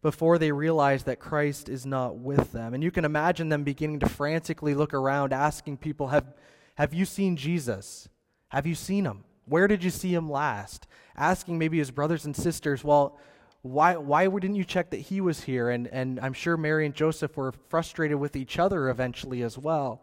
before 0.00 0.38
they 0.38 0.52
realize 0.52 1.02
that 1.02 1.20
Christ 1.20 1.68
is 1.68 1.84
not 1.84 2.16
with 2.16 2.52
them. 2.52 2.72
And 2.72 2.82
you 2.82 2.90
can 2.90 3.04
imagine 3.04 3.50
them 3.50 3.62
beginning 3.62 3.98
to 3.98 4.08
frantically 4.08 4.74
look 4.74 4.94
around, 4.94 5.34
asking 5.34 5.76
people, 5.76 6.08
Have, 6.08 6.32
have 6.76 6.94
you 6.94 7.04
seen 7.04 7.36
Jesus? 7.36 8.08
Have 8.48 8.66
you 8.66 8.74
seen 8.74 9.04
him? 9.04 9.24
Where 9.44 9.68
did 9.68 9.84
you 9.84 9.90
see 9.90 10.14
him 10.14 10.30
last? 10.30 10.86
Asking 11.14 11.58
maybe 11.58 11.76
his 11.76 11.90
brothers 11.90 12.24
and 12.24 12.34
sisters, 12.34 12.82
Well, 12.82 13.18
why, 13.60 13.98
why 13.98 14.28
didn't 14.28 14.56
you 14.56 14.64
check 14.64 14.88
that 14.92 15.00
he 15.00 15.20
was 15.20 15.42
here? 15.42 15.68
And, 15.68 15.88
and 15.88 16.18
I'm 16.20 16.32
sure 16.32 16.56
Mary 16.56 16.86
and 16.86 16.94
Joseph 16.94 17.36
were 17.36 17.52
frustrated 17.68 18.16
with 18.16 18.34
each 18.34 18.58
other 18.58 18.88
eventually 18.88 19.42
as 19.42 19.58
well 19.58 20.02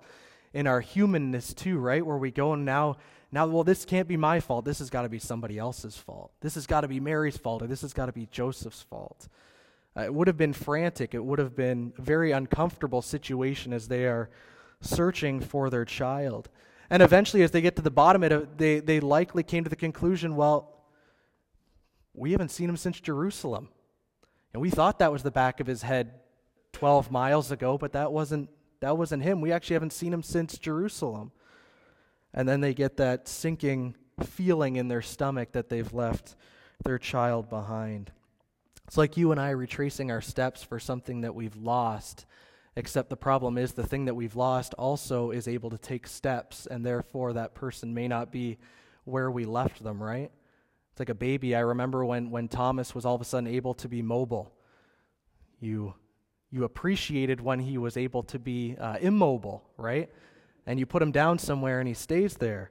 in 0.54 0.68
our 0.68 0.82
humanness 0.82 1.54
too, 1.54 1.80
right? 1.80 2.06
Where 2.06 2.18
we 2.18 2.32
go 2.32 2.54
and 2.54 2.64
now, 2.64 2.98
now, 3.32 3.46
well, 3.46 3.64
this 3.64 3.84
can't 3.84 4.08
be 4.08 4.18
my 4.18 4.40
fault. 4.40 4.64
This 4.64 4.80
has 4.80 4.90
got 4.90 5.02
to 5.02 5.10
be 5.10 5.20
somebody 5.20 5.58
else's 5.58 5.98
fault. 5.98 6.32
This 6.40 6.56
has 6.56 6.66
got 6.66 6.82
to 6.82 6.88
be 6.88 7.00
Mary's 7.00 7.38
fault, 7.38 7.62
or 7.62 7.68
this 7.68 7.82
has 7.82 7.94
got 7.94 8.06
to 8.06 8.14
be 8.14 8.28
Joseph's 8.32 8.82
fault. 8.82 9.28
Uh, 9.98 10.04
it 10.04 10.14
would 10.14 10.28
have 10.28 10.38
been 10.38 10.54
frantic. 10.54 11.14
It 11.14 11.24
would 11.24 11.40
have 11.40 11.56
been 11.56 11.94
a 11.98 12.02
very 12.02 12.32
uncomfortable 12.32 13.02
situation 13.02 13.74
as 13.74 13.88
they 13.88 14.06
are 14.06 14.30
searching 14.80 15.42
for 15.42 15.70
their 15.70 15.86
child. 15.86 16.50
And 16.90 17.04
eventually, 17.04 17.44
as 17.44 17.52
they 17.52 17.62
get 17.62 17.76
to 17.76 17.82
the 17.82 17.92
bottom 17.92 18.24
of 18.24 18.32
it, 18.32 18.58
they, 18.58 18.80
they 18.80 19.00
likely 19.02 19.44
came 19.44 19.64
to 19.64 19.70
the 19.70 19.76
conclusion 19.76 20.36
well, 20.36 20.74
we 22.14 22.32
haven't 22.32 22.50
seen 22.50 22.70
him 22.70 22.78
since 22.78 23.00
Jerusalem. 23.00 23.70
And 24.54 24.62
we 24.62 24.70
thought 24.70 25.00
that 25.00 25.12
was 25.12 25.24
the 25.24 25.32
back 25.32 25.60
of 25.60 25.68
his 25.68 25.82
head 25.82 26.14
12 26.74 27.12
miles 27.12 27.52
ago, 27.52 27.78
but 27.78 27.92
that 27.94 28.12
wasn't 28.12 28.50
that 28.80 28.98
wasn't 28.98 29.24
him. 29.24 29.42
We 29.42 29.52
actually 29.52 29.74
haven't 29.74 29.94
seen 29.94 30.14
him 30.14 30.22
since 30.22 30.58
Jerusalem. 30.58 31.32
And 32.38 32.48
then 32.48 32.62
they 32.62 32.76
get 32.76 32.98
that 32.98 33.28
sinking 33.28 33.96
feeling 34.24 34.76
in 34.76 34.90
their 34.90 35.02
stomach 35.02 35.54
that 35.54 35.70
they've 35.70 35.92
left 35.92 36.36
their 36.86 37.00
child 37.00 37.50
behind. 37.50 38.12
It's 38.86 38.96
like 38.96 39.18
you 39.18 39.32
and 39.32 39.42
I 39.42 39.50
retracing 39.50 40.12
our 40.12 40.22
steps 40.22 40.62
for 40.62 40.80
something 40.80 41.22
that 41.22 41.34
we've 41.34 41.56
lost, 41.56 42.28
except 42.76 43.10
the 43.10 43.18
problem 43.18 43.58
is 43.58 43.74
the 43.74 43.88
thing 43.88 44.06
that 44.06 44.14
we've 44.14 44.36
lost 44.36 44.76
also 44.76 45.32
is 45.32 45.48
able 45.48 45.72
to 45.72 45.80
take 45.80 46.06
steps, 46.06 46.68
and 46.68 46.86
therefore 46.86 47.34
that 47.34 47.56
person 47.56 47.96
may 47.96 48.08
not 48.08 48.32
be 48.32 48.60
where 49.06 49.32
we 49.32 49.44
left 49.44 49.84
them, 49.84 50.02
right? 50.02 50.32
It's 50.92 51.00
like 51.00 51.10
a 51.10 51.16
baby. 51.16 51.56
I 51.56 51.62
remember 51.62 52.06
when, 52.06 52.30
when 52.30 52.50
Thomas 52.50 52.94
was 52.94 53.04
all 53.04 53.16
of 53.16 53.22
a 53.22 53.26
sudden 53.26 53.48
able 53.48 53.74
to 53.74 53.90
be 53.90 54.04
mobile. 54.04 54.54
You, 55.60 55.96
you 56.52 56.66
appreciated 56.66 57.42
when 57.42 57.62
he 57.62 57.80
was 57.80 57.98
able 57.98 58.22
to 58.24 58.38
be 58.38 58.76
uh, 58.80 58.98
immobile, 59.02 59.64
right? 59.76 60.12
And 60.68 60.78
you 60.78 60.86
put 60.86 61.02
him 61.02 61.12
down 61.12 61.40
somewhere 61.40 61.80
and 61.80 61.88
he 61.88 61.96
stays 61.96 62.36
there. 62.36 62.70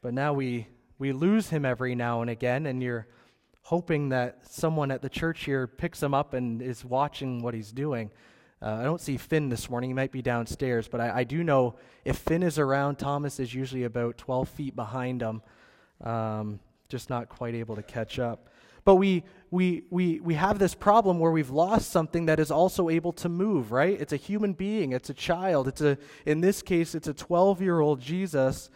But 0.00 0.14
now 0.14 0.32
we, 0.32 0.68
we 0.98 1.12
lose 1.12 1.50
him 1.50 1.66
every 1.66 1.94
now 1.94 2.22
and 2.22 2.30
again, 2.30 2.66
and 2.66 2.82
you're 2.82 3.06
hoping 3.62 4.08
that 4.08 4.46
someone 4.48 4.90
at 4.90 5.02
the 5.02 5.08
church 5.08 5.44
here 5.44 5.66
picks 5.66 6.02
him 6.02 6.14
up 6.14 6.32
and 6.32 6.62
is 6.62 6.84
watching 6.84 7.42
what 7.42 7.52
he's 7.52 7.72
doing. 7.72 8.10
Uh, 8.60 8.76
I 8.80 8.84
don't 8.84 9.00
see 9.00 9.16
Finn 9.16 9.48
this 9.48 9.68
morning. 9.68 9.90
He 9.90 9.94
might 9.94 10.12
be 10.12 10.22
downstairs, 10.22 10.88
but 10.88 11.00
I, 11.00 11.18
I, 11.18 11.24
do 11.24 11.42
know 11.42 11.74
if 12.04 12.16
Finn 12.16 12.44
is 12.44 12.58
around, 12.58 12.96
Thomas 12.96 13.40
is 13.40 13.52
usually 13.52 13.82
about 13.82 14.18
12 14.18 14.48
feet 14.48 14.76
behind 14.76 15.20
him. 15.20 15.42
Um, 16.00 16.60
just 16.88 17.10
not 17.10 17.28
quite 17.28 17.54
able 17.54 17.74
to 17.74 17.82
catch 17.82 18.18
up. 18.18 18.50
But 18.84 18.96
we, 18.96 19.24
we, 19.52 19.84
we, 19.90 20.18
we 20.20 20.32
have 20.32 20.58
this 20.58 20.74
problem 20.74 21.18
where 21.18 21.30
we've 21.30 21.50
lost 21.50 21.90
something 21.90 22.24
that 22.24 22.40
is 22.40 22.50
also 22.50 22.88
able 22.88 23.12
to 23.12 23.28
move, 23.28 23.70
right? 23.70 24.00
It's 24.00 24.14
a 24.14 24.16
human 24.16 24.54
being, 24.54 24.92
it's 24.92 25.10
a 25.10 25.14
child. 25.14 25.68
It's 25.68 25.82
a, 25.82 25.98
in 26.24 26.40
this 26.40 26.62
case, 26.62 26.94
it's 26.94 27.06
a 27.06 27.12
12 27.12 27.60
year 27.60 27.78
old 27.78 28.00
Jesus 28.00 28.70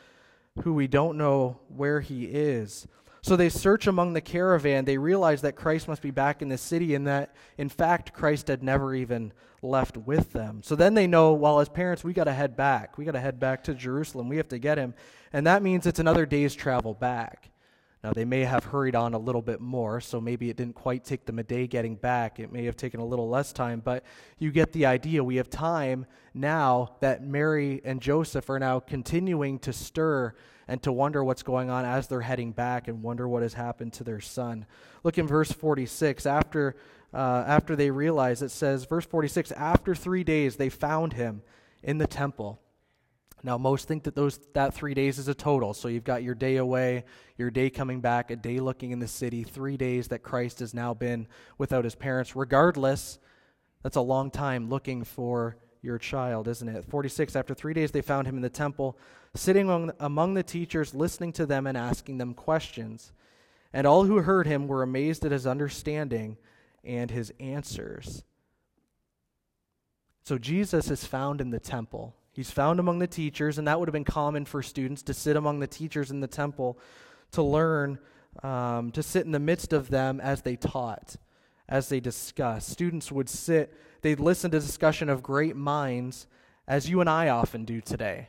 who 0.62 0.74
we 0.74 0.86
don't 0.86 1.16
know 1.16 1.58
where 1.68 2.02
he 2.02 2.26
is. 2.26 2.86
So 3.22 3.36
they 3.36 3.48
search 3.48 3.86
among 3.86 4.12
the 4.12 4.20
caravan. 4.20 4.84
They 4.84 4.98
realize 4.98 5.40
that 5.42 5.56
Christ 5.56 5.88
must 5.88 6.02
be 6.02 6.10
back 6.10 6.42
in 6.42 6.50
the 6.50 6.58
city 6.58 6.94
and 6.94 7.06
that, 7.06 7.34
in 7.56 7.70
fact, 7.70 8.12
Christ 8.12 8.48
had 8.48 8.62
never 8.62 8.94
even 8.94 9.32
left 9.62 9.96
with 9.96 10.34
them. 10.34 10.60
So 10.62 10.76
then 10.76 10.92
they 10.92 11.06
know, 11.06 11.32
well, 11.32 11.58
as 11.58 11.70
parents, 11.70 12.04
we 12.04 12.12
got 12.12 12.24
to 12.24 12.34
head 12.34 12.54
back. 12.54 12.98
We 12.98 13.06
got 13.06 13.12
to 13.12 13.20
head 13.20 13.40
back 13.40 13.64
to 13.64 13.74
Jerusalem. 13.74 14.28
We 14.28 14.36
have 14.36 14.48
to 14.48 14.58
get 14.58 14.76
him. 14.76 14.94
And 15.32 15.46
that 15.46 15.62
means 15.62 15.86
it's 15.86 15.98
another 15.98 16.26
day's 16.26 16.54
travel 16.54 16.92
back. 16.92 17.50
Now, 18.04 18.12
they 18.12 18.24
may 18.24 18.42
have 18.44 18.64
hurried 18.64 18.94
on 18.94 19.14
a 19.14 19.18
little 19.18 19.42
bit 19.42 19.60
more, 19.60 20.00
so 20.00 20.20
maybe 20.20 20.48
it 20.48 20.56
didn't 20.56 20.74
quite 20.74 21.04
take 21.04 21.24
them 21.24 21.38
a 21.38 21.42
day 21.42 21.66
getting 21.66 21.96
back. 21.96 22.38
It 22.38 22.52
may 22.52 22.64
have 22.66 22.76
taken 22.76 23.00
a 23.00 23.04
little 23.04 23.28
less 23.28 23.52
time, 23.52 23.80
but 23.84 24.04
you 24.38 24.52
get 24.52 24.72
the 24.72 24.86
idea. 24.86 25.24
We 25.24 25.36
have 25.36 25.50
time 25.50 26.06
now 26.34 26.96
that 27.00 27.24
Mary 27.24 27.80
and 27.84 28.00
Joseph 28.00 28.48
are 28.50 28.58
now 28.58 28.80
continuing 28.80 29.58
to 29.60 29.72
stir 29.72 30.34
and 30.68 30.82
to 30.82 30.92
wonder 30.92 31.24
what's 31.24 31.42
going 31.42 31.70
on 31.70 31.84
as 31.84 32.06
they're 32.06 32.20
heading 32.20 32.52
back 32.52 32.88
and 32.88 33.02
wonder 33.02 33.28
what 33.28 33.42
has 33.42 33.54
happened 33.54 33.92
to 33.94 34.04
their 34.04 34.20
son. 34.20 34.66
Look 35.02 35.18
in 35.18 35.26
verse 35.26 35.50
46. 35.50 36.26
After, 36.26 36.76
uh, 37.14 37.44
after 37.46 37.76
they 37.76 37.90
realize, 37.90 38.42
it 38.42 38.50
says, 38.50 38.84
verse 38.84 39.06
46 39.06 39.52
After 39.52 39.94
three 39.94 40.24
days, 40.24 40.56
they 40.56 40.68
found 40.68 41.14
him 41.14 41.42
in 41.82 41.98
the 41.98 42.06
temple 42.06 42.60
now, 43.46 43.56
most 43.56 43.86
think 43.86 44.02
that 44.02 44.16
those 44.16 44.40
that 44.54 44.74
three 44.74 44.92
days 44.92 45.20
is 45.20 45.28
a 45.28 45.34
total. 45.34 45.72
So 45.72 45.86
you've 45.86 46.02
got 46.02 46.24
your 46.24 46.34
day 46.34 46.56
away, 46.56 47.04
your 47.38 47.48
day 47.48 47.70
coming 47.70 48.00
back, 48.00 48.32
a 48.32 48.36
day 48.36 48.58
looking 48.58 48.90
in 48.90 48.98
the 48.98 49.06
city, 49.06 49.44
three 49.44 49.76
days 49.76 50.08
that 50.08 50.24
Christ 50.24 50.58
has 50.58 50.74
now 50.74 50.94
been 50.94 51.28
without 51.56 51.84
his 51.84 51.94
parents. 51.94 52.34
Regardless, 52.34 53.20
that's 53.84 53.94
a 53.94 54.00
long 54.00 54.32
time 54.32 54.68
looking 54.68 55.04
for 55.04 55.58
your 55.80 55.96
child, 55.96 56.48
isn't 56.48 56.68
it? 56.68 56.86
46. 56.86 57.36
After 57.36 57.54
three 57.54 57.72
days, 57.72 57.92
they 57.92 58.02
found 58.02 58.26
him 58.26 58.34
in 58.34 58.42
the 58.42 58.50
temple, 58.50 58.98
sitting 59.36 59.66
among, 59.66 59.92
among 60.00 60.34
the 60.34 60.42
teachers, 60.42 60.92
listening 60.92 61.32
to 61.34 61.46
them 61.46 61.68
and 61.68 61.78
asking 61.78 62.18
them 62.18 62.34
questions. 62.34 63.12
And 63.72 63.86
all 63.86 64.06
who 64.06 64.22
heard 64.22 64.48
him 64.48 64.66
were 64.66 64.82
amazed 64.82 65.24
at 65.24 65.30
his 65.30 65.46
understanding 65.46 66.36
and 66.82 67.12
his 67.12 67.32
answers. 67.38 68.24
So 70.24 70.36
Jesus 70.36 70.90
is 70.90 71.04
found 71.04 71.40
in 71.40 71.50
the 71.50 71.60
temple. 71.60 72.16
He's 72.36 72.50
found 72.50 72.80
among 72.80 72.98
the 72.98 73.06
teachers, 73.06 73.56
and 73.56 73.66
that 73.66 73.80
would 73.80 73.88
have 73.88 73.94
been 73.94 74.04
common 74.04 74.44
for 74.44 74.62
students 74.62 75.02
to 75.04 75.14
sit 75.14 75.36
among 75.36 75.58
the 75.60 75.66
teachers 75.66 76.10
in 76.10 76.20
the 76.20 76.26
temple 76.26 76.78
to 77.32 77.42
learn, 77.42 77.98
um, 78.42 78.90
to 78.90 79.02
sit 79.02 79.24
in 79.24 79.32
the 79.32 79.38
midst 79.38 79.72
of 79.72 79.88
them 79.88 80.20
as 80.20 80.42
they 80.42 80.54
taught, 80.54 81.16
as 81.66 81.88
they 81.88 81.98
discussed. 81.98 82.68
Students 82.68 83.10
would 83.10 83.30
sit, 83.30 83.72
they'd 84.02 84.20
listen 84.20 84.50
to 84.50 84.60
discussion 84.60 85.08
of 85.08 85.22
great 85.22 85.56
minds, 85.56 86.26
as 86.68 86.90
you 86.90 87.00
and 87.00 87.08
I 87.08 87.30
often 87.30 87.64
do 87.64 87.80
today. 87.80 88.28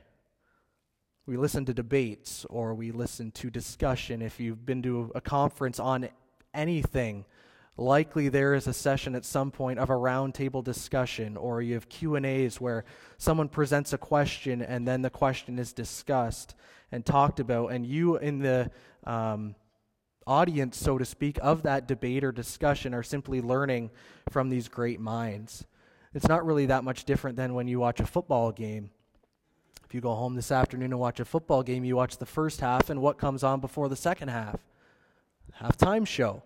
We 1.25 1.35
listen 1.35 1.65
to 1.65 1.73
debates 1.73 2.45
or 2.45 2.73
we 2.73 2.91
listen 2.91 3.31
to 3.31 3.49
discussion. 3.49 4.21
If 4.21 4.39
you've 4.39 4.65
been 4.65 4.81
to 4.83 5.11
a 5.15 5.19
conference 5.19 5.81
on 5.81 6.07
anything, 6.53 7.25
likely 7.77 8.27
there 8.27 8.55
is 8.55 8.67
a 8.67 8.73
session 8.73 9.13
at 9.15 9.23
some 9.23 9.51
point 9.51 9.77
of 9.77 9.89
a 9.89 9.93
roundtable 9.93 10.63
discussion 10.63 11.37
or 11.37 11.61
you 11.61 11.75
have 11.75 11.87
q&a's 11.87 12.59
where 12.59 12.83
someone 13.17 13.47
presents 13.47 13.93
a 13.93 13.97
question 13.97 14.61
and 14.63 14.87
then 14.87 15.03
the 15.03 15.09
question 15.09 15.59
is 15.59 15.73
discussed 15.73 16.55
and 16.91 17.05
talked 17.05 17.39
about 17.39 17.67
and 17.67 17.85
you 17.85 18.17
in 18.17 18.39
the 18.39 18.69
um, 19.03 19.53
audience 20.25 20.77
so 20.77 20.97
to 20.97 21.05
speak 21.05 21.37
of 21.41 21.63
that 21.63 21.87
debate 21.87 22.23
or 22.23 22.31
discussion 22.31 22.93
are 22.93 23.03
simply 23.03 23.41
learning 23.41 23.89
from 24.29 24.49
these 24.49 24.67
great 24.67 24.99
minds. 24.99 25.65
It's 26.13 26.27
not 26.27 26.45
really 26.45 26.65
that 26.65 26.83
much 26.83 27.05
different 27.05 27.37
than 27.37 27.53
when 27.53 27.67
you 27.67 27.79
watch 27.79 27.99
a 27.99 28.05
football 28.05 28.51
game. 28.51 28.89
If 29.85 29.93
you 29.93 30.01
go 30.01 30.13
home 30.15 30.35
this 30.35 30.51
afternoon 30.51 30.91
and 30.91 30.99
watch 30.99 31.19
a 31.19 31.25
football 31.25 31.63
game 31.63 31.85
you 31.85 31.95
watch 31.95 32.17
the 32.17 32.25
first 32.25 32.59
half 32.59 32.89
and 32.89 33.01
what 33.01 33.17
comes 33.17 33.43
on 33.43 33.61
before 33.61 33.87
the 33.87 33.95
second 33.95 34.29
half. 34.29 34.59
Halftime 35.61 36.05
show 36.05 36.43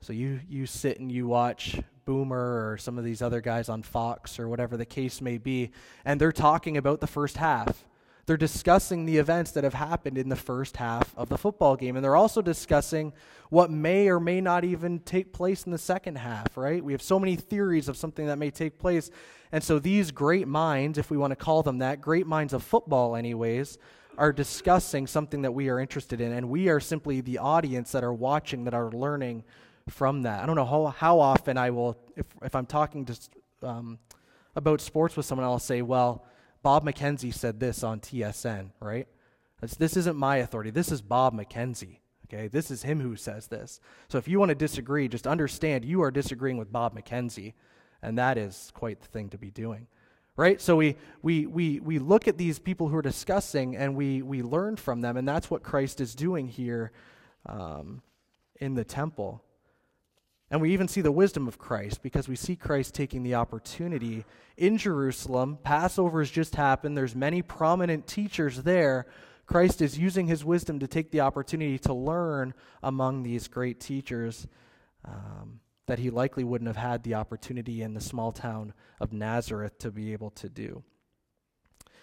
so 0.00 0.12
you, 0.12 0.40
you 0.48 0.66
sit 0.66 1.00
and 1.00 1.10
you 1.10 1.26
watch 1.26 1.80
Boomer 2.04 2.70
or 2.70 2.78
some 2.78 2.98
of 2.98 3.04
these 3.04 3.20
other 3.20 3.40
guys 3.40 3.68
on 3.68 3.82
Fox 3.82 4.38
or 4.38 4.48
whatever 4.48 4.76
the 4.76 4.86
case 4.86 5.20
may 5.20 5.38
be, 5.38 5.70
and 6.04 6.20
they're 6.20 6.32
talking 6.32 6.76
about 6.76 7.00
the 7.00 7.06
first 7.06 7.36
half. 7.36 7.84
They're 8.26 8.36
discussing 8.36 9.06
the 9.06 9.16
events 9.16 9.52
that 9.52 9.64
have 9.64 9.74
happened 9.74 10.18
in 10.18 10.28
the 10.28 10.36
first 10.36 10.76
half 10.76 11.16
of 11.16 11.30
the 11.30 11.38
football 11.38 11.76
game, 11.76 11.96
and 11.96 12.04
they're 12.04 12.14
also 12.14 12.42
discussing 12.42 13.14
what 13.48 13.70
may 13.70 14.08
or 14.08 14.20
may 14.20 14.42
not 14.42 14.64
even 14.64 15.00
take 15.00 15.32
place 15.32 15.64
in 15.64 15.72
the 15.72 15.78
second 15.78 16.16
half, 16.16 16.56
right? 16.56 16.84
We 16.84 16.92
have 16.92 17.00
so 17.00 17.18
many 17.18 17.36
theories 17.36 17.88
of 17.88 17.96
something 17.96 18.26
that 18.26 18.36
may 18.36 18.50
take 18.50 18.78
place. 18.78 19.10
And 19.50 19.64
so 19.64 19.78
these 19.78 20.10
great 20.10 20.46
minds, 20.46 20.98
if 20.98 21.10
we 21.10 21.16
want 21.16 21.30
to 21.30 21.36
call 21.36 21.62
them 21.62 21.78
that, 21.78 22.02
great 22.02 22.26
minds 22.26 22.52
of 22.52 22.62
football, 22.62 23.16
anyways, 23.16 23.78
are 24.18 24.32
discussing 24.32 25.06
something 25.06 25.42
that 25.42 25.52
we 25.52 25.70
are 25.70 25.78
interested 25.78 26.20
in, 26.20 26.32
and 26.32 26.50
we 26.50 26.68
are 26.68 26.80
simply 26.80 27.22
the 27.22 27.38
audience 27.38 27.92
that 27.92 28.04
are 28.04 28.12
watching, 28.12 28.64
that 28.64 28.74
are 28.74 28.90
learning 28.90 29.42
from 29.88 30.22
that. 30.22 30.42
I 30.42 30.46
don't 30.46 30.56
know 30.56 30.64
how, 30.64 30.86
how 30.86 31.20
often 31.20 31.56
I 31.56 31.70
will, 31.70 31.96
if, 32.16 32.26
if 32.42 32.54
I'm 32.54 32.66
talking 32.66 33.04
to, 33.06 33.18
um, 33.62 33.98
about 34.54 34.80
sports 34.80 35.16
with 35.16 35.26
someone, 35.26 35.44
I'll 35.44 35.58
say, 35.58 35.82
well, 35.82 36.24
Bob 36.62 36.84
McKenzie 36.84 37.32
said 37.32 37.60
this 37.60 37.82
on 37.82 38.00
TSN, 38.00 38.70
right? 38.80 39.06
This 39.60 39.96
isn't 39.96 40.16
my 40.16 40.36
authority. 40.36 40.70
This 40.70 40.92
is 40.92 41.00
Bob 41.02 41.34
McKenzie. 41.34 41.98
Okay, 42.32 42.48
this 42.48 42.70
is 42.70 42.82
him 42.82 43.00
who 43.00 43.16
says 43.16 43.46
this. 43.46 43.80
So 44.08 44.18
if 44.18 44.28
you 44.28 44.38
want 44.38 44.50
to 44.50 44.54
disagree, 44.54 45.08
just 45.08 45.26
understand 45.26 45.84
you 45.84 46.02
are 46.02 46.10
disagreeing 46.10 46.58
with 46.58 46.70
Bob 46.70 46.94
McKenzie, 46.94 47.54
and 48.02 48.18
that 48.18 48.36
is 48.36 48.70
quite 48.74 49.00
the 49.00 49.08
thing 49.08 49.30
to 49.30 49.38
be 49.38 49.50
doing. 49.50 49.86
Right? 50.36 50.60
So 50.60 50.76
we, 50.76 50.96
we, 51.22 51.46
we, 51.46 51.80
we 51.80 51.98
look 51.98 52.28
at 52.28 52.38
these 52.38 52.60
people 52.60 52.88
who 52.88 52.96
are 52.96 53.02
discussing 53.02 53.76
and 53.76 53.96
we, 53.96 54.22
we 54.22 54.42
learn 54.42 54.76
from 54.76 55.00
them, 55.00 55.16
and 55.16 55.26
that's 55.26 55.50
what 55.50 55.64
Christ 55.64 56.00
is 56.00 56.14
doing 56.14 56.46
here 56.46 56.92
um, 57.46 58.02
in 58.60 58.74
the 58.74 58.84
temple. 58.84 59.42
And 60.50 60.60
we 60.60 60.72
even 60.72 60.88
see 60.88 61.02
the 61.02 61.12
wisdom 61.12 61.46
of 61.46 61.58
Christ 61.58 62.02
because 62.02 62.26
we 62.26 62.36
see 62.36 62.56
Christ 62.56 62.94
taking 62.94 63.22
the 63.22 63.34
opportunity 63.34 64.24
in 64.56 64.78
Jerusalem. 64.78 65.58
Passover 65.62 66.20
has 66.20 66.30
just 66.30 66.56
happened. 66.56 66.96
There's 66.96 67.14
many 67.14 67.42
prominent 67.42 68.06
teachers 68.06 68.62
there. 68.62 69.06
Christ 69.46 69.82
is 69.82 69.98
using 69.98 70.26
his 70.26 70.44
wisdom 70.44 70.78
to 70.80 70.86
take 70.86 71.10
the 71.10 71.20
opportunity 71.20 71.78
to 71.80 71.92
learn 71.92 72.54
among 72.82 73.22
these 73.22 73.48
great 73.48 73.80
teachers 73.80 74.46
um, 75.04 75.60
that 75.86 75.98
he 75.98 76.10
likely 76.10 76.44
wouldn't 76.44 76.68
have 76.68 76.76
had 76.76 77.02
the 77.02 77.14
opportunity 77.14 77.82
in 77.82 77.94
the 77.94 78.00
small 78.00 78.32
town 78.32 78.72
of 79.00 79.12
Nazareth 79.12 79.78
to 79.78 79.90
be 79.90 80.12
able 80.12 80.30
to 80.30 80.48
do. 80.48 80.82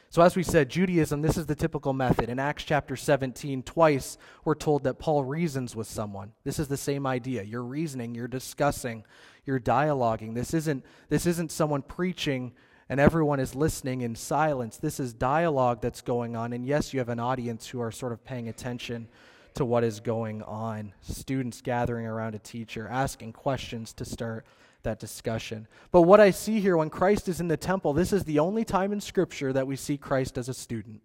So, 0.09 0.21
as 0.21 0.35
we 0.35 0.43
said, 0.43 0.69
Judaism, 0.69 1.21
this 1.21 1.37
is 1.37 1.45
the 1.45 1.55
typical 1.55 1.91
method. 1.91 2.29
In 2.29 2.39
Acts 2.39 2.63
chapter 2.63 2.95
17, 2.95 3.63
twice 3.63 4.17
we're 4.45 4.55
told 4.55 4.83
that 4.83 4.99
Paul 4.99 5.23
reasons 5.23 5.75
with 5.75 5.87
someone. 5.87 6.31
This 6.43 6.59
is 6.59 6.67
the 6.67 6.77
same 6.77 7.05
idea. 7.05 7.43
You're 7.43 7.63
reasoning, 7.63 8.15
you're 8.15 8.27
discussing, 8.27 9.03
you're 9.45 9.59
dialoguing. 9.59 10.33
This 10.33 10.53
isn't, 10.53 10.85
this 11.09 11.25
isn't 11.25 11.51
someone 11.51 11.81
preaching 11.81 12.53
and 12.87 12.99
everyone 12.99 13.39
is 13.39 13.55
listening 13.55 14.01
in 14.01 14.15
silence. 14.15 14.77
This 14.77 14.99
is 14.99 15.13
dialogue 15.13 15.81
that's 15.81 16.01
going 16.01 16.35
on. 16.35 16.53
And 16.53 16.65
yes, 16.65 16.93
you 16.93 16.99
have 16.99 17.09
an 17.09 17.19
audience 17.19 17.67
who 17.67 17.81
are 17.81 17.91
sort 17.91 18.11
of 18.11 18.23
paying 18.23 18.47
attention 18.47 19.07
to 19.55 19.65
what 19.65 19.83
is 19.83 19.99
going 19.99 20.43
on. 20.43 20.93
Students 21.01 21.61
gathering 21.61 22.05
around 22.05 22.35
a 22.35 22.39
teacher, 22.39 22.87
asking 22.87 23.33
questions 23.33 23.93
to 23.93 24.05
start 24.05 24.45
that 24.85 24.99
discussion. 24.99 25.67
But 25.91 26.03
what 26.03 26.19
I 26.19 26.31
see 26.31 26.59
here 26.59 26.77
when 26.77 26.89
Christ 26.89 27.27
is 27.27 27.39
in 27.39 27.49
the 27.49 27.57
temple, 27.57 27.93
this 27.93 28.13
is 28.13 28.23
the 28.23 28.39
only 28.39 28.63
time 28.63 28.91
in 28.91 29.01
Scripture 29.01 29.53
that 29.53 29.67
we 29.67 29.75
see 29.75 29.97
Christ 29.97 30.37
as 30.37 30.49
a 30.49 30.53
student. 30.53 31.01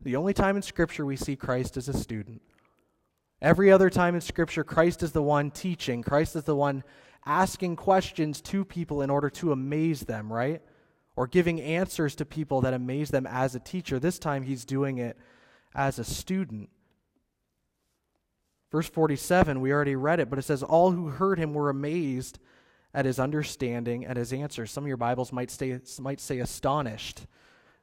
The 0.00 0.16
only 0.16 0.32
time 0.32 0.56
in 0.56 0.62
Scripture 0.62 1.04
we 1.04 1.16
see 1.16 1.36
Christ 1.36 1.76
as 1.76 1.88
a 1.88 1.92
student. 1.92 2.40
Every 3.40 3.70
other 3.70 3.90
time 3.90 4.14
in 4.14 4.20
Scripture, 4.20 4.64
Christ 4.64 5.02
is 5.02 5.12
the 5.12 5.22
one 5.22 5.50
teaching, 5.50 6.02
Christ 6.02 6.34
is 6.34 6.44
the 6.44 6.56
one 6.56 6.82
asking 7.24 7.76
questions 7.76 8.40
to 8.40 8.64
people 8.64 9.02
in 9.02 9.10
order 9.10 9.28
to 9.28 9.52
amaze 9.52 10.00
them, 10.00 10.32
right? 10.32 10.62
Or 11.14 11.26
giving 11.26 11.60
answers 11.60 12.14
to 12.16 12.24
people 12.24 12.62
that 12.62 12.74
amaze 12.74 13.10
them 13.10 13.26
as 13.26 13.54
a 13.54 13.60
teacher. 13.60 13.98
This 13.98 14.18
time 14.18 14.42
he's 14.42 14.64
doing 14.64 14.98
it 14.98 15.16
as 15.74 15.98
a 15.98 16.04
student. 16.04 16.70
Verse 18.70 18.88
47, 18.88 19.60
we 19.60 19.72
already 19.72 19.96
read 19.96 20.20
it, 20.20 20.28
but 20.28 20.38
it 20.38 20.42
says, 20.42 20.62
All 20.62 20.92
who 20.92 21.08
heard 21.08 21.38
him 21.38 21.54
were 21.54 21.70
amazed 21.70 22.38
at 22.98 23.04
his 23.04 23.20
understanding, 23.20 24.04
at 24.06 24.16
his 24.16 24.32
answers. 24.32 24.72
Some 24.72 24.82
of 24.82 24.88
your 24.88 24.96
Bibles 24.96 25.32
might 25.32 25.52
say, 25.52 25.78
might 26.00 26.20
say 26.20 26.40
astonished, 26.40 27.28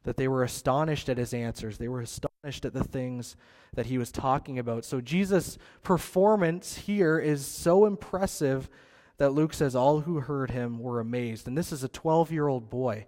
that 0.04 0.17
they 0.17 0.28
were 0.28 0.43
astonished 0.43 1.08
at 1.08 1.17
his 1.17 1.34
answers. 1.34 1.78
They 1.78 1.88
were 1.88 2.01
astonished 2.01 2.65
at 2.65 2.73
the 2.73 2.84
things 2.84 3.38
that 3.75 3.86
he 3.86 3.97
was 3.97 4.12
talking 4.12 4.60
about. 4.60 4.84
So 4.84 4.99
Jesus' 4.99 5.58
performance 5.84 6.75
here 6.80 7.17
is 7.17 7.45
so 7.45 7.86
impressive 7.86 8.69
that 9.15 9.32
Luke 9.32 9.54
says 9.54 9.73
all 9.73 10.01
who 10.01 10.19
heard 10.19 10.51
him 10.51 10.80
were 10.80 10.99
amazed. 10.99 11.47
And 11.47 11.58
this 11.58 11.71
is 11.71 11.82
a 11.82 11.88
12 11.88 12.34
year 12.34 12.49
old 12.49 12.69
boy. 12.69 13.06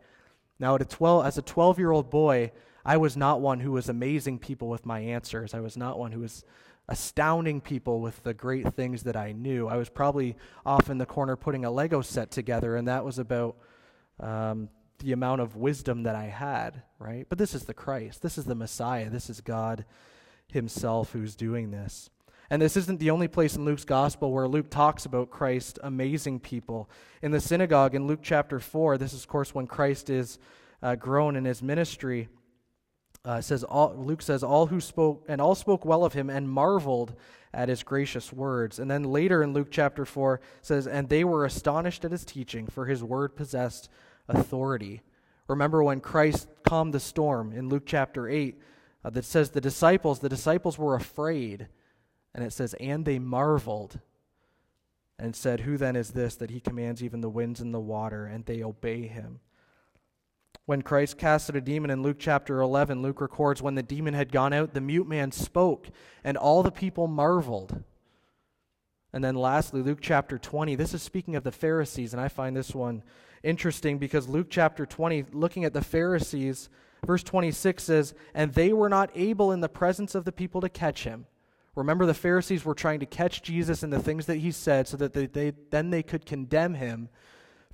Now, 0.60 0.76
at 0.76 0.82
a 0.82 0.86
12, 0.86 1.26
as 1.26 1.38
a 1.38 1.42
12 1.42 1.78
year 1.78 1.92
old 1.92 2.10
boy, 2.10 2.54
I 2.86 2.96
was 2.96 3.18
not 3.18 3.42
one 3.42 3.60
who 3.60 3.74
was 3.74 3.90
amazing 3.90 4.40
people 4.40 4.70
with 4.70 4.86
my 4.86 5.02
answers. 5.02 5.54
I 5.54 5.60
was 5.60 5.76
not 5.76 6.00
one 6.00 6.14
who 6.14 6.22
was 6.22 6.46
astounding 6.90 7.60
people 7.62 8.00
with 8.00 8.24
the 8.24 8.34
great 8.34 8.74
things 8.74 9.04
that 9.04 9.16
I 9.16 9.34
knew. 9.34 9.68
I 9.68 9.78
was 9.78 9.90
probably 9.90 10.38
off 10.66 10.90
in 10.90 10.98
the 10.98 11.06
corner 11.06 11.36
putting 11.36 11.66
a 11.66 11.72
Lego 11.72 12.02
set 12.02 12.32
together, 12.32 12.76
and 12.76 12.88
that 12.88 13.04
was 13.04 13.20
about 13.20 13.58
um, 14.20 14.70
the 15.00 15.12
amount 15.12 15.42
of 15.42 15.56
wisdom 15.56 16.04
that 16.04 16.16
I 16.16 16.26
had, 16.26 16.82
right? 17.00 17.26
But 17.28 17.38
this 17.38 17.54
is 17.54 17.66
the 17.66 17.74
Christ. 17.74 18.22
This 18.22 18.38
is 18.38 18.46
the 18.46 18.56
Messiah. 18.56 19.10
This 19.10 19.30
is 19.30 19.42
God 19.42 19.86
Himself 20.48 21.12
who's 21.12 21.36
doing 21.36 21.72
this. 21.72 22.10
And 22.50 22.62
this 22.62 22.78
isn't 22.78 23.02
the 23.02 23.10
only 23.10 23.28
place 23.28 23.58
in 23.58 23.66
Luke's 23.66 23.84
gospel 23.84 24.32
where 24.32 24.48
Luke 24.48 24.70
talks 24.70 25.06
about 25.06 25.30
Christ 25.30 25.80
amazing 25.84 26.40
people. 26.40 26.90
In 27.22 27.32
the 27.32 27.42
synagogue 27.42 27.94
in 27.94 28.08
Luke 28.08 28.22
chapter 28.24 28.60
4, 28.60 28.98
this 28.98 29.12
is, 29.14 29.24
of 29.24 29.28
course, 29.28 29.54
when 29.54 29.68
Christ 29.68 30.10
is 30.10 30.40
uh, 30.82 30.96
grown 30.96 31.36
in 31.36 31.44
his 31.44 31.62
ministry. 31.62 32.30
Uh, 33.28 33.42
says 33.42 33.62
all, 33.66 33.94
Luke 33.98 34.22
says 34.22 34.42
all 34.42 34.68
who 34.68 34.80
spoke 34.80 35.26
and 35.28 35.42
all 35.42 35.54
spoke 35.54 35.84
well 35.84 36.06
of 36.06 36.14
him 36.14 36.30
and 36.30 36.50
marveled 36.50 37.14
at 37.54 37.68
his 37.68 37.84
gracious 37.84 38.32
words. 38.32 38.80
And 38.80 38.90
then 38.90 39.04
later 39.04 39.44
in 39.44 39.52
Luke 39.52 39.68
chapter 39.70 40.06
4 40.06 40.40
says 40.62 40.88
and 40.88 41.10
they 41.10 41.26
were 41.26 41.44
astonished 41.44 42.06
at 42.06 42.12
his 42.12 42.24
teaching 42.24 42.68
for 42.68 42.86
his 42.86 43.04
word 43.04 43.36
possessed 43.36 43.90
authority. 44.30 45.02
Remember 45.50 45.84
when 45.84 46.00
Christ 46.00 46.48
calmed 46.64 46.94
the 46.94 47.02
storm 47.02 47.52
in 47.52 47.68
Luke 47.68 47.84
chapter 47.86 48.30
8 48.30 48.62
uh, 49.04 49.10
that 49.10 49.26
says 49.26 49.50
the 49.50 49.60
disciples 49.60 50.20
the 50.20 50.30
disciples 50.30 50.78
were 50.78 50.96
afraid 50.96 51.68
and 52.34 52.46
it 52.46 52.54
says 52.54 52.76
and 52.76 53.04
they 53.04 53.20
marveled 53.20 54.00
and 55.20 55.36
said 55.36 55.62
who 55.62 55.76
then 55.76 55.98
is 55.98 56.12
this 56.12 56.38
that 56.38 56.52
he 56.52 56.62
commands 56.62 57.04
even 57.04 57.20
the 57.20 57.30
winds 57.30 57.60
and 57.60 57.74
the 57.74 57.80
water 57.82 58.26
and 58.26 58.46
they 58.46 58.64
obey 58.64 59.06
him. 59.06 59.42
When 60.68 60.82
Christ 60.82 61.18
casted 61.18 61.56
a 61.56 61.62
demon 61.62 61.90
in 61.90 62.04
Luke 62.04 62.18
chapter 62.20 62.60
11, 62.60 63.02
Luke 63.02 63.22
records 63.22 63.62
when 63.62 63.76
the 63.76 63.82
demon 63.82 64.14
had 64.14 64.34
gone 64.34 64.52
out, 64.52 64.74
the 64.74 64.82
mute 64.82 65.08
man 65.08 65.32
spoke, 65.32 65.88
and 66.26 66.36
all 66.36 66.62
the 66.62 66.72
people 66.72 67.08
marveled. 67.08 67.86
And 69.14 69.24
then 69.24 69.36
lastly, 69.36 69.82
Luke 69.82 70.00
chapter 70.02 70.38
20. 70.38 70.76
This 70.76 70.94
is 70.94 71.02
speaking 71.02 71.38
of 71.38 71.46
the 71.46 71.54
Pharisees, 71.54 72.12
and 72.12 72.20
I 72.20 72.28
find 72.28 72.54
this 72.54 72.76
one 72.76 73.02
interesting 73.44 73.98
because 73.98 74.28
Luke 74.28 74.48
chapter 74.50 74.86
20, 74.86 75.28
looking 75.32 75.64
at 75.64 75.72
the 75.72 75.82
Pharisees, 75.82 76.68
verse 77.06 77.24
26 77.24 77.82
says, 77.82 78.14
And 78.34 78.54
they 78.54 78.74
were 78.74 78.90
not 78.90 79.10
able 79.16 79.54
in 79.54 79.62
the 79.62 79.70
presence 79.70 80.16
of 80.16 80.26
the 80.26 80.34
people 80.34 80.60
to 80.60 80.68
catch 80.68 81.06
him. 81.06 81.28
Remember, 81.76 82.06
the 82.06 82.14
Pharisees 82.14 82.66
were 82.66 82.76
trying 82.76 83.00
to 83.00 83.06
catch 83.06 83.42
Jesus 83.42 83.84
in 83.84 83.90
the 83.90 84.04
things 84.04 84.26
that 84.26 84.40
he 84.40 84.52
said 84.52 84.90
so 84.90 84.98
that 84.98 85.14
they, 85.14 85.28
they, 85.28 85.54
then 85.70 85.92
they 85.92 86.04
could 86.04 86.26
condemn 86.26 86.74
him 86.74 87.08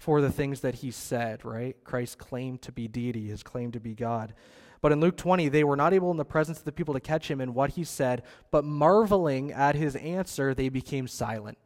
for 0.03 0.19
the 0.19 0.29
things 0.29 0.59
that 0.59 0.75
he 0.75 0.91
said, 0.91 1.45
right? 1.45 1.81
Christ 1.85 2.17
claimed 2.17 2.61
to 2.63 2.73
be 2.73 2.89
deity, 2.89 3.29
his 3.29 3.41
claim 3.41 3.71
to 3.71 3.79
be 3.79 3.95
God. 3.95 4.33
But 4.81 4.91
in 4.91 4.99
Luke 4.99 5.15
20, 5.15 5.47
they 5.47 5.63
were 5.63 5.77
not 5.77 5.93
able 5.93 6.11
in 6.11 6.17
the 6.17 6.25
presence 6.25 6.59
of 6.59 6.65
the 6.65 6.73
people 6.73 6.93
to 6.93 6.99
catch 6.99 7.31
him 7.31 7.39
in 7.39 7.53
what 7.53 7.69
he 7.69 7.85
said, 7.85 8.23
but 8.51 8.65
marveling 8.65 9.53
at 9.53 9.75
his 9.75 9.95
answer, 9.95 10.53
they 10.53 10.67
became 10.67 11.07
silent. 11.07 11.57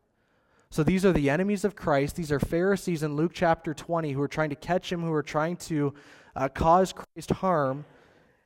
So 0.70 0.84
these 0.84 1.04
are 1.04 1.12
the 1.12 1.32
enemies 1.32 1.66
of 1.66 1.76
Christ. 1.76 2.16
These 2.16 2.32
are 2.32 2.40
Pharisees 2.40 3.02
in 3.02 3.16
Luke 3.16 3.32
chapter 3.34 3.74
20 3.74 4.12
who 4.12 4.22
are 4.22 4.28
trying 4.28 4.52
to 4.52 4.56
catch 4.56 4.92
him, 4.92 5.02
who 5.02 5.14
are 5.14 5.24
trying 5.24 5.56
to 5.58 5.96
uh, 6.36 6.48
cause 6.48 6.94
Christ 6.94 7.32
harm. 7.32 7.86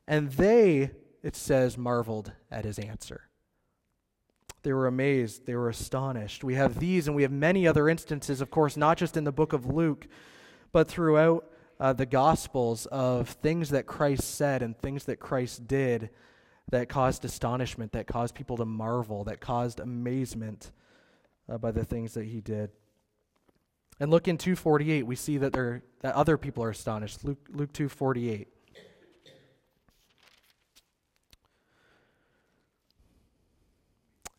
And 0.07 0.31
they, 0.31 0.91
it 1.21 1.35
says, 1.35 1.77
marveled 1.77 2.31
at 2.49 2.63
his 2.63 2.79
answer. 2.79 3.23
They 4.63 4.73
were 4.73 4.87
amazed. 4.87 5.45
They 5.45 5.55
were 5.55 5.69
astonished. 5.69 6.43
We 6.43 6.55
have 6.55 6.79
these 6.79 7.07
and 7.07 7.15
we 7.15 7.23
have 7.23 7.31
many 7.31 7.67
other 7.67 7.89
instances, 7.89 8.41
of 8.41 8.51
course, 8.51 8.77
not 8.77 8.97
just 8.97 9.17
in 9.17 9.23
the 9.23 9.31
book 9.31 9.53
of 9.53 9.65
Luke, 9.65 10.07
but 10.71 10.87
throughout 10.87 11.49
uh, 11.79 11.93
the 11.93 12.05
Gospels 12.05 12.85
of 12.87 13.29
things 13.29 13.69
that 13.69 13.87
Christ 13.87 14.35
said 14.35 14.61
and 14.61 14.77
things 14.77 15.05
that 15.05 15.19
Christ 15.19 15.67
did 15.67 16.11
that 16.69 16.89
caused 16.89 17.25
astonishment, 17.25 17.91
that 17.93 18.07
caused 18.07 18.35
people 18.35 18.57
to 18.57 18.65
marvel, 18.65 19.23
that 19.25 19.41
caused 19.41 19.79
amazement 19.79 20.71
uh, 21.49 21.57
by 21.57 21.71
the 21.71 21.83
things 21.83 22.13
that 22.13 22.25
he 22.25 22.39
did. 22.39 22.69
And 23.99 24.09
look 24.09 24.27
in 24.27 24.37
248, 24.37 25.05
we 25.05 25.15
see 25.15 25.37
that, 25.39 25.53
there, 25.53 25.83
that 26.01 26.15
other 26.15 26.37
people 26.37 26.63
are 26.63 26.69
astonished. 26.69 27.23
Luke, 27.23 27.39
Luke 27.49 27.73
248. 27.73 28.47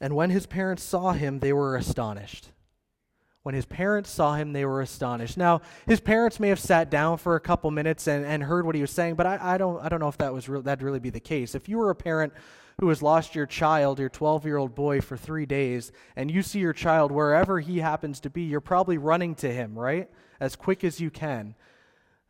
And 0.02 0.16
when 0.16 0.30
his 0.30 0.46
parents 0.46 0.82
saw 0.82 1.12
him, 1.12 1.38
they 1.38 1.52
were 1.52 1.76
astonished. 1.76 2.50
When 3.44 3.54
his 3.54 3.64
parents 3.64 4.10
saw 4.10 4.34
him, 4.34 4.52
they 4.52 4.64
were 4.64 4.80
astonished. 4.80 5.36
Now, 5.36 5.62
his 5.86 6.00
parents 6.00 6.40
may 6.40 6.48
have 6.48 6.58
sat 6.58 6.90
down 6.90 7.18
for 7.18 7.36
a 7.36 7.40
couple 7.40 7.70
minutes 7.70 8.08
and, 8.08 8.26
and 8.26 8.42
heard 8.42 8.66
what 8.66 8.74
he 8.74 8.80
was 8.80 8.90
saying, 8.90 9.14
but 9.14 9.26
I, 9.26 9.54
I 9.54 9.58
don't, 9.58 9.80
I 9.80 9.88
don't 9.88 10.00
know 10.00 10.08
if 10.08 10.18
that 10.18 10.32
was 10.32 10.48
re- 10.48 10.60
that'd 10.60 10.82
really 10.82 10.98
be 10.98 11.10
the 11.10 11.20
case. 11.20 11.54
If 11.54 11.68
you 11.68 11.78
were 11.78 11.90
a 11.90 11.94
parent 11.94 12.32
who 12.80 12.88
has 12.88 13.00
lost 13.00 13.36
your 13.36 13.46
child, 13.46 14.00
your 14.00 14.08
12 14.08 14.44
year 14.44 14.56
old 14.56 14.74
boy, 14.74 15.00
for 15.00 15.16
three 15.16 15.46
days, 15.46 15.92
and 16.16 16.32
you 16.32 16.42
see 16.42 16.58
your 16.58 16.72
child 16.72 17.12
wherever 17.12 17.60
he 17.60 17.78
happens 17.78 18.18
to 18.20 18.30
be, 18.30 18.42
you're 18.42 18.60
probably 18.60 18.98
running 18.98 19.36
to 19.36 19.52
him, 19.52 19.78
right? 19.78 20.10
As 20.40 20.56
quick 20.56 20.82
as 20.82 21.00
you 21.00 21.10
can, 21.10 21.54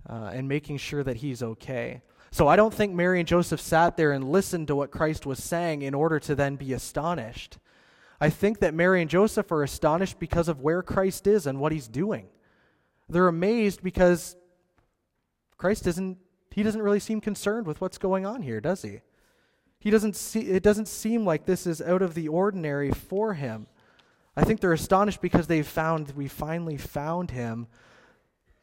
uh, 0.08 0.30
and 0.34 0.46
making 0.46 0.76
sure 0.76 1.02
that 1.02 1.18
he's 1.18 1.42
okay. 1.42 2.02
So 2.32 2.48
I 2.48 2.56
don't 2.56 2.72
think 2.72 2.94
Mary 2.94 3.18
and 3.18 3.28
Joseph 3.28 3.60
sat 3.60 3.96
there 3.96 4.12
and 4.12 4.30
listened 4.30 4.68
to 4.68 4.76
what 4.76 4.90
Christ 4.90 5.24
was 5.24 5.42
saying 5.42 5.82
in 5.82 5.94
order 5.94 6.18
to 6.20 6.34
then 6.34 6.56
be 6.56 6.72
astonished. 6.72 7.58
I 8.22 8.30
think 8.30 8.60
that 8.60 8.72
Mary 8.72 9.00
and 9.00 9.10
Joseph 9.10 9.50
are 9.50 9.64
astonished 9.64 10.20
because 10.20 10.46
of 10.46 10.60
where 10.60 10.80
Christ 10.80 11.26
is 11.26 11.44
and 11.44 11.58
what 11.58 11.72
he's 11.72 11.88
doing. 11.88 12.28
They're 13.08 13.26
amazed 13.26 13.82
because 13.82 14.36
Christ 15.56 15.88
isn't 15.88 16.18
he 16.52 16.62
doesn't 16.62 16.82
really 16.82 17.00
seem 17.00 17.20
concerned 17.20 17.66
with 17.66 17.80
what's 17.80 17.98
going 17.98 18.24
on 18.24 18.42
here, 18.42 18.60
does 18.60 18.82
he? 18.82 19.00
He 19.80 19.90
doesn't 19.90 20.14
see 20.14 20.42
it 20.42 20.62
doesn't 20.62 20.86
seem 20.86 21.26
like 21.26 21.46
this 21.46 21.66
is 21.66 21.82
out 21.82 22.00
of 22.00 22.14
the 22.14 22.28
ordinary 22.28 22.92
for 22.92 23.34
him. 23.34 23.66
I 24.36 24.44
think 24.44 24.60
they're 24.60 24.72
astonished 24.72 25.20
because 25.20 25.48
they've 25.48 25.66
found 25.66 26.12
we 26.12 26.28
finally 26.28 26.76
found 26.76 27.32
him, 27.32 27.66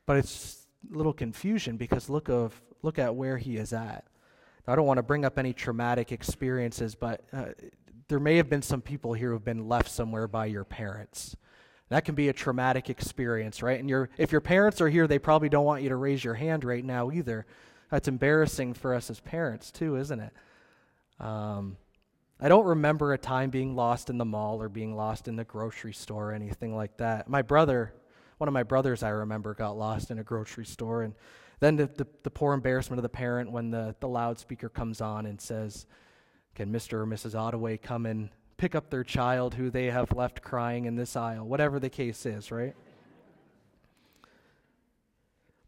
but 0.05 0.15
it's 0.15 0.67
a 0.89 0.95
little 0.95 1.11
confusion 1.11 1.75
because 1.75 2.09
look 2.09 2.29
of 2.29 2.61
look 2.81 2.97
at 2.97 3.13
where 3.13 3.37
he 3.37 3.57
is 3.57 3.73
at. 3.73 4.05
I 4.69 4.75
don't 4.75 4.85
want 4.85 4.99
to 4.99 5.03
bring 5.03 5.25
up 5.25 5.39
any 5.39 5.51
traumatic 5.51 6.11
experiences, 6.11 6.93
but 6.93 7.25
uh, 7.33 7.47
there 8.09 8.19
may 8.19 8.37
have 8.37 8.49
been 8.49 8.61
some 8.61 8.81
people 8.81 9.13
here 9.13 9.31
who've 9.31 9.45
been 9.45 9.69
left 9.69 9.89
somewhere 9.89 10.27
by 10.27 10.47
your 10.47 10.65
parents. 10.65 11.37
That 11.89 12.05
can 12.05 12.15
be 12.15 12.27
a 12.27 12.33
traumatic 12.33 12.89
experience, 12.89 13.63
right? 13.63 13.79
And 13.79 13.89
your, 13.89 14.09
if 14.17 14.31
your 14.31 14.41
parents 14.41 14.81
are 14.81 14.89
here, 14.89 15.07
they 15.07 15.19
probably 15.19 15.47
don't 15.47 15.65
want 15.65 15.83
you 15.83 15.89
to 15.89 15.95
raise 15.95 16.23
your 16.23 16.33
hand 16.33 16.63
right 16.63 16.83
now 16.83 17.11
either. 17.11 17.45
That's 17.89 18.07
embarrassing 18.07 18.73
for 18.73 18.93
us 18.93 19.09
as 19.09 19.19
parents, 19.19 19.71
too, 19.71 19.95
isn't 19.95 20.19
it? 20.19 20.33
Um, 21.19 21.77
I 22.39 22.47
don't 22.47 22.65
remember 22.65 23.13
a 23.13 23.17
time 23.17 23.49
being 23.49 23.75
lost 23.75 24.09
in 24.09 24.17
the 24.17 24.25
mall 24.25 24.61
or 24.61 24.69
being 24.69 24.95
lost 24.95 25.27
in 25.27 25.35
the 25.35 25.43
grocery 25.43 25.93
store 25.93 26.31
or 26.31 26.33
anything 26.33 26.75
like 26.75 26.97
that. 26.97 27.27
My 27.27 27.41
brother, 27.41 27.93
one 28.37 28.47
of 28.47 28.53
my 28.53 28.63
brothers 28.63 29.03
I 29.03 29.09
remember, 29.09 29.53
got 29.53 29.77
lost 29.77 30.09
in 30.09 30.19
a 30.19 30.23
grocery 30.23 30.65
store, 30.65 31.03
and 31.03 31.13
then 31.59 31.75
the, 31.75 31.87
the, 31.87 32.07
the, 32.23 32.29
poor 32.29 32.53
embarrassment 32.53 32.99
of 32.99 33.03
the 33.03 33.09
parent 33.09 33.51
when 33.51 33.69
the, 33.71 33.95
the 33.99 34.07
loudspeaker 34.07 34.69
comes 34.69 35.01
on 35.01 35.25
and 35.25 35.41
says, 35.41 35.85
Can 36.59 36.73
Mr. 36.73 36.95
or 36.95 37.05
Mrs. 37.07 37.39
Ottaway 37.39 37.77
come 37.77 38.05
and 38.05 38.27
pick 38.57 38.75
up 38.75 38.89
their 38.89 39.05
child 39.05 39.53
who 39.53 39.69
they 39.69 39.85
have 39.85 40.11
left 40.11 40.41
crying 40.41 40.83
in 40.83 40.97
this 40.97 41.15
aisle? 41.15 41.47
Whatever 41.47 41.79
the 41.79 41.89
case 41.89 42.25
is, 42.25 42.51
right? 42.51 42.75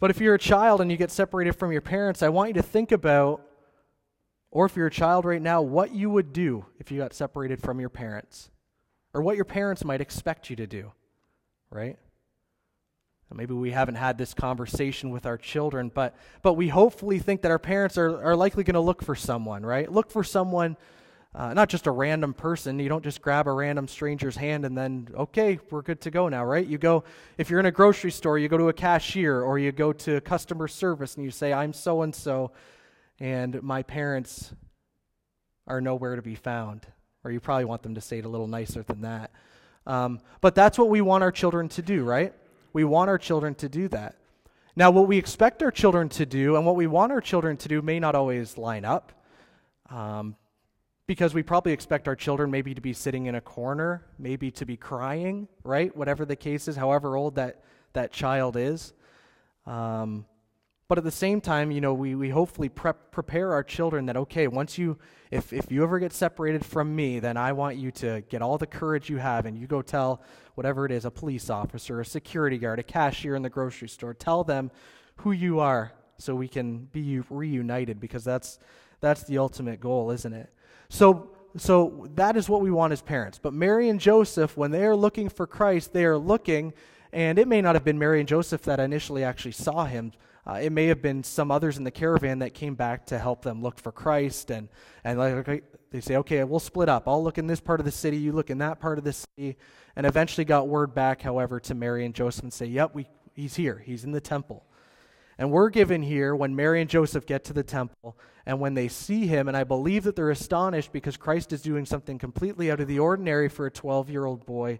But 0.01 0.11
if 0.11 0.19
you're 0.19 0.33
a 0.33 0.37
child 0.37 0.81
and 0.81 0.91
you 0.91 0.97
get 0.97 1.09
separated 1.09 1.53
from 1.53 1.71
your 1.71 1.79
parents, 1.79 2.21
I 2.21 2.27
want 2.27 2.49
you 2.49 2.53
to 2.55 2.61
think 2.61 2.91
about, 2.91 3.41
or 4.51 4.65
if 4.65 4.75
you're 4.75 4.87
a 4.87 4.91
child 4.91 5.23
right 5.23 5.41
now, 5.41 5.61
what 5.61 5.95
you 5.95 6.09
would 6.09 6.33
do 6.33 6.65
if 6.77 6.91
you 6.91 6.97
got 6.97 7.13
separated 7.13 7.61
from 7.61 7.79
your 7.79 7.87
parents, 7.87 8.49
or 9.13 9.21
what 9.21 9.37
your 9.37 9.45
parents 9.45 9.85
might 9.85 10.01
expect 10.01 10.49
you 10.49 10.57
to 10.57 10.67
do, 10.67 10.91
right? 11.69 11.97
Maybe 13.33 13.53
we 13.53 13.71
haven't 13.71 13.95
had 13.95 14.17
this 14.17 14.33
conversation 14.33 15.09
with 15.09 15.25
our 15.25 15.37
children, 15.37 15.91
but, 15.93 16.15
but 16.41 16.53
we 16.53 16.67
hopefully 16.67 17.19
think 17.19 17.41
that 17.41 17.51
our 17.51 17.59
parents 17.59 17.97
are, 17.97 18.23
are 18.23 18.35
likely 18.35 18.63
going 18.63 18.75
to 18.75 18.81
look 18.81 19.03
for 19.03 19.15
someone, 19.15 19.65
right? 19.65 19.91
Look 19.91 20.11
for 20.11 20.23
someone, 20.23 20.75
uh, 21.33 21.53
not 21.53 21.69
just 21.69 21.87
a 21.87 21.91
random 21.91 22.33
person. 22.33 22.79
You 22.79 22.89
don't 22.89 23.03
just 23.03 23.21
grab 23.21 23.47
a 23.47 23.51
random 23.51 23.87
stranger's 23.87 24.35
hand 24.35 24.65
and 24.65 24.77
then, 24.77 25.07
okay, 25.15 25.59
we're 25.69 25.81
good 25.81 26.01
to 26.01 26.11
go 26.11 26.27
now, 26.27 26.43
right? 26.43 26.65
You 26.65 26.77
go, 26.77 27.03
if 27.37 27.49
you're 27.49 27.59
in 27.59 27.65
a 27.65 27.71
grocery 27.71 28.11
store, 28.11 28.37
you 28.37 28.49
go 28.49 28.57
to 28.57 28.67
a 28.69 28.73
cashier 28.73 29.41
or 29.41 29.57
you 29.57 29.71
go 29.71 29.93
to 29.93 30.19
customer 30.21 30.67
service 30.67 31.15
and 31.15 31.23
you 31.23 31.31
say, 31.31 31.53
I'm 31.53 31.73
so 31.73 32.01
and 32.01 32.13
so, 32.13 32.51
and 33.19 33.61
my 33.63 33.83
parents 33.83 34.53
are 35.67 35.79
nowhere 35.79 36.15
to 36.15 36.21
be 36.21 36.35
found. 36.35 36.85
Or 37.23 37.31
you 37.31 37.39
probably 37.39 37.65
want 37.65 37.83
them 37.83 37.95
to 37.95 38.01
say 38.01 38.17
it 38.17 38.25
a 38.25 38.29
little 38.29 38.47
nicer 38.47 38.83
than 38.83 39.01
that. 39.01 39.31
Um, 39.85 40.19
but 40.41 40.55
that's 40.55 40.77
what 40.77 40.89
we 40.89 41.01
want 41.01 41.23
our 41.23 41.31
children 41.31 41.69
to 41.69 41.81
do, 41.81 42.03
right? 42.03 42.33
We 42.73 42.83
want 42.83 43.09
our 43.09 43.17
children 43.17 43.55
to 43.55 43.69
do 43.69 43.87
that. 43.89 44.15
Now, 44.75 44.91
what 44.91 45.07
we 45.07 45.17
expect 45.17 45.61
our 45.63 45.71
children 45.71 46.07
to 46.09 46.25
do 46.25 46.55
and 46.55 46.65
what 46.65 46.75
we 46.75 46.87
want 46.87 47.11
our 47.11 47.21
children 47.21 47.57
to 47.57 47.67
do 47.67 47.81
may 47.81 47.99
not 47.99 48.15
always 48.15 48.57
line 48.57 48.85
up. 48.85 49.11
Um, 49.89 50.35
because 51.07 51.33
we 51.33 51.43
probably 51.43 51.73
expect 51.73 52.07
our 52.07 52.15
children 52.15 52.49
maybe 52.49 52.73
to 52.73 52.79
be 52.79 52.93
sitting 52.93 53.25
in 53.25 53.35
a 53.35 53.41
corner, 53.41 54.05
maybe 54.17 54.49
to 54.49 54.65
be 54.65 54.77
crying, 54.77 55.45
right? 55.65 55.93
Whatever 55.93 56.23
the 56.23 56.37
case 56.37 56.69
is, 56.69 56.77
however 56.77 57.17
old 57.17 57.35
that, 57.35 57.61
that 57.91 58.13
child 58.13 58.55
is. 58.55 58.93
Um, 59.65 60.25
but 60.87 60.97
at 60.97 61.03
the 61.03 61.11
same 61.11 61.41
time, 61.41 61.71
you 61.71 61.81
know, 61.81 61.93
we, 61.93 62.15
we 62.15 62.29
hopefully 62.29 62.69
prep, 62.69 63.11
prepare 63.11 63.51
our 63.51 63.63
children 63.63 64.05
that, 64.05 64.15
okay, 64.15 64.47
once 64.47 64.77
you, 64.77 64.97
if, 65.31 65.51
if 65.51 65.69
you 65.71 65.83
ever 65.83 65.99
get 65.99 66.13
separated 66.13 66.65
from 66.65 66.95
me, 66.95 67.19
then 67.19 67.35
I 67.35 67.51
want 67.51 67.77
you 67.77 67.91
to 67.91 68.21
get 68.29 68.41
all 68.41 68.57
the 68.57 68.67
courage 68.67 69.09
you 69.09 69.17
have 69.17 69.45
and 69.45 69.57
you 69.57 69.67
go 69.67 69.81
tell 69.81 70.21
whatever 70.55 70.85
it 70.85 70.91
is, 70.91 71.05
a 71.05 71.11
police 71.11 71.49
officer, 71.49 71.99
a 71.99 72.05
security 72.05 72.57
guard, 72.57 72.79
a 72.79 72.83
cashier 72.83 73.35
in 73.35 73.41
the 73.41 73.49
grocery 73.49 73.89
store, 73.89 74.13
tell 74.13 74.43
them 74.43 74.71
who 75.17 75.31
you 75.31 75.59
are 75.59 75.91
so 76.17 76.35
we 76.35 76.47
can 76.47 76.85
be 76.91 77.19
reunited 77.29 77.99
because 77.99 78.23
that's, 78.23 78.59
that's 78.99 79.23
the 79.23 79.37
ultimate 79.37 79.79
goal, 79.79 80.11
isn't 80.11 80.33
it? 80.33 80.49
So 80.89 81.31
so 81.57 82.07
that 82.15 82.37
is 82.37 82.47
what 82.47 82.61
we 82.61 82.71
want 82.71 82.93
as 82.93 83.01
parents. 83.01 83.39
But 83.41 83.53
Mary 83.53 83.89
and 83.89 83.99
Joseph, 83.99 84.55
when 84.55 84.71
they 84.71 84.85
are 84.85 84.95
looking 84.95 85.29
for 85.29 85.45
Christ, 85.45 85.93
they 85.93 86.05
are 86.05 86.17
looking, 86.17 86.73
and 87.11 87.37
it 87.37 87.47
may 87.47 87.61
not 87.61 87.75
have 87.75 87.83
been 87.83 87.99
Mary 87.99 88.19
and 88.19 88.27
Joseph 88.27 88.63
that 88.63 88.79
initially 88.79 89.23
actually 89.23 89.51
saw 89.51 89.85
him. 89.85 90.13
Uh, 90.47 90.53
it 90.53 90.71
may 90.71 90.87
have 90.87 91.01
been 91.01 91.23
some 91.23 91.51
others 91.51 91.77
in 91.77 91.83
the 91.83 91.91
caravan 91.91 92.39
that 92.39 92.53
came 92.53 92.73
back 92.73 93.05
to 93.07 93.19
help 93.19 93.43
them 93.43 93.61
look 93.61 93.79
for 93.79 93.91
Christ, 93.91 94.49
and 94.49 94.69
and 95.03 95.19
like 95.19 95.63
they 95.91 95.99
say, 95.99 96.15
okay, 96.17 96.43
we'll 96.43 96.59
split 96.59 96.89
up. 96.89 97.07
I'll 97.07 97.23
look 97.23 97.37
in 97.37 97.47
this 97.47 97.59
part 97.59 97.79
of 97.79 97.85
the 97.85 97.91
city, 97.91 98.17
you 98.17 98.31
look 98.31 98.49
in 98.49 98.59
that 98.59 98.79
part 98.79 98.97
of 98.97 99.03
the 99.03 99.13
city, 99.13 99.57
and 99.95 100.05
eventually 100.05 100.45
got 100.45 100.67
word 100.67 100.95
back, 100.95 101.21
however, 101.21 101.59
to 101.61 101.75
Mary 101.75 102.05
and 102.05 102.15
Joseph 102.15 102.43
and 102.43 102.53
say, 102.53 102.65
yep, 102.65 102.95
we, 102.95 103.07
he's 103.35 103.55
here, 103.55 103.83
he's 103.85 104.05
in 104.05 104.11
the 104.11 104.21
temple. 104.21 104.65
And 105.37 105.51
we're 105.51 105.69
given 105.69 106.01
here 106.01 106.35
when 106.35 106.55
Mary 106.55 106.81
and 106.81 106.89
Joseph 106.89 107.25
get 107.25 107.43
to 107.45 107.53
the 107.53 107.63
temple 107.63 108.17
and 108.45 108.59
when 108.59 108.73
they 108.73 108.87
see 108.87 109.27
him, 109.27 109.47
and 109.47 109.57
I 109.57 109.63
believe 109.63 110.03
that 110.03 110.15
they're 110.15 110.31
astonished 110.31 110.93
because 110.93 111.17
Christ 111.17 111.51
is 111.51 111.61
doing 111.61 111.85
something 111.85 112.17
completely 112.17 112.71
out 112.71 112.79
of 112.79 112.87
the 112.87 112.99
ordinary 112.99 113.49
for 113.49 113.65
a 113.65 113.71
12 113.71 114.09
year 114.09 114.25
old 114.25 114.45
boy 114.45 114.79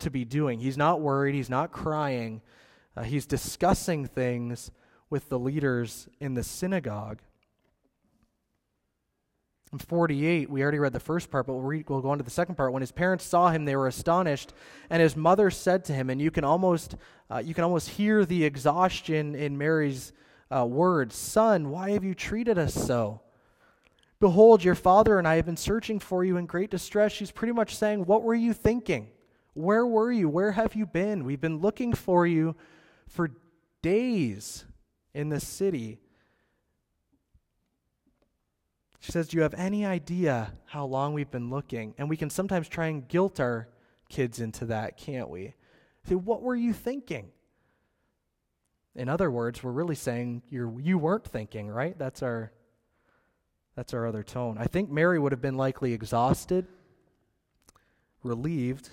to 0.00 0.10
be 0.10 0.24
doing. 0.24 0.60
He's 0.60 0.76
not 0.76 1.00
worried, 1.00 1.34
he's 1.34 1.50
not 1.50 1.72
crying, 1.72 2.40
uh, 2.96 3.02
he's 3.02 3.26
discussing 3.26 4.06
things 4.06 4.70
with 5.10 5.28
the 5.28 5.38
leaders 5.38 6.08
in 6.20 6.34
the 6.34 6.42
synagogue. 6.42 7.20
In 9.72 9.78
48, 9.78 10.48
we 10.48 10.62
already 10.62 10.78
read 10.78 10.94
the 10.94 11.00
first 11.00 11.30
part, 11.30 11.46
but 11.46 11.52
we'll, 11.52 11.62
read, 11.62 11.88
we'll 11.90 12.00
go 12.00 12.10
on 12.10 12.18
to 12.18 12.24
the 12.24 12.30
second 12.30 12.54
part. 12.54 12.72
When 12.72 12.80
his 12.80 12.92
parents 12.92 13.24
saw 13.24 13.50
him, 13.50 13.64
they 13.64 13.76
were 13.76 13.86
astonished, 13.86 14.54
and 14.88 15.02
his 15.02 15.14
mother 15.14 15.50
said 15.50 15.84
to 15.86 15.92
him, 15.92 16.08
and 16.08 16.20
you 16.20 16.30
can 16.30 16.44
almost, 16.44 16.96
uh, 17.30 17.38
you 17.38 17.52
can 17.52 17.64
almost 17.64 17.90
hear 17.90 18.24
the 18.24 18.44
exhaustion 18.44 19.34
in 19.34 19.58
Mary's 19.58 20.12
uh, 20.54 20.64
words 20.64 21.14
Son, 21.14 21.68
why 21.70 21.90
have 21.90 22.04
you 22.04 22.14
treated 22.14 22.58
us 22.58 22.72
so? 22.72 23.20
Behold, 24.20 24.64
your 24.64 24.74
father 24.74 25.18
and 25.18 25.28
I 25.28 25.36
have 25.36 25.46
been 25.46 25.56
searching 25.56 26.00
for 26.00 26.24
you 26.24 26.38
in 26.38 26.46
great 26.46 26.70
distress. 26.70 27.12
She's 27.12 27.30
pretty 27.30 27.52
much 27.52 27.76
saying, 27.76 28.04
What 28.04 28.22
were 28.22 28.34
you 28.34 28.52
thinking? 28.52 29.08
Where 29.54 29.86
were 29.86 30.10
you? 30.10 30.28
Where 30.28 30.52
have 30.52 30.74
you 30.74 30.86
been? 30.86 31.24
We've 31.24 31.40
been 31.40 31.58
looking 31.58 31.92
for 31.92 32.26
you 32.26 32.56
for 33.06 33.30
days 33.82 34.64
in 35.14 35.28
the 35.28 35.40
city. 35.40 35.98
She 39.00 39.12
says, 39.12 39.28
Do 39.28 39.36
you 39.36 39.42
have 39.42 39.54
any 39.54 39.86
idea 39.86 40.52
how 40.66 40.84
long 40.84 41.14
we've 41.14 41.30
been 41.30 41.50
looking? 41.50 41.94
And 41.98 42.08
we 42.08 42.16
can 42.16 42.30
sometimes 42.30 42.68
try 42.68 42.86
and 42.86 43.06
guilt 43.06 43.40
our 43.40 43.68
kids 44.08 44.40
into 44.40 44.64
that, 44.66 44.96
can't 44.96 45.28
we? 45.28 45.54
Say, 46.08 46.14
What 46.14 46.42
were 46.42 46.56
you 46.56 46.72
thinking? 46.72 47.30
In 48.94 49.08
other 49.08 49.30
words, 49.30 49.62
we're 49.62 49.70
really 49.70 49.94
saying 49.94 50.42
you're, 50.48 50.80
you 50.80 50.98
weren't 50.98 51.24
thinking, 51.24 51.68
right? 51.68 51.96
That's 51.96 52.22
our, 52.22 52.50
that's 53.76 53.94
our 53.94 54.06
other 54.06 54.24
tone. 54.24 54.58
I 54.58 54.64
think 54.64 54.90
Mary 54.90 55.20
would 55.20 55.30
have 55.30 55.40
been 55.40 55.56
likely 55.56 55.92
exhausted, 55.92 56.66
relieved, 58.24 58.90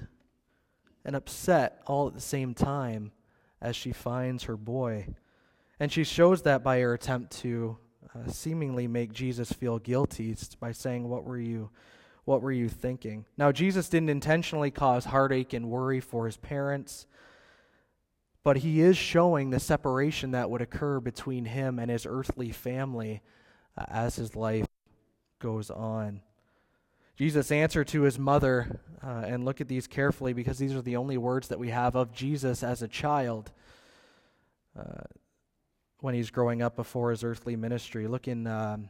and 1.04 1.15
upset 1.15 1.82
all 1.88 2.08
at 2.08 2.13
the 2.13 2.22
same 2.22 2.54
time 2.54 3.12
as 3.60 3.76
she 3.76 3.91
finds 3.91 4.44
her 4.44 4.56
boy. 4.56 5.08
And 5.80 5.91
she 5.91 6.04
shows 6.04 6.44
that 6.44 6.63
by 6.63 6.80
her 6.82 6.94
attempt 6.94 7.32
to 7.38 7.80
uh, 8.15 8.30
seemingly 8.32 8.88
make 8.88 9.12
Jesus 9.12 9.51
feel 9.51 9.80
guilty 9.80 10.36
by 10.60 10.71
saying, 10.71 11.10
"What 11.10 11.25
were 11.25 11.38
you, 11.38 11.69
what 12.23 12.41
were 12.41 12.51
you 12.51 12.69
thinking?" 12.69 13.25
Now, 13.38 13.51
Jesus 13.51 13.89
didn't 13.89 14.10
intentionally 14.10 14.71
cause 14.71 15.06
heartache 15.06 15.54
and 15.54 15.69
worry 15.69 15.99
for 15.99 16.25
his 16.25 16.38
parents, 16.38 17.06
but 18.43 18.58
he 18.58 18.82
is 18.82 18.97
showing 18.97 19.49
the 19.49 19.60
separation 19.60 20.32
that 20.32 20.49
would 20.49 20.62
occur 20.62 20.99
between 20.99 21.45
him 21.45 21.80
and 21.80 21.91
his 21.91 22.06
earthly 22.06 22.51
family 22.51 23.21
uh, 23.78 23.86
as 23.88 24.15
his 24.15 24.36
life 24.36 24.67
goes 25.39 25.69
on. 25.69 26.21
Jesus' 27.15 27.51
answer 27.51 27.84
to 27.86 28.01
his 28.01 28.19
mother, 28.19 28.82
uh, 29.01 29.23
and 29.25 29.45
look 29.45 29.62
at 29.62 29.67
these 29.67 29.88
carefully 29.88 30.34
because 30.34 30.58
these 30.58 30.73
are 30.73 30.82
the 30.82 30.97
only 30.97 31.17
words 31.17 31.47
that 31.47 31.60
we 31.60 31.69
have 31.69 31.95
of 31.95 32.12
Jesus 32.12 32.62
as 32.63 32.82
a 32.82 32.88
child. 32.88 33.51
Uh, 34.78 35.04
when 36.06 36.13
he's 36.13 36.30
growing 36.30 36.62
up 36.62 36.76
before 36.76 37.10
his 37.10 37.24
earthly 37.24 37.56
ministry. 37.56 38.08
Look 38.08 38.28
in, 38.28 38.46
um, 38.46 38.89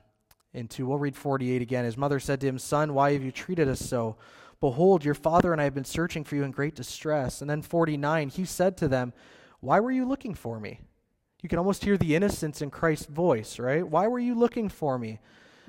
into, 0.54 0.86
we'll 0.86 0.97
read 0.97 1.15
48 1.15 1.62
again. 1.62 1.86
His 1.86 1.95
mother 1.95 2.19
said 2.19 2.41
to 2.41 2.47
him, 2.47 2.60
Son, 2.60 2.93
why 2.93 3.13
have 3.13 3.23
you 3.23 3.32
treated 3.32 3.69
us 3.69 3.80
so? 3.80 4.17
Behold, 4.60 5.06
your 5.06 5.13
father 5.13 5.54
and 5.54 5.62
I 5.62 5.63
have 5.63 5.73
been 5.73 5.86
searching 5.86 6.25
for 6.25 6.36
you 6.36 6.43
in 6.43 6.51
great 6.51 6.75
distress. 6.75 7.39
And 7.39 7.49
then 7.49 7.62
49, 7.62 8.28
he 8.28 8.43
said 8.43 8.75
to 8.78 8.89
them, 8.89 9.13
Why 9.62 9.80
were 9.80 9.91
you 9.91 10.06
looking 10.06 10.34
for 10.34 10.60
me? 10.60 10.82
You 11.41 11.47
can 11.47 11.58
almost 11.58 11.86
hear 11.86 11.97
the 11.97 12.17
innocence 12.17 12.62
in 12.62 12.69
Christ's 12.69 13.06
voice, 13.06 13.60
right? 13.60 13.88
Why 13.88 14.08
were 14.08 14.19
you 14.19 14.36
looking 14.36 14.67
for 14.67 14.99
me? 14.99 15.19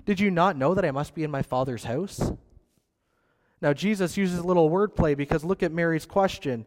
Did 0.04 0.18
you 0.18 0.32
not 0.32 0.56
know 0.56 0.74
that 0.74 0.84
I 0.84 0.90
must 0.90 1.14
be 1.14 1.22
in 1.22 1.30
my 1.30 1.42
father's 1.42 1.84
house? 1.84 2.32
Now, 3.62 3.72
Jesus 3.72 4.16
uses 4.16 4.40
a 4.40 4.46
little 4.46 4.68
wordplay 4.68 5.16
because 5.16 5.44
look 5.44 5.62
at 5.62 5.70
Mary's 5.70 6.06
question 6.06 6.66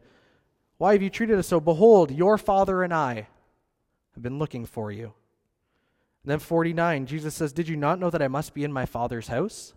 Why 0.78 0.94
have 0.94 1.02
you 1.02 1.10
treated 1.10 1.38
us 1.38 1.48
so? 1.48 1.60
Behold, 1.60 2.12
your 2.12 2.38
father 2.38 2.82
and 2.82 2.94
I 2.94 3.28
I've 4.20 4.24
been 4.24 4.38
looking 4.38 4.66
for 4.66 4.92
you. 4.92 5.14
And 6.24 6.32
then 6.32 6.40
49, 6.40 7.06
Jesus 7.06 7.34
says, 7.34 7.54
Did 7.54 7.70
you 7.70 7.78
not 7.78 8.02
know 8.02 8.10
that 8.10 8.22
I 8.22 8.28
must 8.28 8.54
be 8.54 8.66
in 8.66 8.74
my 8.74 8.86
Father's 8.86 9.30
house? 9.30 9.74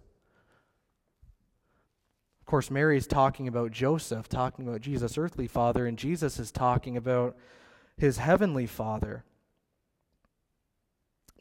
Of 2.41 2.47
course, 2.47 2.69
Mary 2.69 2.97
is 2.97 3.07
talking 3.07 3.47
about 3.47 3.71
Joseph, 3.71 4.29
talking 4.29 4.67
about 4.67 4.81
Jesus' 4.81 5.17
earthly 5.17 5.47
father, 5.47 5.87
and 5.87 5.97
Jesus 5.97 6.41
is 6.41 6.51
talking 6.51 6.97
about 6.97 7.37
his 7.97 8.19
heavenly 8.19 8.67
father. 8.67 9.23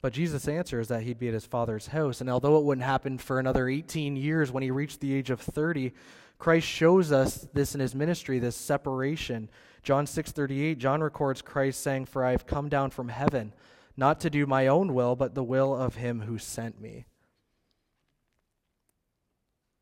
But 0.03 0.13
Jesus' 0.13 0.47
answer 0.47 0.79
is 0.79 0.89
that 0.89 1.01
he'd 1.01 1.17
be 1.17 1.27
at 1.27 1.33
his 1.33 1.47
father's 1.47 1.87
house. 1.87 2.21
And 2.21 2.29
although 2.29 2.59
it 2.59 2.65
wouldn't 2.65 2.85
happen 2.85 3.17
for 3.17 3.39
another 3.39 3.67
18 3.67 4.15
years 4.15 4.51
when 4.51 4.61
he 4.61 4.69
reached 4.69 4.99
the 4.99 5.15
age 5.15 5.31
of 5.31 5.41
30, 5.41 5.91
Christ 6.37 6.67
shows 6.67 7.11
us 7.11 7.47
this 7.51 7.73
in 7.73 7.81
his 7.81 7.95
ministry, 7.95 8.37
this 8.37 8.55
separation 8.55 9.49
John 9.83 10.05
6:38, 10.05 10.77
John 10.77 11.01
records 11.01 11.41
Christ 11.41 11.81
saying, 11.81 12.05
"For 12.05 12.23
I 12.23 12.31
have 12.31 12.45
come 12.45 12.69
down 12.69 12.91
from 12.91 13.09
heaven, 13.09 13.53
not 13.97 14.19
to 14.21 14.29
do 14.29 14.45
my 14.45 14.67
own 14.67 14.93
will, 14.93 15.15
but 15.15 15.35
the 15.35 15.43
will 15.43 15.75
of 15.75 15.95
him 15.95 16.21
who 16.21 16.37
sent 16.37 16.79
me." 16.79 17.05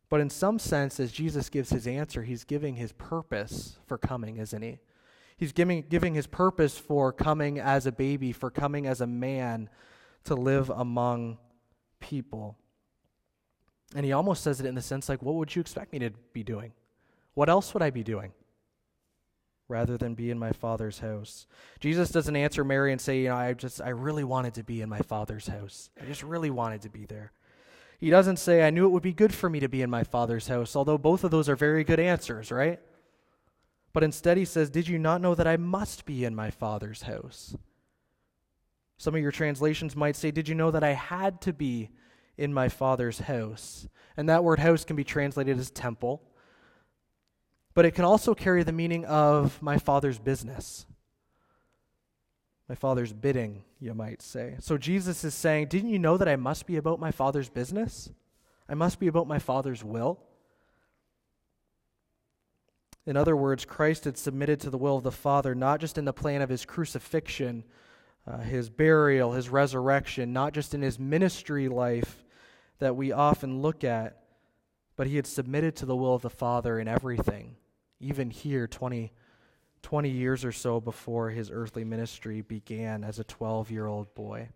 But 0.10 0.22
in 0.22 0.30
some 0.30 0.58
sense, 0.58 1.00
as 1.00 1.12
Jesus 1.12 1.50
gives 1.50 1.70
his 1.70 1.86
answer, 1.86 2.24
he's 2.24 2.44
giving 2.44 2.76
his 2.76 2.92
purpose 2.94 3.78
for 3.86 3.98
coming, 3.98 4.38
isn't 4.38 4.62
he? 4.62 4.80
He's 5.38 5.52
giving, 5.52 5.84
giving 5.84 6.16
his 6.16 6.28
purpose 6.28 6.78
for 6.78 7.14
coming 7.14 7.60
as 7.60 7.86
a 7.86 7.92
baby, 7.92 8.32
for 8.32 8.50
coming 8.50 8.88
as 8.88 9.02
a 9.02 9.08
man 9.08 9.70
to 10.24 10.36
live 10.36 10.70
among 10.70 11.38
people. 12.00 12.58
And 13.96 14.06
he 14.06 14.12
almost 14.12 14.44
says 14.44 14.60
it 14.60 14.66
in 14.66 14.76
the 14.76 14.82
sense 14.82 15.08
like, 15.10 15.22
what 15.22 15.36
would 15.36 15.56
you 15.56 15.62
expect 15.62 15.94
me 15.94 16.00
to 16.00 16.10
be 16.34 16.44
doing? 16.44 16.74
What 17.36 17.50
else 17.50 17.74
would 17.74 17.84
I 17.84 17.90
be 17.90 18.04
doing? 18.04 18.34
Rather 19.70 19.98
than 19.98 20.16
be 20.16 20.32
in 20.32 20.40
my 20.40 20.52
father's 20.52 21.00
house. 21.00 21.46
Jesus 21.80 22.10
doesn't 22.10 22.36
answer 22.36 22.64
Mary 22.64 22.92
and 22.92 23.00
say, 23.00 23.22
you 23.22 23.30
know, 23.30 23.36
I 23.36 23.54
just 23.54 23.82
I 23.82 23.90
really 23.90 24.24
wanted 24.24 24.56
to 24.56 24.64
be 24.64 24.82
in 24.82 24.90
my 24.90 25.00
father's 25.00 25.48
house. 25.48 25.90
I 26.02 26.06
just 26.06 26.24
really 26.24 26.50
wanted 26.50 26.82
to 26.82 26.90
be 26.90 27.06
there. 27.06 27.32
He 28.00 28.10
doesn't 28.10 28.38
say, 28.38 28.66
I 28.66 28.70
knew 28.70 28.86
it 28.86 28.90
would 28.90 29.04
be 29.04 29.14
good 29.14 29.34
for 29.34 29.50
me 29.50 29.60
to 29.60 29.70
be 29.70 29.82
in 29.82 29.90
my 29.90 30.04
father's 30.04 30.48
house, 30.48 30.76
although 30.76 30.98
both 30.98 31.24
of 31.24 31.32
those 31.32 31.48
are 31.48 31.56
very 31.56 31.84
good 31.84 32.00
answers, 32.00 32.52
right? 32.52 32.80
But 33.94 34.04
instead 34.04 34.38
he 34.38 34.46
says, 34.46 34.70
Did 34.70 34.88
you 34.88 34.98
not 34.98 35.22
know 35.22 35.36
that 35.36 35.48
I 35.48 35.58
must 35.58 36.06
be 36.06 36.26
in 36.26 36.36
my 36.36 36.50
father's 36.50 37.04
house? 37.04 37.56
Some 38.98 39.16
of 39.16 39.22
your 39.22 39.32
translations 39.32 39.96
might 39.96 40.16
say, 40.16 40.32
Did 40.32 40.50
you 40.50 40.56
know 40.56 40.72
that 40.72 40.84
I 40.84 40.94
had 40.94 41.42
to 41.42 41.54
be 41.54 41.90
in 42.38 42.54
my 42.54 42.70
father's 42.70 43.20
house? 43.20 43.88
And 44.18 44.28
that 44.30 44.44
word 44.44 44.60
house 44.60 44.84
can 44.84 44.96
be 44.96 45.04
translated 45.04 45.58
as 45.58 45.70
temple 45.70 46.24
but 47.74 47.86
it 47.86 47.92
can 47.92 48.06
also 48.06 48.34
carry 48.34 48.64
the 48.64 48.72
meaning 48.72 49.06
of 49.06 49.62
my 49.62 49.78
father's 49.78 50.20
business. 50.20 50.86
My 52.68 52.76
father's 52.76 53.14
bidding, 53.14 53.64
you 53.80 53.94
might 53.94 54.22
say. 54.22 54.56
So 54.60 54.78
Jesus 54.78 55.24
is 55.24 55.34
saying, 55.34 55.68
Didn't 55.68 55.90
you 55.90 56.00
know 56.00 56.18
that 56.18 56.28
I 56.28 56.36
must 56.36 56.68
be 56.68 56.78
about 56.78 57.00
my 57.00 57.12
father's 57.12 57.50
business? 57.50 58.10
I 58.68 58.76
must 58.76 59.00
be 59.00 59.08
about 59.08 59.28
my 59.28 59.40
father's 59.40 59.84
will. 59.84 60.20
In 63.08 63.18
other 63.18 63.36
words, 63.36 63.66
Christ 63.66 64.04
had 64.04 64.20
submitted 64.20 64.60
to 64.60 64.70
the 64.70 64.78
will 64.78 64.98
of 64.98 65.04
the 65.04 65.12
Father, 65.12 65.56
not 65.56 65.80
just 65.80 65.98
in 65.98 66.06
the 66.06 66.14
plan 66.14 66.44
of 66.44 66.50
his 66.50 66.64
crucifixion, 66.64 67.64
uh, 68.28 68.38
his 68.38 68.70
burial, 68.70 69.32
his 69.32 69.50
resurrection, 69.50 70.32
not 70.32 70.54
just 70.54 70.76
in 70.76 70.84
his 70.84 71.00
ministry 71.00 71.68
life 71.68 72.24
that 72.78 72.96
we 72.96 73.12
often 73.12 73.64
look 73.64 73.84
at, 73.84 74.19
but 75.00 75.08
he 75.08 75.16
had 75.16 75.26
submitted 75.26 75.78
to 75.78 75.86
the 75.86 75.96
will 75.96 76.14
of 76.14 76.24
the 76.24 76.30
Father 76.30 76.78
in 76.78 76.86
everything 76.86 77.56
even 78.02 78.30
here 78.30 78.68
20, 78.68 79.14
20 79.82 80.10
years 80.10 80.44
or 80.44 80.52
so 80.52 80.82
before 80.82 81.30
his 81.30 81.50
earthly 81.50 81.86
ministry 81.86 82.42
began 82.42 83.06
as 83.06 83.18
a 83.18 83.24
12 83.24 83.72
year 83.72 83.88
old 83.88 84.14
boy. 84.14 84.50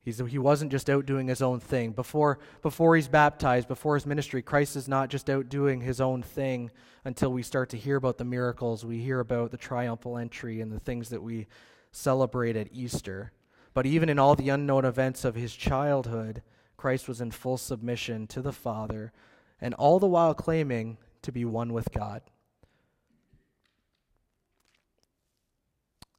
He's, 0.00 0.22
he 0.26 0.38
wasn't 0.38 0.70
just 0.70 0.88
out 0.88 1.04
doing 1.04 1.28
his 1.28 1.42
own 1.42 1.60
thing. 1.60 1.92
Before, 1.92 2.38
before 2.62 2.96
he's 2.96 3.08
baptized, 3.08 3.68
before 3.68 3.94
his 3.96 4.06
ministry, 4.06 4.40
Christ 4.40 4.74
is 4.74 4.88
not 4.88 5.10
just 5.10 5.28
out 5.28 5.50
doing 5.50 5.82
his 5.82 6.00
own 6.00 6.22
thing 6.22 6.70
until 7.04 7.30
we 7.30 7.42
start 7.42 7.68
to 7.68 7.76
hear 7.76 7.96
about 7.96 8.16
the 8.16 8.24
miracles. 8.24 8.86
We 8.86 9.00
hear 9.00 9.20
about 9.20 9.50
the 9.50 9.58
triumphal 9.58 10.16
entry 10.16 10.62
and 10.62 10.72
the 10.72 10.80
things 10.80 11.10
that 11.10 11.22
we 11.22 11.46
celebrate 11.92 12.56
at 12.56 12.72
Easter. 12.72 13.32
But 13.74 13.84
even 13.84 14.08
in 14.08 14.18
all 14.18 14.34
the 14.34 14.48
unknown 14.48 14.86
events 14.86 15.26
of 15.26 15.34
his 15.34 15.54
childhood, 15.54 16.40
Christ 16.80 17.08
was 17.08 17.20
in 17.20 17.30
full 17.30 17.58
submission 17.58 18.26
to 18.28 18.40
the 18.40 18.54
Father, 18.54 19.12
and 19.60 19.74
all 19.74 19.98
the 19.98 20.06
while 20.06 20.32
claiming 20.32 20.96
to 21.20 21.30
be 21.30 21.44
one 21.44 21.74
with 21.74 21.92
God. 21.92 22.22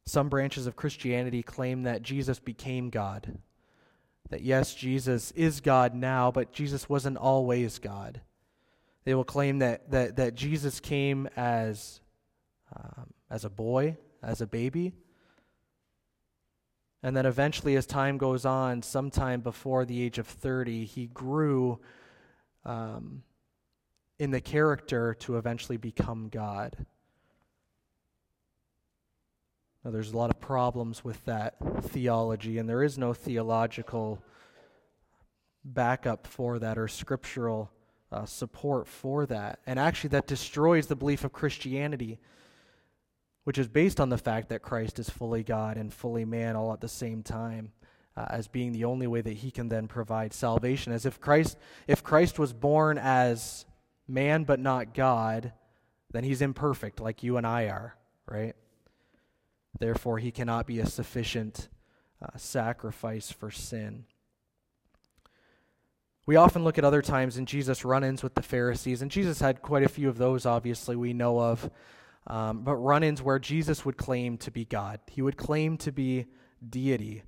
Some 0.06 0.30
branches 0.30 0.68
of 0.68 0.76
Christianity 0.76 1.42
claim 1.42 1.82
that 1.82 2.04
Jesus 2.04 2.38
became 2.38 2.92
God. 2.92 3.40
That 4.30 4.44
yes, 4.44 4.76
Jesus 4.76 5.32
is 5.32 5.62
God 5.62 5.96
now, 5.96 6.30
but 6.30 6.54
Jesus 6.54 6.88
wasn't 6.88 7.18
always 7.18 7.80
God. 7.80 8.22
They 9.04 9.16
will 9.16 9.24
claim 9.24 9.58
that, 9.60 9.90
that, 9.90 10.18
that 10.18 10.36
Jesus 10.36 10.80
came 10.80 11.28
as, 11.36 12.02
um, 12.76 13.08
as 13.32 13.46
a 13.46 13.50
boy, 13.50 13.98
as 14.22 14.42
a 14.42 14.48
baby. 14.48 14.94
And 17.04 17.18
then 17.18 17.26
eventually, 17.26 17.76
as 17.76 17.86
time 17.86 18.18
goes 18.18 18.46
on, 18.46 18.84
sometime 18.84 19.42
before 19.42 19.86
the 19.86 20.04
age 20.04 20.20
of 20.20 20.28
30, 20.28 20.86
he 20.86 21.08
grew 21.08 21.80
um, 22.64 23.24
in 24.20 24.30
the 24.30 24.42
character 24.42 25.16
to 25.16 25.38
eventually 25.38 25.78
become 25.78 26.30
God. 26.30 26.86
Now, 29.84 29.90
there's 29.90 30.12
a 30.12 30.18
lot 30.18 30.30
of 30.30 30.40
problems 30.40 31.04
with 31.04 31.26
that 31.26 31.56
theology, 31.86 32.60
and 32.60 32.70
there 32.70 32.84
is 32.84 33.00
no 33.00 33.14
theological 33.14 34.22
backup 35.64 36.28
for 36.28 36.60
that 36.60 36.78
or 36.78 36.88
scriptural 36.88 37.72
uh, 38.12 38.26
support 38.26 38.88
for 38.88 39.26
that. 39.26 39.60
And 39.66 39.80
actually, 39.80 40.10
that 40.10 40.28
destroys 40.28 40.86
the 40.86 40.96
belief 40.96 41.24
of 41.24 41.32
Christianity, 41.32 42.20
which 43.44 43.58
is 43.58 43.68
based 43.68 44.00
on 44.00 44.10
the 44.10 44.18
fact 44.18 44.50
that 44.50 44.62
Christ 44.62 45.00
is 45.00 45.10
fully 45.10 45.44
God 45.44 45.78
and 45.78 45.94
fully 45.94 46.26
man 46.26 46.56
all 46.56 46.74
at 46.74 46.82
the 46.82 46.88
same 46.88 47.24
time. 47.24 47.72
Uh, 48.18 48.26
as 48.30 48.50
being 48.50 48.74
the 48.74 48.84
only 48.84 49.08
way 49.08 49.22
that 49.22 49.38
he 49.38 49.50
can 49.52 49.70
then 49.70 49.88
provide 49.88 50.34
salvation 50.34 50.92
as 50.92 51.06
if 51.06 51.22
Christ 51.22 51.58
if 51.88 52.04
Christ 52.04 52.38
was 52.38 52.52
born 52.52 52.98
as 52.98 53.66
man 54.06 54.44
but 54.44 54.60
not 54.60 54.94
God 54.94 55.54
then 56.12 56.26
he's 56.26 56.42
imperfect 56.42 57.00
like 57.00 57.24
you 57.24 57.38
and 57.38 57.48
I 57.48 57.70
are 57.70 57.96
right 58.26 58.54
Therefore, 59.80 60.20
he 60.20 60.32
cannot 60.32 60.68
be 60.68 60.80
a 60.80 60.86
sufficient 60.86 61.70
uh, 62.22 62.38
sacrifice 62.38 63.32
for 63.32 63.50
sin. 63.50 64.06
We 66.28 66.36
often 66.36 66.64
look 66.64 66.78
at 66.78 66.86
other 66.86 67.02
times 67.02 67.38
in 67.38 67.48
Jesus' 67.48 67.84
run 67.84 68.04
ins 68.04 68.22
with 68.22 68.36
the 68.36 68.44
Pharisees, 68.44 69.02
and 69.02 69.10
Jesus 69.10 69.40
had 69.40 69.62
quite 69.62 69.84
a 69.84 69.90
few 69.90 70.08
of 70.08 70.18
those, 70.18 70.46
obviously, 70.46 70.96
we 70.96 71.14
know 71.14 71.42
of. 71.42 71.72
Um, 72.28 72.64
but 72.64 72.76
run 72.76 73.04
ins 73.04 73.22
where 73.22 73.40
Jesus 73.40 73.84
would 73.84 73.98
claim 73.98 74.38
to 74.40 74.52
be 74.52 74.66
God, 74.66 75.00
he 75.08 75.22
would 75.22 75.38
claim 75.38 75.78
to 75.78 75.92
be 75.92 76.28
deity. 76.68 77.24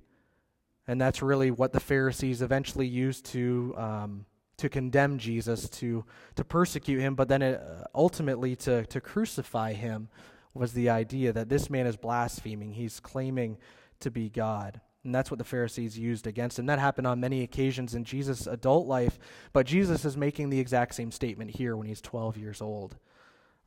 And 0.86 1.00
that's 1.00 1.22
really 1.22 1.50
what 1.50 1.72
the 1.72 1.80
Pharisees 1.80 2.42
eventually 2.42 2.86
used 2.86 3.24
to, 3.26 3.74
um, 3.76 4.26
to 4.58 4.68
condemn 4.68 5.18
Jesus, 5.18 5.68
to, 5.70 6.04
to 6.36 6.44
persecute 6.44 7.00
him, 7.00 7.14
but 7.14 7.28
then 7.28 7.40
it, 7.40 7.60
uh, 7.60 7.84
ultimately 7.94 8.54
to, 8.56 8.84
to 8.86 9.00
crucify 9.00 9.72
him 9.72 10.08
was 10.52 10.72
the 10.72 10.90
idea 10.90 11.32
that 11.32 11.48
this 11.48 11.70
man 11.70 11.86
is 11.86 11.96
blaspheming. 11.96 12.74
He's 12.74 13.00
claiming 13.00 13.58
to 14.00 14.10
be 14.10 14.28
God. 14.28 14.80
And 15.04 15.14
that's 15.14 15.30
what 15.30 15.38
the 15.38 15.44
Pharisees 15.44 15.98
used 15.98 16.26
against 16.26 16.58
him. 16.58 16.66
That 16.66 16.78
happened 16.78 17.06
on 17.06 17.20
many 17.20 17.42
occasions 17.42 17.94
in 17.94 18.04
Jesus' 18.04 18.46
adult 18.46 18.86
life, 18.86 19.18
but 19.52 19.66
Jesus 19.66 20.04
is 20.04 20.16
making 20.16 20.48
the 20.48 20.60
exact 20.60 20.94
same 20.94 21.10
statement 21.10 21.50
here 21.50 21.76
when 21.76 21.86
he's 21.86 22.00
12 22.00 22.38
years 22.38 22.62
old, 22.62 22.96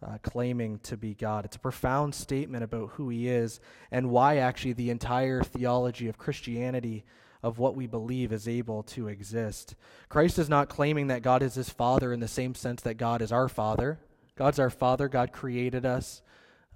uh, 0.05 0.17
claiming 0.21 0.79
to 0.79 0.97
be 0.97 1.13
God. 1.13 1.45
It's 1.45 1.55
a 1.55 1.59
profound 1.59 2.13
statement 2.13 2.63
about 2.63 2.91
who 2.91 3.09
he 3.09 3.27
is 3.27 3.59
and 3.91 4.09
why 4.09 4.37
actually 4.37 4.73
the 4.73 4.89
entire 4.89 5.41
theology 5.41 6.07
of 6.07 6.17
Christianity, 6.17 7.03
of 7.41 7.59
what 7.59 7.75
we 7.75 7.87
believe, 7.87 8.31
is 8.31 8.47
able 8.47 8.83
to 8.83 9.07
exist. 9.07 9.75
Christ 10.09 10.37
is 10.37 10.49
not 10.49 10.69
claiming 10.69 11.07
that 11.07 11.23
God 11.23 11.41
is 11.41 11.55
his 11.55 11.69
Father 11.69 12.13
in 12.13 12.19
the 12.19 12.27
same 12.27 12.53
sense 12.53 12.81
that 12.83 12.95
God 12.95 13.21
is 13.21 13.31
our 13.31 13.49
Father. 13.49 13.99
God's 14.35 14.59
our 14.59 14.69
Father, 14.69 15.07
God 15.07 15.31
created 15.31 15.85
us. 15.85 16.21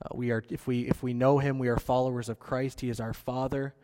Uh, 0.03 0.15
we 0.15 0.32
are, 0.32 0.43
if 0.49 0.65
we, 0.65 0.88
if 0.88 1.03
we 1.03 1.13
know 1.13 1.38
him, 1.38 1.59
we 1.59 1.67
are 1.67 1.78
followers 1.78 2.28
of 2.28 2.39
Christ. 2.39 2.82
He 2.82 2.89
is 2.89 2.99
our 2.99 3.13
Father. 3.13 3.76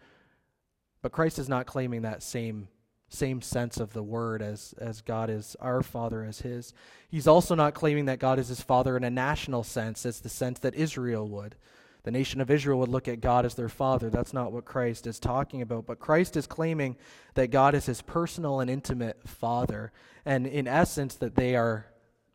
But 1.03 1.11
Christ 1.11 1.37
is 1.37 1.47
not 1.47 1.67
claiming 1.67 2.01
that 2.01 2.23
same, 2.23 2.69
same 3.09 3.41
sense 3.41 3.77
of 3.79 3.93
the 3.93 4.03
word 4.03 4.41
as, 4.41 4.73
as 4.79 5.01
God 5.01 5.29
is 5.29 5.55
our 5.59 5.81
Father 5.81 6.23
as 6.25 6.41
his. 6.41 6.73
He's 7.09 7.27
also 7.27 7.55
not 7.55 7.73
claiming 7.73 8.05
that 8.05 8.19
God 8.19 8.39
is 8.39 8.49
his 8.49 8.61
Father 8.61 8.97
in 8.97 9.03
a 9.03 9.09
national 9.09 9.63
sense, 9.63 10.05
as 10.05 10.19
the 10.19 10.29
sense 10.29 10.59
that 10.59 10.75
Israel 10.75 11.27
would. 11.29 11.55
The 12.03 12.11
nation 12.11 12.39
of 12.39 12.51
Israel 12.51 12.79
would 12.79 12.89
look 12.89 13.07
at 13.07 13.21
God 13.21 13.45
as 13.45 13.55
their 13.55 13.69
Father. 13.69 14.09
That's 14.09 14.33
not 14.33 14.51
what 14.51 14.65
Christ 14.65 15.07
is 15.07 15.19
talking 15.19 15.61
about. 15.61 15.85
But 15.85 15.99
Christ 15.99 16.37
is 16.37 16.47
claiming 16.47 16.95
that 17.33 17.51
God 17.51 17.75
is 17.75 17.85
his 17.85 18.01
personal 18.01 18.59
and 18.59 18.69
intimate 18.69 19.27
Father, 19.27 19.91
and 20.25 20.47
in 20.47 20.67
essence, 20.67 21.15
that 21.15 21.35
they 21.35 21.55
are 21.55 21.85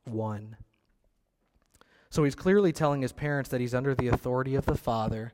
one. 0.04 0.56
So 2.10 2.24
he's 2.24 2.34
clearly 2.34 2.72
telling 2.72 3.00
his 3.00 3.12
parents 3.12 3.48
that 3.50 3.60
he's 3.60 3.74
under 3.74 3.94
the 3.94 4.08
authority 4.08 4.54
of 4.54 4.66
the 4.66 4.76
Father, 4.76 5.32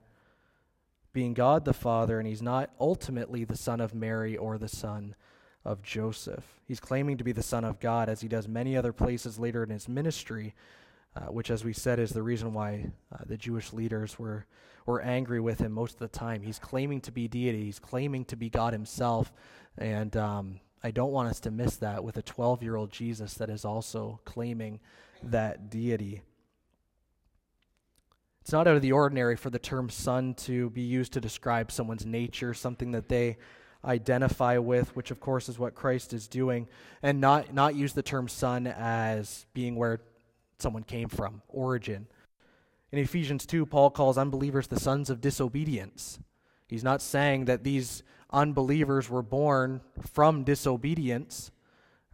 being 1.13 1.35
God 1.35 1.65
the 1.65 1.73
Father, 1.73 2.19
and 2.19 2.29
he's 2.29 2.43
not 2.43 2.71
ultimately 2.81 3.45
the 3.45 3.57
son 3.57 3.81
of 3.81 3.95
Mary 3.95 4.37
or 4.37 4.59
the 4.59 4.69
son 4.69 5.15
of 5.65 5.83
Joseph. 5.83 6.45
He's 6.65 6.81
claiming 6.81 7.17
to 7.19 7.25
be 7.25 7.33
the 7.33 7.43
Son 7.43 7.65
of 7.65 7.81
God, 7.81 8.09
as 8.09 8.21
he 8.21 8.29
does 8.29 8.49
many 8.49 8.77
other 8.77 8.93
places 8.93 9.39
later 9.39 9.63
in 9.63 9.71
his 9.71 9.89
ministry, 9.89 10.55
uh, 11.17 11.27
which, 11.27 11.51
as 11.51 11.65
we 11.65 11.73
said, 11.73 11.99
is 11.99 12.11
the 12.11 12.23
reason 12.23 12.55
why 12.55 12.87
uh, 13.13 13.25
the 13.27 13.37
Jewish 13.37 13.73
leaders 13.73 14.19
were, 14.19 14.47
were 14.87 15.01
angry 15.01 15.41
with 15.41 15.59
him 15.59 15.73
most 15.73 15.95
of 15.95 15.99
the 15.99 16.09
time. 16.09 16.43
He's 16.43 16.59
claiming 16.59 17.01
to 17.03 17.13
be 17.13 17.29
deity, 17.29 17.65
he's 17.65 17.79
claiming 17.79 18.25
to 18.27 18.37
be 18.37 18.51
God 18.51 18.73
himself, 18.73 19.33
and 19.77 20.17
um, 20.17 20.61
I 20.83 20.91
don't 20.91 21.13
want 21.13 21.29
us 21.29 21.41
to 21.41 21.51
miss 21.51 21.77
that 21.77 22.05
with 22.05 22.17
a 22.17 22.23
12 22.23 22.63
year 22.63 22.77
old 22.77 22.91
Jesus 22.91 23.35
that 23.35 23.51
is 23.51 23.65
also 23.65 24.21
claiming 24.25 24.81
that 25.23 25.71
deity. 25.71 26.23
It's 28.49 28.53
not 28.55 28.67
out 28.67 28.77
of 28.77 28.81
the 28.81 28.93
ordinary 28.93 29.37
for 29.37 29.51
the 29.51 29.59
term 29.59 29.91
son 29.91 30.33
to 30.37 30.71
be 30.71 30.81
used 30.81 31.13
to 31.13 31.21
describe 31.21 31.71
someone's 31.71 32.07
nature, 32.07 32.55
something 32.55 32.93
that 32.93 33.11
they 33.11 33.37
identify 33.85 34.57
with, 34.57 34.97
which 34.97 35.11
of 35.11 35.21
course 35.21 35.51
is 35.51 35.59
what 35.59 35.75
Christ 35.75 36.15
is 36.15 36.29
doing, 36.29 36.67
and 37.03 37.21
not, 37.21 37.53
not 37.53 37.75
use 37.75 37.93
the 37.93 38.03
term 38.03 38.27
son 38.27 38.67
as 38.67 39.45
being 39.53 39.77
where 39.77 40.01
someone 40.59 40.83
came 40.83 41.11
from, 41.11 41.43
origin. 41.49 42.07
In 42.91 42.99
Ephesians 42.99 43.45
2, 43.45 43.67
Paul 43.67 43.91
calls 43.91 44.17
unbelievers 44.17 44.67
the 44.67 44.81
sons 44.81 45.11
of 45.11 45.21
disobedience. 45.21 46.19
He's 46.69 46.83
not 46.83 47.03
saying 47.03 47.45
that 47.45 47.65
these 47.65 48.03
unbelievers 48.31 49.11
were 49.11 49.21
born 49.21 49.83
from 50.11 50.43
disobedience, 50.43 51.51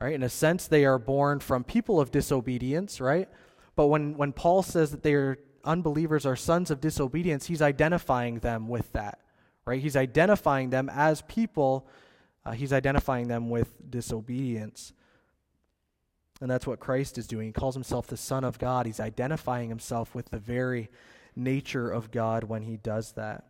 right? 0.00 0.14
In 0.14 0.24
a 0.24 0.28
sense, 0.28 0.66
they 0.66 0.84
are 0.84 0.98
born 0.98 1.38
from 1.38 1.62
people 1.62 2.00
of 2.00 2.10
disobedience, 2.10 3.00
right? 3.00 3.28
But 3.76 3.86
when, 3.86 4.16
when 4.16 4.32
Paul 4.32 4.64
says 4.64 4.90
that 4.90 5.04
they 5.04 5.14
are 5.14 5.38
unbelievers 5.64 6.26
are 6.26 6.36
sons 6.36 6.70
of 6.70 6.80
disobedience, 6.80 7.46
he's 7.46 7.62
identifying 7.62 8.38
them 8.40 8.68
with 8.68 8.92
that, 8.92 9.18
right? 9.64 9.80
He's 9.80 9.96
identifying 9.96 10.70
them 10.70 10.90
as 10.92 11.22
people, 11.22 11.86
uh, 12.44 12.52
he's 12.52 12.72
identifying 12.72 13.28
them 13.28 13.50
with 13.50 13.90
disobedience. 13.90 14.92
And 16.40 16.50
that's 16.50 16.66
what 16.66 16.80
Christ 16.80 17.16
is 17.16 17.26
doing. 17.26 17.46
He 17.46 17.52
calls 17.52 17.74
himself 17.74 18.06
the 18.06 18.16
Son 18.16 18.44
of 18.44 18.58
God. 18.58 18.86
He's 18.86 19.00
identifying 19.00 19.68
himself 19.68 20.14
with 20.14 20.30
the 20.30 20.38
very 20.38 20.90
nature 21.36 21.90
of 21.90 22.10
God 22.10 22.44
when 22.44 22.62
he 22.62 22.76
does 22.76 23.12
that. 23.12 23.44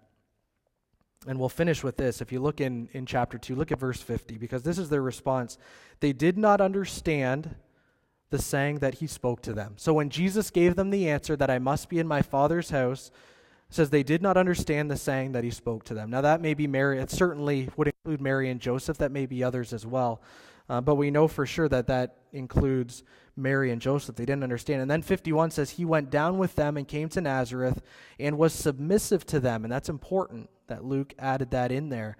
And 1.26 1.38
we'll 1.38 1.48
finish 1.48 1.82
with 1.82 1.96
this. 1.96 2.20
If 2.20 2.32
you 2.32 2.40
look 2.40 2.60
in, 2.60 2.88
in 2.92 3.06
chapter 3.06 3.38
2, 3.38 3.54
look 3.54 3.72
at 3.72 3.78
verse 3.78 4.00
50, 4.00 4.36
because 4.36 4.62
this 4.62 4.78
is 4.78 4.90
their 4.90 5.02
response. 5.02 5.56
They 6.00 6.12
did 6.12 6.36
not 6.36 6.60
understand 6.60 7.54
the 8.34 8.42
saying 8.42 8.80
that 8.80 8.94
he 8.94 9.06
spoke 9.06 9.42
to 9.42 9.52
them. 9.52 9.74
So 9.76 9.94
when 9.94 10.10
Jesus 10.10 10.50
gave 10.50 10.74
them 10.74 10.90
the 10.90 11.08
answer 11.08 11.36
that 11.36 11.50
I 11.50 11.60
must 11.60 11.88
be 11.88 12.00
in 12.00 12.08
my 12.08 12.20
Father's 12.20 12.70
house, 12.70 13.12
says 13.70 13.90
they 13.90 14.02
did 14.02 14.22
not 14.22 14.36
understand 14.36 14.90
the 14.90 14.96
saying 14.96 15.30
that 15.32 15.44
he 15.44 15.50
spoke 15.52 15.84
to 15.84 15.94
them. 15.94 16.10
Now 16.10 16.20
that 16.20 16.40
may 16.40 16.52
be 16.52 16.66
Mary, 16.66 16.98
it 16.98 17.12
certainly 17.12 17.68
would 17.76 17.86
include 17.86 18.20
Mary 18.20 18.50
and 18.50 18.60
Joseph, 18.60 18.98
that 18.98 19.12
may 19.12 19.24
be 19.24 19.44
others 19.44 19.72
as 19.72 19.86
well. 19.86 20.20
Uh, 20.68 20.80
but 20.80 20.96
we 20.96 21.12
know 21.12 21.28
for 21.28 21.46
sure 21.46 21.68
that 21.68 21.86
that 21.86 22.16
includes 22.32 23.04
Mary 23.36 23.70
and 23.70 23.80
Joseph. 23.80 24.16
They 24.16 24.24
didn't 24.24 24.42
understand. 24.42 24.82
And 24.82 24.90
then 24.90 25.02
51 25.02 25.52
says, 25.52 25.70
He 25.70 25.84
went 25.84 26.10
down 26.10 26.36
with 26.36 26.56
them 26.56 26.76
and 26.76 26.88
came 26.88 27.08
to 27.10 27.20
Nazareth 27.20 27.82
and 28.18 28.36
was 28.36 28.52
submissive 28.52 29.24
to 29.26 29.38
them. 29.38 29.64
And 29.64 29.72
that's 29.72 29.88
important 29.88 30.50
that 30.66 30.84
Luke 30.84 31.14
added 31.20 31.52
that 31.52 31.70
in 31.70 31.88
there. 31.88 32.16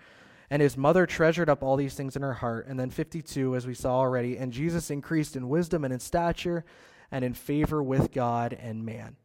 And 0.51 0.61
his 0.61 0.76
mother 0.76 1.07
treasured 1.07 1.49
up 1.49 1.62
all 1.62 1.76
these 1.76 1.95
things 1.95 2.16
in 2.16 2.22
her 2.22 2.34
heart. 2.34 2.66
And 2.66 2.78
then 2.78 2.90
52, 2.90 3.57
as 3.57 3.66
we 3.66 3.74
saw 3.74 3.99
already, 3.99 4.36
and 4.36 4.53
Jesus 4.53 4.90
increased 4.90 5.36
in 5.36 5.49
wisdom 5.49 5.84
and 5.84 5.92
in 5.92 6.01
stature 6.01 6.64
and 7.11 7.24
in 7.24 7.34
favor 7.34 7.82
with 7.82 8.12
God 8.12 8.53
and 8.53 8.84
man. 8.84 9.16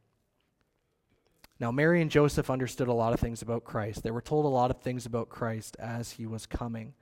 Now, 1.59 1.71
Mary 1.71 2.01
and 2.01 2.09
Joseph 2.09 2.49
understood 2.49 2.87
a 2.87 2.93
lot 2.93 3.13
of 3.13 3.19
things 3.19 3.41
about 3.41 3.65
Christ. 3.65 4.01
They 4.01 4.11
were 4.11 4.21
told 4.21 4.45
a 4.45 4.49
lot 4.49 4.71
of 4.71 4.81
things 4.81 5.05
about 5.05 5.27
Christ 5.27 5.75
as 5.77 6.11
he 6.11 6.25
was 6.25 6.45
coming. 6.45 6.93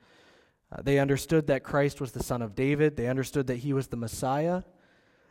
Uh, 0.72 0.82
they 0.82 0.98
understood 0.98 1.48
that 1.48 1.64
Christ 1.64 2.02
was 2.02 2.12
the 2.12 2.24
son 2.24 2.42
of 2.42 2.56
David. 2.56 2.98
They 2.98 3.08
understood 3.08 3.48
that 3.48 3.58
he 3.58 3.72
was 3.72 3.88
the 3.88 3.98
Messiah. 3.98 4.64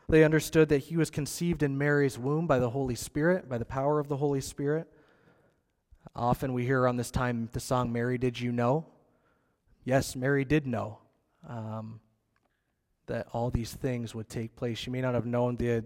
They 0.09 0.23
understood 0.23 0.69
that 0.69 0.83
he 0.83 0.95
was 0.95 1.09
conceived 1.09 1.61
in 1.61 1.77
Mary's 1.77 2.17
womb 2.17 2.47
by 2.47 2.59
the 2.59 2.69
Holy 2.69 2.95
Spirit, 2.95 3.49
by 3.49 3.57
the 3.57 3.65
power 3.65 3.99
of 3.99 4.07
the 4.07 4.17
Holy 4.17 4.39
Spirit. 4.39 4.87
Often 6.17 6.53
we 6.53 6.65
hear 6.65 6.81
around 6.81 6.97
this 6.97 7.11
time 7.11 7.49
the 7.53 7.59
song, 7.59 7.93
Mary, 7.93 8.17
Did 8.17 8.39
You 8.39 8.51
Know? 8.51 8.87
Yes, 9.83 10.15
Mary 10.15 10.43
did 10.43 10.67
know. 10.67 10.99
um, 11.47 11.99
that 13.07 13.27
all 13.31 13.49
these 13.49 13.73
things 13.73 14.13
would 14.13 14.29
take 14.29 14.55
place. 14.55 14.77
She 14.77 14.89
may 14.89 15.01
not 15.01 15.13
have 15.13 15.25
known 15.25 15.55
the 15.55 15.85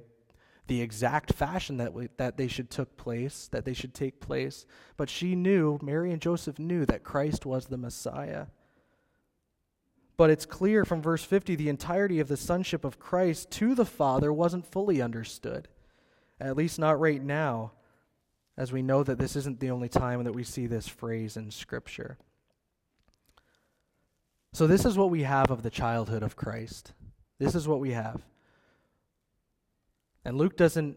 the 0.68 0.82
exact 0.82 1.34
fashion 1.34 1.78
that 1.78 1.92
we, 1.94 2.08
that 2.18 2.38
they 2.38 2.48
should 2.48 2.70
took 2.70 2.96
place, 2.96 3.50
that 3.52 3.66
they 3.66 3.74
should 3.74 3.94
take 3.94 4.22
place, 4.22 4.66
but 4.96 5.10
she 5.10 5.36
knew, 5.36 5.78
Mary 5.82 6.14
and 6.14 6.22
Joseph 6.22 6.60
knew 6.60 6.86
that 6.86 7.04
Christ 7.04 7.46
was 7.46 7.66
the 7.66 7.78
Messiah. 7.78 8.46
But 10.16 10.30
it's 10.30 10.46
clear 10.46 10.86
from 10.86 11.02
verse 11.02 11.26
50 11.26 11.56
the 11.56 11.68
entirety 11.68 12.22
of 12.22 12.30
the 12.30 12.38
sonship 12.38 12.86
of 12.86 13.00
Christ 13.00 13.52
to 13.52 13.76
the 13.76 13.86
Father 13.86 14.32
wasn't 14.32 14.72
fully 14.72 15.02
understood. 15.02 15.68
At 16.40 16.56
least 16.56 16.80
not 16.80 17.00
right 17.00 17.22
now, 17.22 17.74
as 18.62 18.72
we 18.72 18.84
know 18.84 19.01
that 19.01 19.18
this 19.18 19.36
isn't 19.36 19.59
the 19.59 19.72
only 19.72 19.89
time 19.89 20.24
that 20.24 20.36
we 20.36 20.43
see 20.43 20.68
this 20.68 20.88
phrase 20.88 21.36
in 21.36 21.49
Scripture. 21.49 22.20
So, 24.53 24.68
this 24.68 24.86
is 24.86 24.95
what 24.95 25.09
we 25.09 25.24
have 25.24 25.49
of 25.49 25.64
the 25.64 25.72
childhood 25.72 26.22
of 26.22 26.36
Christ. 26.36 26.93
This 27.39 27.55
is 27.55 27.68
what 27.68 27.80
we 27.80 27.93
have. 27.93 28.22
And 30.24 30.38
Luke 30.38 30.57
doesn't 30.57 30.95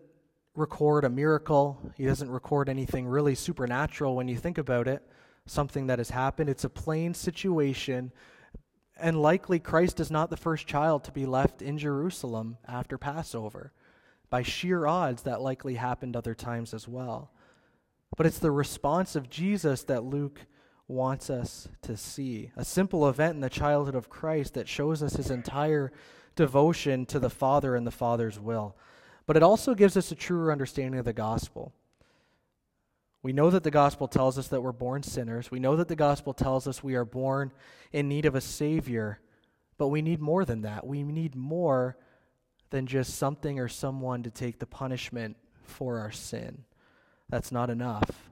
record 0.55 1.07
a 1.07 1.09
miracle, 1.09 1.81
he 1.97 2.05
doesn't 2.05 2.31
record 2.31 2.69
anything 2.69 3.07
really 3.07 3.35
supernatural 3.35 4.15
when 4.15 4.29
you 4.29 4.37
think 4.37 4.59
about 4.59 4.87
it, 4.87 5.03
something 5.47 5.87
that 5.87 5.99
has 5.99 6.11
happened. 6.11 6.51
It's 6.51 6.65
a 6.65 6.69
plain 6.69 7.15
situation. 7.15 8.13
And 9.01 9.23
likely, 9.23 9.59
Christ 9.59 10.01
is 10.01 10.11
not 10.11 10.29
the 10.29 10.37
first 10.37 10.67
child 10.67 11.03
to 11.05 11.13
be 11.13 11.25
left 11.25 11.63
in 11.63 11.79
Jerusalem 11.79 12.59
after 12.69 12.99
Passover. 12.99 13.73
By 14.29 14.43
sheer 14.43 14.87
odds, 14.87 15.23
that 15.23 15.41
likely 15.41 15.77
happened 15.77 16.15
other 16.15 16.35
times 16.35 16.75
as 16.75 16.87
well. 16.87 17.31
But 18.17 18.27
it's 18.27 18.39
the 18.39 18.51
response 18.51 19.17
of 19.17 19.31
Jesus 19.31 19.83
that 19.85 20.05
Luke 20.05 20.41
wants 20.87 21.31
us 21.31 21.69
to 21.83 21.97
see. 21.97 22.51
A 22.57 22.65
simple 22.65 23.09
event 23.09 23.35
in 23.35 23.41
the 23.41 23.51
childhood 23.51 23.95
of 23.95 24.11
Christ 24.11 24.55
that 24.55 24.69
shows 24.69 25.03
us 25.03 25.17
his 25.17 25.31
entire 25.31 25.93
devotion 26.37 27.07
to 27.07 27.19
the 27.19 27.31
Father 27.31 27.75
and 27.75 27.87
the 27.87 27.91
Father's 27.91 28.39
will. 28.39 28.77
But 29.27 29.37
it 29.37 29.43
also 29.43 29.75
gives 29.75 29.97
us 29.97 30.13
a 30.13 30.15
truer 30.15 30.53
understanding 30.53 30.99
of 30.99 31.07
the 31.07 31.13
gospel. 31.13 31.73
We 33.23 33.33
know 33.33 33.49
that 33.51 33.63
the 33.63 33.71
gospel 33.71 34.07
tells 34.07 34.39
us 34.39 34.49
that 34.49 34.61
we're 34.61 34.73
born 34.73 35.03
sinners. 35.03 35.51
We 35.51 35.59
know 35.59 35.77
that 35.77 35.89
the 35.89 35.97
gospel 35.97 36.35
tells 36.35 36.69
us 36.69 36.85
we 36.85 36.95
are 36.95 37.07
born 37.07 37.53
in 37.91 38.09
need 38.09 38.27
of 38.27 38.35
a 38.35 38.41
Savior. 38.41 39.19
But 39.79 39.89
we 39.89 40.03
need 40.03 40.21
more 40.21 40.45
than 40.45 40.63
that. 40.63 40.87
We 40.87 41.03
need 41.03 41.35
more 41.35 41.97
than 42.69 42.87
just 42.87 43.17
something 43.17 43.59
or 43.59 43.69
someone 43.69 44.23
to 44.25 44.31
take 44.31 44.59
the 44.59 44.67
punishment 44.67 45.37
for 45.63 46.01
our 46.01 46.11
sin. 46.11 46.65
That's 47.29 47.53
not 47.53 47.71
enough. 47.71 48.31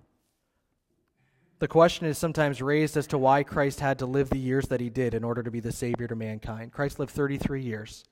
The 1.59 1.69
question 1.69 2.07
is 2.07 2.19
sometimes 2.19 2.61
raised 2.61 2.97
as 2.97 3.07
to 3.09 3.19
why 3.19 3.45
Christ 3.45 3.81
had 3.81 4.01
to 4.01 4.07
live 4.07 4.31
the 4.31 4.39
years 4.39 4.67
that 4.69 4.81
he 4.81 4.91
did 4.91 5.15
in 5.15 5.23
order 5.23 5.43
to 5.43 5.51
be 5.51 5.61
the 5.61 5.71
Savior 5.71 6.09
to 6.09 6.17
mankind. 6.17 6.73
Christ 6.73 6.99
lived 6.99 7.13
33 7.13 7.63
years. 7.63 8.05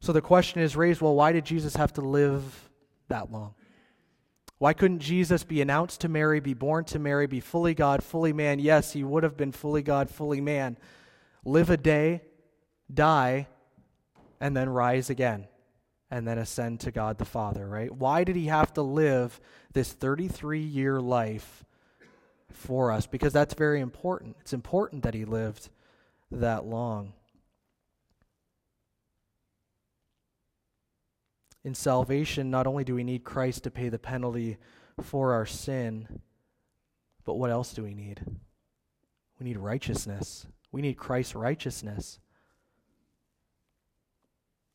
So 0.00 0.12
the 0.12 0.20
question 0.20 0.60
is 0.60 0.76
raised 0.76 1.00
well, 1.00 1.14
why 1.14 1.32
did 1.32 1.44
Jesus 1.44 1.76
have 1.76 1.92
to 1.94 2.02
live 2.02 2.68
that 3.08 3.32
long? 3.32 3.54
Why 4.58 4.74
couldn't 4.74 4.98
Jesus 4.98 5.42
be 5.42 5.62
announced 5.62 6.02
to 6.02 6.08
Mary, 6.10 6.40
be 6.40 6.52
born 6.52 6.84
to 6.84 6.98
Mary, 6.98 7.26
be 7.26 7.40
fully 7.40 7.72
God, 7.72 8.04
fully 8.04 8.34
man? 8.34 8.58
Yes, 8.58 8.92
he 8.92 9.02
would 9.02 9.22
have 9.22 9.38
been 9.38 9.52
fully 9.52 9.82
God, 9.82 10.10
fully 10.10 10.42
man. 10.42 10.76
Live 11.46 11.70
a 11.70 11.78
day, 11.78 12.20
die, 12.92 13.48
and 14.38 14.54
then 14.54 14.68
rise 14.68 15.08
again, 15.08 15.48
and 16.10 16.26
then 16.26 16.38
ascend 16.38 16.80
to 16.80 16.90
God 16.90 17.18
the 17.18 17.24
Father, 17.24 17.66
right? 17.66 17.92
Why 17.92 18.24
did 18.24 18.36
he 18.36 18.46
have 18.46 18.72
to 18.74 18.82
live 18.82 19.40
this 19.72 19.92
33 19.92 20.60
year 20.60 21.00
life 21.00 21.64
for 22.50 22.90
us? 22.90 23.06
Because 23.06 23.32
that's 23.32 23.54
very 23.54 23.80
important. 23.80 24.36
It's 24.40 24.52
important 24.52 25.02
that 25.04 25.14
he 25.14 25.24
lived 25.24 25.68
that 26.30 26.64
long. 26.64 27.12
in 31.64 31.74
salvation, 31.74 32.50
not 32.50 32.66
only 32.66 32.84
do 32.84 32.94
we 32.94 33.04
need 33.04 33.24
Christ 33.24 33.64
to 33.64 33.70
pay 33.70 33.88
the 33.88 33.98
penalty 33.98 34.56
for 35.02 35.32
our 35.32 35.46
sin, 35.46 36.20
but 37.24 37.34
what 37.34 37.50
else 37.50 37.72
do 37.72 37.82
we 37.82 37.94
need? 37.94 38.22
We 39.38 39.44
need 39.44 39.58
righteousness. 39.58 40.46
We 40.72 40.82
need 40.82 40.96
Christ's 40.96 41.34
righteousness. 41.34 42.18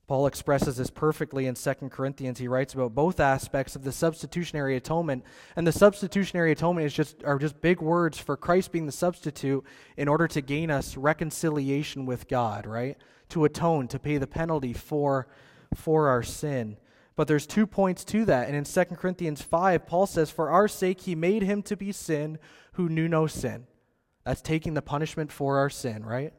Paul 0.07 0.27
expresses 0.27 0.77
this 0.77 0.91
perfectly 0.91 1.47
in 1.47 1.55
2 1.55 1.73
Corinthians. 1.89 2.37
He 2.37 2.47
writes 2.47 2.75
about 2.75 2.93
both 2.93 3.19
aspects 3.19 3.75
of 3.75 3.83
the 3.83 3.91
substitutionary 3.91 4.75
atonement. 4.75 5.23
And 5.55 5.65
the 5.65 5.71
substitutionary 5.71 6.51
atonement 6.51 6.85
is 6.85 6.93
just, 6.93 7.23
are 7.23 7.39
just 7.39 7.59
big 7.59 7.81
words 7.81 8.19
for 8.19 8.37
Christ 8.37 8.71
being 8.71 8.85
the 8.85 8.91
substitute 8.91 9.63
in 9.97 10.07
order 10.07 10.27
to 10.27 10.41
gain 10.41 10.69
us 10.69 10.95
reconciliation 10.95 12.05
with 12.05 12.27
God, 12.27 12.67
right? 12.67 12.97
To 13.29 13.45
atone, 13.45 13.87
to 13.87 13.97
pay 13.97 14.17
the 14.17 14.27
penalty 14.27 14.73
for 14.73 15.27
for 15.73 16.07
our 16.07 16.23
sin. 16.23 16.77
But 17.15 17.27
there's 17.27 17.47
two 17.47 17.65
points 17.65 18.03
to 18.05 18.25
that. 18.25 18.47
And 18.47 18.55
in 18.55 18.63
2 18.63 18.95
Corinthians 18.95 19.41
5, 19.41 19.85
Paul 19.85 20.05
says, 20.05 20.31
For 20.31 20.49
our 20.49 20.67
sake 20.67 21.01
he 21.01 21.15
made 21.15 21.43
him 21.43 21.61
to 21.63 21.77
be 21.77 21.91
sin 21.91 22.39
who 22.73 22.89
knew 22.89 23.07
no 23.07 23.27
sin. 23.27 23.67
That's 24.25 24.41
taking 24.41 24.73
the 24.73 24.81
punishment 24.81 25.31
for 25.31 25.57
our 25.57 25.69
sin, 25.69 26.05
right? 26.05 26.33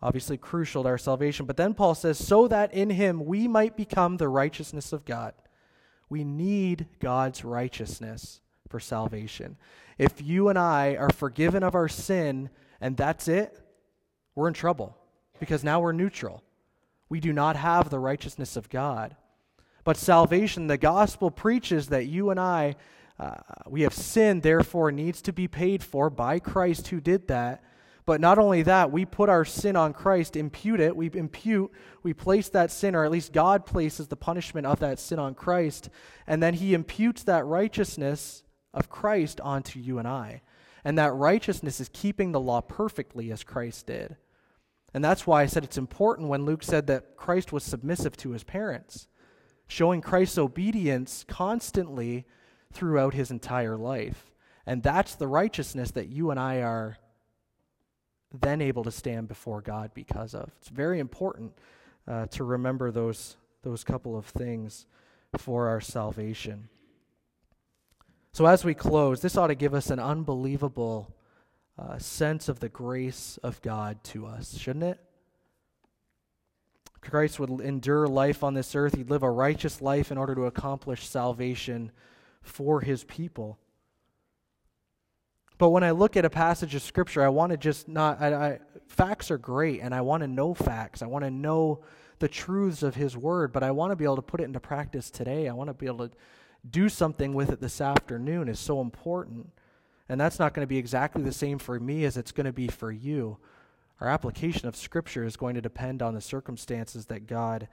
Obviously 0.00 0.36
crucial 0.36 0.84
to 0.84 0.88
our 0.88 0.98
salvation. 0.98 1.46
But 1.46 1.56
then 1.56 1.74
Paul 1.74 1.94
says, 1.94 2.24
So 2.24 2.46
that 2.48 2.72
in 2.72 2.90
him 2.90 3.24
we 3.24 3.48
might 3.48 3.76
become 3.76 4.16
the 4.16 4.28
righteousness 4.28 4.92
of 4.92 5.04
God. 5.04 5.34
We 6.08 6.24
need 6.24 6.86
God's 7.00 7.44
righteousness 7.44 8.40
for 8.68 8.80
salvation. 8.80 9.56
If 9.98 10.22
you 10.22 10.48
and 10.48 10.58
I 10.58 10.96
are 10.96 11.10
forgiven 11.10 11.62
of 11.62 11.74
our 11.74 11.88
sin 11.88 12.50
and 12.80 12.96
that's 12.96 13.28
it, 13.28 13.60
we're 14.34 14.48
in 14.48 14.54
trouble 14.54 14.96
because 15.40 15.64
now 15.64 15.80
we're 15.80 15.92
neutral. 15.92 16.44
We 17.08 17.20
do 17.20 17.32
not 17.32 17.56
have 17.56 17.90
the 17.90 17.98
righteousness 17.98 18.56
of 18.56 18.68
God. 18.68 19.16
But 19.84 19.96
salvation, 19.96 20.66
the 20.66 20.76
gospel 20.76 21.30
preaches 21.30 21.88
that 21.88 22.06
you 22.06 22.30
and 22.30 22.38
I, 22.38 22.76
uh, 23.18 23.36
we 23.66 23.82
have 23.82 23.94
sinned, 23.94 24.42
therefore 24.42 24.92
needs 24.92 25.22
to 25.22 25.32
be 25.32 25.48
paid 25.48 25.82
for 25.82 26.10
by 26.10 26.38
Christ 26.38 26.88
who 26.88 27.00
did 27.00 27.28
that. 27.28 27.64
But 28.08 28.22
not 28.22 28.38
only 28.38 28.62
that, 28.62 28.90
we 28.90 29.04
put 29.04 29.28
our 29.28 29.44
sin 29.44 29.76
on 29.76 29.92
Christ, 29.92 30.34
impute 30.34 30.80
it, 30.80 30.96
we 30.96 31.10
impute, 31.12 31.70
we 32.02 32.14
place 32.14 32.48
that 32.48 32.70
sin, 32.70 32.94
or 32.94 33.04
at 33.04 33.10
least 33.10 33.34
God 33.34 33.66
places 33.66 34.08
the 34.08 34.16
punishment 34.16 34.66
of 34.66 34.80
that 34.80 34.98
sin 34.98 35.18
on 35.18 35.34
Christ, 35.34 35.90
and 36.26 36.42
then 36.42 36.54
he 36.54 36.72
imputes 36.72 37.22
that 37.24 37.44
righteousness 37.44 38.44
of 38.72 38.88
Christ 38.88 39.42
onto 39.42 39.78
you 39.78 39.98
and 39.98 40.08
I. 40.08 40.40
And 40.86 40.96
that 40.96 41.12
righteousness 41.12 41.80
is 41.80 41.90
keeping 41.92 42.32
the 42.32 42.40
law 42.40 42.62
perfectly 42.62 43.30
as 43.30 43.44
Christ 43.44 43.88
did. 43.88 44.16
And 44.94 45.04
that's 45.04 45.26
why 45.26 45.42
I 45.42 45.46
said 45.46 45.62
it's 45.62 45.76
important 45.76 46.30
when 46.30 46.46
Luke 46.46 46.62
said 46.62 46.86
that 46.86 47.14
Christ 47.14 47.52
was 47.52 47.62
submissive 47.62 48.16
to 48.16 48.30
his 48.30 48.42
parents, 48.42 49.06
showing 49.66 50.00
Christ's 50.00 50.38
obedience 50.38 51.26
constantly 51.28 52.24
throughout 52.72 53.12
his 53.12 53.30
entire 53.30 53.76
life. 53.76 54.30
And 54.64 54.82
that's 54.82 55.14
the 55.14 55.28
righteousness 55.28 55.90
that 55.90 56.08
you 56.08 56.30
and 56.30 56.40
I 56.40 56.62
are 56.62 56.96
then 58.32 58.60
able 58.60 58.84
to 58.84 58.90
stand 58.90 59.28
before 59.28 59.60
God 59.60 59.92
because 59.94 60.34
of. 60.34 60.50
It's 60.58 60.68
very 60.68 60.98
important 60.98 61.52
uh, 62.06 62.26
to 62.26 62.44
remember 62.44 62.90
those, 62.90 63.36
those 63.62 63.84
couple 63.84 64.16
of 64.16 64.26
things 64.26 64.86
for 65.36 65.68
our 65.68 65.80
salvation. 65.80 66.68
So, 68.32 68.46
as 68.46 68.64
we 68.64 68.74
close, 68.74 69.20
this 69.20 69.36
ought 69.36 69.48
to 69.48 69.54
give 69.54 69.74
us 69.74 69.90
an 69.90 69.98
unbelievable 69.98 71.14
uh, 71.78 71.98
sense 71.98 72.48
of 72.48 72.60
the 72.60 72.68
grace 72.68 73.38
of 73.42 73.60
God 73.62 74.02
to 74.04 74.26
us, 74.26 74.56
shouldn't 74.56 74.84
it? 74.84 75.00
Christ 77.00 77.38
would 77.38 77.60
endure 77.60 78.06
life 78.06 78.42
on 78.42 78.54
this 78.54 78.74
earth. 78.74 78.94
He'd 78.94 79.10
live 79.10 79.22
a 79.22 79.30
righteous 79.30 79.80
life 79.80 80.10
in 80.10 80.18
order 80.18 80.34
to 80.34 80.46
accomplish 80.46 81.08
salvation 81.08 81.92
for 82.42 82.80
his 82.80 83.04
people. 83.04 83.58
But 85.58 85.70
when 85.70 85.82
I 85.82 85.90
look 85.90 86.16
at 86.16 86.24
a 86.24 86.30
passage 86.30 86.74
of 86.74 86.82
Scripture, 86.82 87.22
I 87.22 87.28
want 87.28 87.50
to 87.50 87.58
just 87.58 87.88
not, 87.88 88.20
I, 88.22 88.32
I, 88.32 88.58
facts 88.86 89.30
are 89.30 89.38
great, 89.38 89.80
and 89.80 89.92
I 89.92 90.00
want 90.00 90.22
to 90.22 90.28
know 90.28 90.54
facts. 90.54 91.02
I 91.02 91.06
want 91.06 91.24
to 91.24 91.30
know 91.30 91.80
the 92.20 92.28
truths 92.28 92.82
of 92.82 92.94
His 92.94 93.16
Word, 93.16 93.52
but 93.52 93.62
I 93.64 93.72
want 93.72 93.90
to 93.90 93.96
be 93.96 94.04
able 94.04 94.16
to 94.16 94.22
put 94.22 94.40
it 94.40 94.44
into 94.44 94.60
practice 94.60 95.10
today. 95.10 95.48
I 95.48 95.52
want 95.52 95.68
to 95.68 95.74
be 95.74 95.86
able 95.86 96.08
to 96.08 96.14
do 96.68 96.88
something 96.88 97.34
with 97.34 97.50
it 97.50 97.60
this 97.60 97.80
afternoon, 97.80 98.48
is 98.48 98.60
so 98.60 98.80
important. 98.80 99.50
And 100.08 100.20
that's 100.20 100.38
not 100.38 100.54
going 100.54 100.62
to 100.62 100.68
be 100.68 100.78
exactly 100.78 101.22
the 101.22 101.32
same 101.32 101.58
for 101.58 101.78
me 101.78 102.04
as 102.04 102.16
it's 102.16 102.32
going 102.32 102.46
to 102.46 102.52
be 102.52 102.68
for 102.68 102.90
you. 102.90 103.38
Our 104.00 104.08
application 104.08 104.68
of 104.68 104.76
Scripture 104.76 105.24
is 105.24 105.36
going 105.36 105.56
to 105.56 105.60
depend 105.60 106.02
on 106.02 106.14
the 106.14 106.20
circumstances 106.20 107.06
that 107.06 107.26
God 107.26 107.68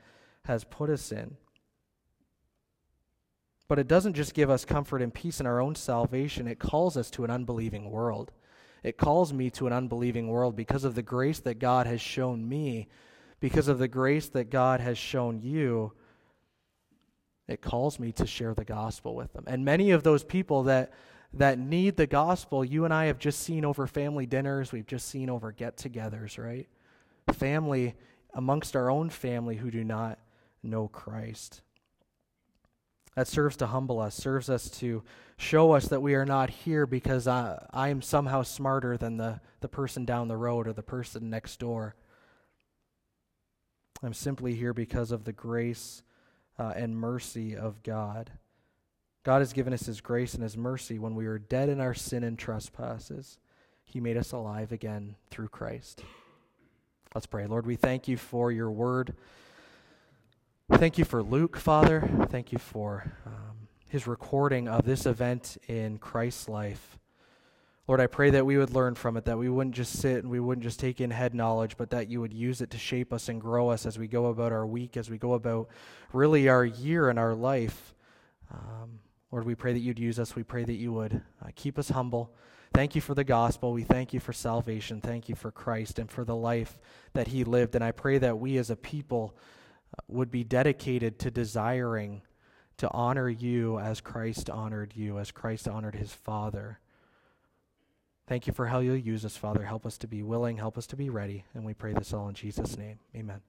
has 0.45 0.63
put 0.63 0.89
us 0.89 1.11
in. 1.11 1.37
But 3.67 3.79
it 3.79 3.87
doesn't 3.87 4.13
just 4.13 4.33
give 4.33 4.49
us 4.49 4.65
comfort 4.65 5.01
and 5.01 5.13
peace 5.13 5.39
in 5.39 5.45
our 5.45 5.59
own 5.59 5.75
salvation, 5.75 6.47
it 6.47 6.59
calls 6.59 6.97
us 6.97 7.09
to 7.11 7.23
an 7.23 7.31
unbelieving 7.31 7.89
world. 7.89 8.31
It 8.83 8.97
calls 8.97 9.33
me 9.33 9.49
to 9.51 9.65
an 9.65 9.73
unbelieving 9.73 10.27
world 10.27 10.55
because 10.55 10.83
of 10.83 10.93
the 10.93 11.01
grace 11.01 11.39
that 11.39 11.57
God 11.57 11.87
has 11.87 11.99
shown 11.99 12.47
me, 12.47 12.87
because 13.39 13.67
of 13.67 13.79
the 13.79 13.87
grace 13.87 14.29
that 14.29 14.51
God 14.51 14.79
has 14.79 14.97
shown 14.97 15.41
you. 15.41 15.93
It 17.47 17.61
calls 17.61 17.99
me 17.99 18.11
to 18.13 18.27
share 18.27 18.53
the 18.53 18.65
gospel 18.65 19.15
with 19.15 19.33
them. 19.33 19.45
And 19.47 19.65
many 19.65 19.91
of 19.91 20.03
those 20.03 20.23
people 20.23 20.63
that 20.63 20.93
that 21.33 21.59
need 21.59 21.97
the 21.97 22.07
gospel, 22.07 22.63
you 22.63 22.85
and 22.85 22.93
I 22.93 23.05
have 23.05 23.19
just 23.19 23.41
seen 23.41 23.65
over 23.65 23.87
family 23.87 24.25
dinners, 24.25 24.71
we've 24.71 24.87
just 24.87 25.09
seen 25.09 25.29
over 25.29 25.51
get 25.51 25.75
togethers, 25.75 26.41
right? 26.41 26.69
family, 27.33 27.95
amongst 28.33 28.75
our 28.75 28.89
own 28.89 29.09
family 29.09 29.55
who 29.55 29.71
do 29.71 29.83
not 29.83 30.19
know 30.63 30.87
Christ. 30.87 31.61
That 33.15 33.27
serves 33.27 33.55
to 33.57 33.67
humble 33.67 33.99
us, 33.99 34.13
serves 34.13 34.49
us 34.49 34.69
to 34.71 35.03
show 35.37 35.71
us 35.71 35.87
that 35.87 36.01
we 36.01 36.15
are 36.15 36.25
not 36.25 36.49
here 36.49 36.85
because 36.85 37.27
I, 37.27 37.65
I 37.71 37.89
am 37.89 38.01
somehow 38.01 38.43
smarter 38.43 38.97
than 38.97 39.17
the, 39.17 39.39
the 39.61 39.69
person 39.69 40.03
down 40.03 40.27
the 40.27 40.37
road 40.37 40.67
or 40.67 40.73
the 40.73 40.83
person 40.83 41.29
next 41.29 41.59
door. 41.59 41.95
I'm 44.03 44.13
simply 44.13 44.53
here 44.53 44.73
because 44.73 45.11
of 45.11 45.23
the 45.23 45.31
grace 45.31 46.03
uh, 46.59 46.73
and 46.75 46.97
mercy 46.97 47.55
of 47.55 47.83
God. 47.83 48.31
God 49.23 49.39
has 49.39 49.53
given 49.53 49.73
us 49.73 49.85
His 49.85 50.01
grace 50.01 50.33
and 50.33 50.43
His 50.43 50.57
mercy 50.57 50.99
when 50.99 51.15
we 51.15 51.27
were 51.27 51.39
dead 51.39 51.69
in 51.69 51.79
our 51.79 51.93
sin 51.93 52.23
and 52.23 52.37
trespasses. 52.37 53.39
He 53.85 53.99
made 53.99 54.17
us 54.17 54.31
alive 54.33 54.71
again 54.71 55.15
through 55.31 55.47
Christ. 55.47 56.03
Let's 57.13 57.27
pray. 57.27 57.47
Lord, 57.47 57.65
we 57.65 57.75
thank 57.75 58.07
you 58.07 58.17
for 58.17 58.51
your 58.51 58.69
word. 58.69 59.15
Thank 60.71 60.97
you 60.97 61.05
for 61.05 61.21
Luke, 61.21 61.57
Father. 61.57 62.09
Thank 62.29 62.51
you 62.51 62.57
for 62.57 63.13
um, 63.25 63.67
his 63.87 64.07
recording 64.07 64.67
of 64.67 64.83
this 64.83 65.05
event 65.05 65.57
in 65.67 65.99
Christ's 65.99 66.49
life. 66.49 66.97
Lord, 67.87 68.01
I 68.01 68.07
pray 68.07 68.31
that 68.31 68.47
we 68.47 68.57
would 68.57 68.71
learn 68.71 68.95
from 68.95 69.15
it, 69.15 69.25
that 69.25 69.37
we 69.37 69.47
wouldn't 69.47 69.75
just 69.75 69.99
sit 69.99 70.23
and 70.23 70.29
we 70.29 70.39
wouldn't 70.39 70.63
just 70.63 70.79
take 70.79 70.99
in 70.99 71.11
head 71.11 71.35
knowledge, 71.35 71.77
but 71.77 71.91
that 71.91 72.09
you 72.09 72.19
would 72.19 72.33
use 72.33 72.61
it 72.61 72.71
to 72.71 72.79
shape 72.79 73.13
us 73.13 73.29
and 73.29 73.39
grow 73.39 73.69
us 73.69 73.85
as 73.85 73.99
we 73.99 74.07
go 74.07 74.25
about 74.25 74.51
our 74.51 74.65
week, 74.65 74.97
as 74.97 75.07
we 75.07 75.19
go 75.19 75.33
about 75.33 75.69
really 76.11 76.49
our 76.49 76.65
year 76.65 77.09
and 77.09 77.19
our 77.19 77.35
life. 77.35 77.93
Um, 78.51 78.99
Lord, 79.31 79.45
we 79.45 79.53
pray 79.53 79.71
that 79.71 79.79
you'd 79.79 79.99
use 79.99 80.17
us. 80.17 80.35
We 80.35 80.43
pray 80.43 80.63
that 80.63 80.73
you 80.73 80.91
would 80.93 81.21
uh, 81.43 81.49
keep 81.55 81.77
us 81.77 81.89
humble. 81.89 82.33
Thank 82.73 82.95
you 82.95 83.01
for 83.01 83.13
the 83.13 83.23
gospel. 83.23 83.71
We 83.71 83.83
thank 83.83 84.13
you 84.13 84.19
for 84.19 84.33
salvation. 84.33 84.99
Thank 84.99 85.29
you 85.29 85.35
for 85.35 85.51
Christ 85.51 85.99
and 85.99 86.09
for 86.09 86.25
the 86.25 86.35
life 86.35 86.79
that 87.13 87.27
he 87.27 87.43
lived. 87.43 87.75
And 87.75 87.83
I 87.83 87.91
pray 87.91 88.17
that 88.17 88.39
we 88.39 88.57
as 88.57 88.71
a 88.71 88.75
people 88.75 89.37
would 90.07 90.31
be 90.31 90.43
dedicated 90.43 91.19
to 91.19 91.31
desiring 91.31 92.21
to 92.77 92.91
honor 92.91 93.29
you 93.29 93.79
as 93.79 94.01
Christ 94.01 94.49
honored 94.49 94.93
you, 94.95 95.17
as 95.17 95.31
Christ 95.31 95.67
honored 95.67 95.95
his 95.95 96.11
Father. 96.11 96.79
Thank 98.27 98.47
you 98.47 98.53
for 98.53 98.67
how 98.67 98.79
you'll 98.79 98.97
use 98.97 99.23
us, 99.23 99.37
Father. 99.37 99.63
Help 99.63 99.85
us 99.85 99.97
to 99.99 100.07
be 100.07 100.23
willing, 100.23 100.57
help 100.57 100.77
us 100.77 100.87
to 100.87 100.95
be 100.95 101.09
ready. 101.09 101.45
And 101.53 101.63
we 101.63 101.73
pray 101.73 101.93
this 101.93 102.13
all 102.13 102.27
in 102.27 102.35
Jesus' 102.35 102.77
name. 102.77 102.99
Amen. 103.15 103.41